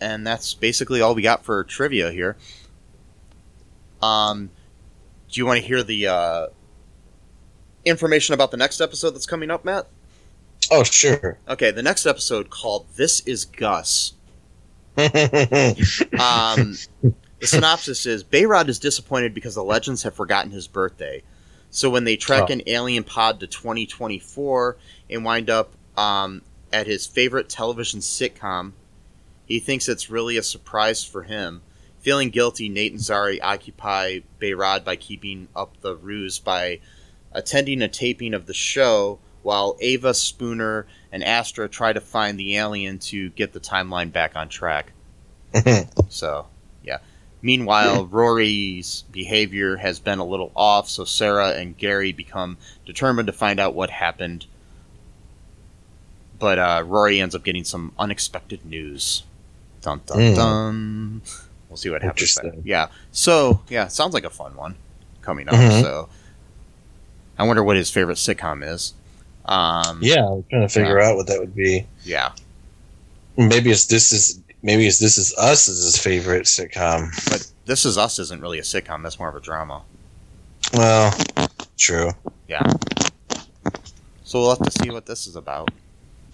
and 0.00 0.26
that's 0.26 0.54
basically 0.54 1.00
all 1.00 1.14
we 1.14 1.22
got 1.22 1.44
for 1.44 1.64
trivia 1.64 2.10
here. 2.10 2.36
Um, 4.02 4.50
do 5.30 5.40
you 5.40 5.46
want 5.46 5.60
to 5.60 5.66
hear 5.66 5.82
the 5.82 6.06
uh, 6.06 6.46
information 7.84 8.34
about 8.34 8.50
the 8.50 8.56
next 8.56 8.80
episode 8.80 9.10
that's 9.10 9.26
coming 9.26 9.50
up, 9.50 9.64
Matt? 9.64 9.86
Oh, 10.70 10.82
sure. 10.84 11.38
Okay, 11.48 11.70
the 11.70 11.82
next 11.82 12.06
episode 12.06 12.50
called 12.50 12.86
"This 12.96 13.20
Is 13.20 13.44
Gus." 13.44 14.12
Um, 16.18 16.76
the 17.38 17.46
synopsis 17.46 18.06
is 18.06 18.24
Behrad 18.24 18.68
is 18.68 18.78
disappointed 18.78 19.34
because 19.34 19.54
the 19.54 19.62
legends 19.64 20.02
have 20.04 20.14
forgotten 20.14 20.50
his 20.50 20.66
birthday. 20.66 21.22
So 21.70 21.90
when 21.90 22.04
they 22.04 22.16
track 22.16 22.44
Oh. 22.48 22.52
an 22.52 22.62
alien 22.66 23.04
pod 23.04 23.40
to 23.40 23.46
2024 23.46 24.76
and 25.10 25.24
wind 25.24 25.50
up 25.50 25.72
um, 25.98 26.42
at 26.72 26.86
his 26.86 27.06
favorite 27.06 27.48
television 27.48 28.00
sitcom, 28.00 28.72
he 29.44 29.60
thinks 29.60 29.88
it's 29.88 30.08
really 30.10 30.36
a 30.38 30.42
surprise 30.42 31.04
for 31.04 31.24
him. 31.24 31.62
Feeling 32.00 32.30
guilty, 32.30 32.68
Nate 32.68 32.92
and 32.92 33.00
Zari 33.00 33.38
occupy 33.42 34.20
Behrad 34.40 34.84
by 34.84 34.96
keeping 34.96 35.48
up 35.54 35.80
the 35.80 35.94
ruse 35.96 36.38
by 36.38 36.80
attending 37.32 37.82
a 37.82 37.88
taping 37.88 38.32
of 38.32 38.46
the 38.46 38.54
show 38.54 39.18
while 39.46 39.76
Ava 39.80 40.12
Spooner 40.12 40.86
and 41.12 41.22
Astra 41.22 41.68
try 41.68 41.92
to 41.92 42.00
find 42.00 42.36
the 42.38 42.56
alien 42.56 42.98
to 42.98 43.30
get 43.30 43.52
the 43.52 43.60
timeline 43.60 44.10
back 44.12 44.34
on 44.34 44.48
track. 44.48 44.92
So, 46.08 46.46
yeah. 46.82 46.98
Meanwhile, 47.42 48.06
Rory's 48.10 49.04
behavior 49.12 49.76
has 49.76 50.00
been 50.00 50.18
a 50.18 50.24
little 50.24 50.50
off, 50.56 50.88
so 50.88 51.04
Sarah 51.04 51.50
and 51.50 51.78
Gary 51.78 52.10
become 52.12 52.58
determined 52.84 53.28
to 53.28 53.32
find 53.32 53.60
out 53.60 53.72
what 53.74 53.88
happened. 53.90 54.46
But 56.38 56.58
uh, 56.58 56.82
Rory 56.84 57.20
ends 57.20 57.34
up 57.36 57.44
getting 57.44 57.62
some 57.64 57.92
unexpected 57.98 58.64
news. 58.66 59.22
Dun 59.80 60.00
dun 60.06 60.18
Mm. 60.18 60.34
dun. 60.34 61.22
We'll 61.68 61.76
see 61.76 61.90
what 61.90 62.02
happens. 62.02 62.34
There. 62.34 62.52
Yeah. 62.64 62.88
So, 63.12 63.62
yeah, 63.68 63.86
sounds 63.86 64.12
like 64.12 64.24
a 64.24 64.30
fun 64.30 64.56
one 64.56 64.74
coming 65.22 65.48
up. 65.48 65.54
Mhm. 65.54 65.82
So, 65.82 66.08
I 67.38 67.44
wonder 67.44 67.62
what 67.62 67.76
his 67.76 67.90
favorite 67.90 68.16
sitcom 68.18 68.66
is. 68.68 68.92
Um, 69.46 70.00
yeah, 70.02 70.26
I'm 70.26 70.44
trying 70.50 70.62
to 70.62 70.68
figure 70.68 71.00
out 71.00 71.16
what 71.16 71.26
that 71.28 71.38
would 71.38 71.54
be. 71.54 71.86
Yeah. 72.04 72.32
Maybe 73.36 73.70
it's 73.70 73.86
this 73.86 74.12
is 74.12 74.40
maybe 74.62 74.86
it's 74.86 74.98
this 74.98 75.18
is 75.18 75.34
us 75.38 75.68
as 75.68 75.82
his 75.82 75.96
favorite 75.98 76.44
sitcom. 76.44 77.10
But 77.30 77.50
This 77.66 77.84
Is 77.84 77.96
Us 77.98 78.18
isn't 78.18 78.40
really 78.40 78.58
a 78.58 78.62
sitcom. 78.62 79.02
That's 79.02 79.18
more 79.18 79.28
of 79.28 79.36
a 79.36 79.40
drama. 79.40 79.82
Well, 80.74 81.14
true. 81.76 82.10
Yeah. 82.48 82.62
So 84.24 84.40
we'll 84.40 84.50
have 84.50 84.62
to 84.66 84.70
see 84.82 84.90
what 84.90 85.06
this 85.06 85.26
is 85.26 85.36
about. 85.36 85.70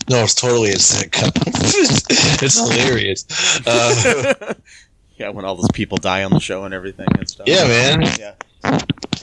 No, 0.09 0.23
it's 0.23 0.35
totally 0.35 0.71
a 0.71 0.77
sitcom. 0.77 1.31
it's 2.43 2.59
hilarious. 2.59 3.27
Uh, 3.67 4.55
yeah, 5.17 5.29
when 5.29 5.45
all 5.45 5.55
those 5.55 5.71
people 5.73 5.99
die 5.99 6.25
on 6.25 6.33
the 6.33 6.41
show 6.41 6.65
and 6.65 6.73
everything 6.73 7.09
and 7.19 7.29
stuff. 7.29 7.47
yeah, 7.47 7.65
man. 7.65 8.03
Yeah. 8.19 8.35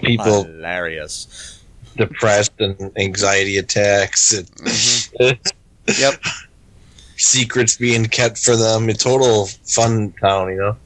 People 0.02 0.44
Hilarious. 0.44 1.59
Depressed 1.96 2.54
and 2.60 2.92
anxiety 2.98 3.58
attacks 3.58 4.34
and 4.34 4.48
Mhm. 4.56 5.54
Yep. 6.00 6.22
secrets 7.18 7.76
being 7.78 8.06
kept 8.06 8.38
for 8.38 8.56
them. 8.56 8.88
A 8.90 8.94
total 8.94 9.48
fun 9.66 10.14
town, 10.22 10.50
you 10.50 10.58
know. 10.58 10.78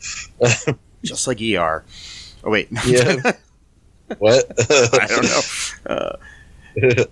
Just 1.04 1.28
like 1.28 1.40
ER. 1.42 1.84
Oh 2.44 2.50
wait. 2.50 2.68
Yeah. 2.86 3.34
What? 4.18 4.46
I 4.70 5.08
don't 5.08 5.24
know. 5.24 6.16
Uh, 6.96 7.06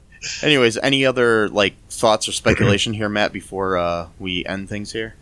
anyways, 0.43 0.77
any 0.77 1.05
other 1.05 1.49
like 1.49 1.75
thoughts 1.89 2.27
or 2.27 2.31
speculation 2.31 2.93
here, 2.93 3.09
Matt, 3.09 3.31
before 3.33 3.77
uh, 3.77 4.07
we 4.19 4.45
end 4.45 4.69
things 4.69 4.91
here? 4.91 5.15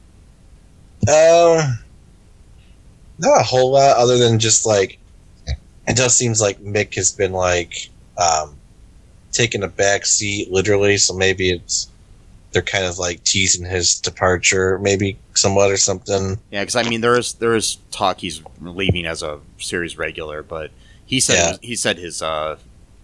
Um, 1.08 1.80
not 3.20 3.40
a 3.40 3.44
whole 3.44 3.72
lot 3.74 3.98
other 3.98 4.18
than 4.18 4.40
just 4.40 4.66
like 4.66 4.98
it 5.88 5.96
does 5.98 6.16
seems 6.16 6.42
like 6.42 6.60
Mick 6.60 6.96
has 6.96 7.12
been 7.12 7.32
like 7.32 7.90
um 8.18 8.56
taking 9.40 9.64
a 9.64 9.68
back 9.70 10.06
seat 10.06 10.52
literally, 10.52 10.98
so 10.98 11.14
maybe 11.16 11.50
it's 11.52 11.88
they're 12.52 12.62
kind 12.62 12.84
of 12.86 12.98
like 13.00 13.24
teasing 13.24 13.66
his 13.66 14.00
departure, 14.00 14.78
maybe 14.80 15.18
somewhat 15.36 15.72
or 15.72 15.78
something. 15.78 16.38
Yeah, 16.52 16.62
because 16.64 16.76
I 16.76 16.84
mean, 16.84 17.00
there 17.02 17.18
is 17.18 17.34
there 17.36 17.56
is 17.56 17.78
talk 17.92 18.20
he's 18.20 18.42
leaving 18.62 19.06
as 19.06 19.24
a 19.24 19.40
series 19.60 19.98
regular, 19.98 20.44
but 20.44 20.72
he 21.06 21.20
said 21.22 21.36
Yeah. 21.36 21.58
he 21.62 21.76
said 21.78 21.98
his 21.98 22.22
uh, 22.22 22.58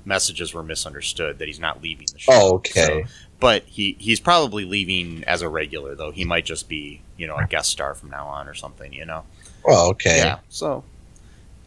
messages 0.03 0.53
were 0.53 0.63
misunderstood 0.63 1.39
that 1.39 1.47
he's 1.47 1.59
not 1.59 1.81
leaving 1.81 2.07
the 2.11 2.19
show. 2.19 2.31
Oh, 2.33 2.53
okay. 2.55 3.03
So- 3.03 3.03
but 3.39 3.63
he 3.63 3.95
he's 3.99 4.19
probably 4.21 4.63
leaving 4.65 5.23
as 5.25 5.41
a 5.41 5.49
regular 5.49 5.93
though. 5.95 6.11
He 6.11 6.23
might 6.25 6.45
just 6.45 6.67
be 6.69 7.01
you 7.17 7.27
know 7.27 7.36
a 7.36 7.45
guest 7.45 7.69
star 7.69 7.93
from 7.93 8.09
now 8.09 8.25
on 8.27 8.47
or 8.47 8.53
something. 8.55 8.91
You 8.93 9.05
know. 9.05 9.23
Well, 9.63 9.88
okay. 9.91 10.17
Yeah. 10.17 10.39
So, 10.49 10.83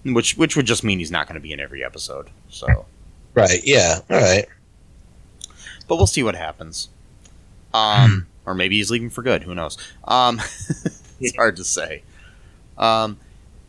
which 0.05 0.37
which 0.37 0.57
would 0.57 0.67
just 0.67 0.83
mean 0.83 0.99
he's 0.99 1.11
not 1.11 1.27
going 1.27 1.35
to 1.35 1.41
be 1.41 1.53
in 1.53 1.61
every 1.61 1.85
episode. 1.85 2.29
So, 2.49 2.87
Right. 3.35 3.61
Yeah. 3.65 4.01
All 4.11 4.17
right. 4.19 4.47
But 5.89 5.97
we'll 5.97 6.07
see 6.07 6.23
what 6.23 6.37
happens. 6.37 6.89
Um, 7.75 8.27
or 8.47 8.55
maybe 8.55 8.77
he's 8.77 8.91
leaving 8.91 9.11
for 9.11 9.23
good. 9.23 9.43
Who 9.43 9.55
knows? 9.55 9.77
Um, 10.05 10.39
it's 11.21 11.37
hard 11.37 11.57
to 11.57 11.65
say. 11.65 12.03
Um, 12.77 13.19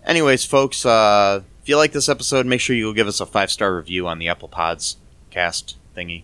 anyways, 0.05 0.45
folks, 0.45 0.86
uh, 0.86 1.41
if 1.61 1.70
you 1.70 1.78
like 1.78 1.91
this 1.91 2.07
episode, 2.07 2.45
make 2.45 2.61
sure 2.61 2.76
you 2.76 2.86
go 2.86 2.93
give 2.93 3.07
us 3.07 3.20
a 3.20 3.26
five 3.26 3.51
star 3.51 3.76
review 3.76 4.07
on 4.07 4.20
the 4.20 4.28
Apple 4.28 4.47
Pods 4.47 4.97
cast 5.32 5.76
thingy. 5.95 6.24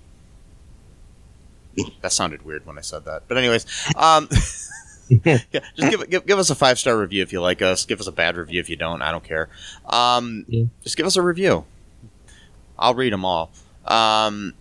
That 2.01 2.13
sounded 2.13 2.45
weird 2.45 2.65
when 2.65 2.77
I 2.77 2.81
said 2.81 3.03
that, 3.03 3.23
but 3.27 3.37
anyways, 3.37 3.65
um, 3.97 4.29
yeah, 5.09 5.39
just 5.51 5.91
give, 5.91 6.09
give 6.09 6.25
give 6.25 6.39
us 6.39 6.49
a 6.49 6.55
five 6.55 6.79
star 6.79 6.97
review 6.97 7.21
if 7.21 7.33
you 7.33 7.41
like 7.41 7.61
us. 7.61 7.85
Give 7.85 7.99
us 7.99 8.07
a 8.07 8.13
bad 8.13 8.37
review 8.37 8.61
if 8.61 8.69
you 8.69 8.77
don't. 8.77 9.01
I 9.01 9.11
don't 9.11 9.23
care. 9.23 9.49
Um, 9.85 10.45
Yeah. 10.47 10.65
Just 10.83 10.95
give 10.95 11.05
us 11.05 11.17
a 11.17 11.21
review. 11.21 11.65
I'll 12.79 12.95
read 12.95 13.11
them 13.11 13.25
all. 13.25 13.51
Um, 13.83 14.53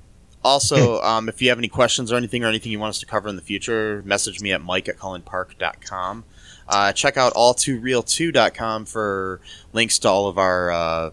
also, 0.45 1.01
um, 1.01 1.29
if 1.29 1.41
you 1.41 1.49
have 1.49 1.59
any 1.59 1.69
questions 1.69 2.13
or 2.13 2.17
anything 2.17 2.45
or 2.45 2.49
anything 2.49 2.71
you 2.71 2.79
want 2.79 2.91
us 2.91 3.01
to 3.01 3.07
cover 3.07 3.29
in 3.29 3.37
the 3.37 3.43
future, 3.43 4.03
message 4.05 4.41
me 4.41 4.53
at 4.53 4.61
mike 4.61 4.89
at 4.89 4.99
cullenpark.com. 4.99 6.25
Uh, 6.69 6.93
check 6.93 7.17
out 7.17 7.33
all2real2.com 7.35 8.85
for 8.85 9.41
links 9.73 9.99
to 9.99 10.09
all 10.09 10.29
of 10.29 10.39
our 10.39 10.71
uh, 10.71 11.11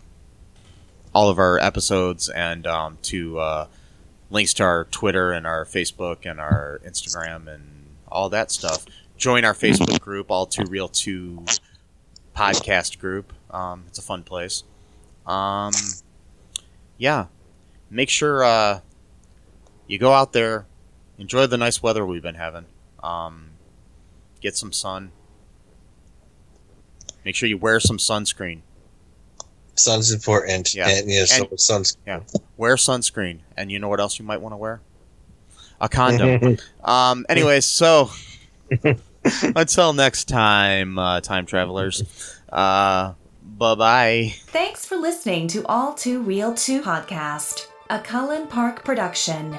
all 1.14 1.30
of 1.30 1.40
our 1.40 1.60
episodes 1.60 2.30
and 2.30 2.68
um, 2.68 2.98
to 3.04 3.40
uh, 3.40 3.68
links 4.30 4.54
to 4.56 4.64
our 4.64 4.86
Twitter 4.86 5.32
and 5.32 5.48
our 5.48 5.66
Facebook 5.66 6.30
and 6.30 6.40
our 6.40 6.82
Instagram 6.86 7.54
and 7.54 7.88
all 8.08 8.30
that 8.30 8.52
stuff. 8.52 8.86
join 9.18 9.46
our 9.46 9.54
Facebook 9.54 10.00
group, 10.02 10.30
All 10.30 10.46
Too 10.46 10.66
Real 10.66 10.88
Two 10.88 11.46
podcast 12.36 13.00
group. 13.00 13.32
Um, 13.50 13.84
it's 13.88 14.00
a 14.00 14.02
fun 14.02 14.24
place. 14.24 14.64
Um, 15.26 15.74
yeah, 16.98 17.28
make 17.90 18.10
sure 18.10 18.44
uh, 18.44 18.80
you 19.92 19.98
go 19.98 20.14
out 20.14 20.32
there, 20.32 20.66
enjoy 21.18 21.48
the 21.48 21.58
nice 21.58 21.84
weather 21.84 22.06
we've 22.06 22.22
been 22.22 22.36
having. 22.36 22.66
Um, 23.04 23.50
get 24.40 24.56
some 24.56 24.72
sun. 24.72 25.12
Make 27.26 27.36
sure 27.36 27.50
you 27.50 27.58
wear 27.58 27.82
some 27.82 27.98
sunscreen. 27.98 28.62
Sun's 29.76 30.12
important. 30.14 30.74
Yeah. 30.74 30.88
And, 30.88 31.12
yeah, 31.12 31.26
so 31.26 31.48
And- 31.50 31.60
sun's. 31.60 31.98
Yeah, 32.08 32.22
wear 32.56 32.78
sunscreen, 32.78 33.40
and 33.58 33.70
you 33.70 33.80
know 33.80 33.90
what 33.90 34.00
else 34.00 34.18
you 34.18 34.24
might 34.24 34.40
want 34.40 34.54
to 34.54 34.58
wear? 34.58 34.80
A 35.82 35.90
condom. 35.90 36.58
um. 36.86 37.26
Anyways, 37.28 37.66
so 37.66 38.12
until 39.44 39.92
next 39.92 40.30
time, 40.30 40.98
uh, 40.98 41.20
time 41.20 41.46
travelers. 41.46 42.02
Uh, 42.48 43.14
bye 43.44 43.76
bye. 43.76 44.34
Thanks 44.48 44.86
for 44.86 44.96
listening 44.96 45.48
to 45.50 45.66
All 45.66 45.94
Too 45.94 46.22
Real 46.22 46.54
2 46.54 46.82
podcast, 46.82 47.68
a 47.90 48.00
Cullen 48.00 48.48
Park 48.48 48.86
production. 48.86 49.58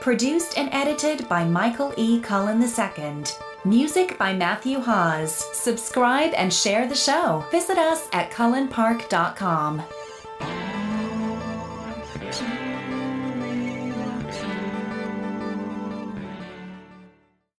Produced 0.00 0.56
and 0.56 0.70
edited 0.72 1.28
by 1.28 1.44
Michael 1.44 1.92
E. 1.98 2.20
Cullen 2.20 2.62
II. 2.62 3.24
Music 3.66 4.16
by 4.16 4.32
Matthew 4.32 4.80
Hawes. 4.80 5.44
Subscribe 5.54 6.32
and 6.34 6.50
share 6.50 6.88
the 6.88 6.94
show. 6.94 7.44
Visit 7.50 7.76
us 7.76 8.08
at 8.14 8.30
cullenpark.com. 8.30 9.82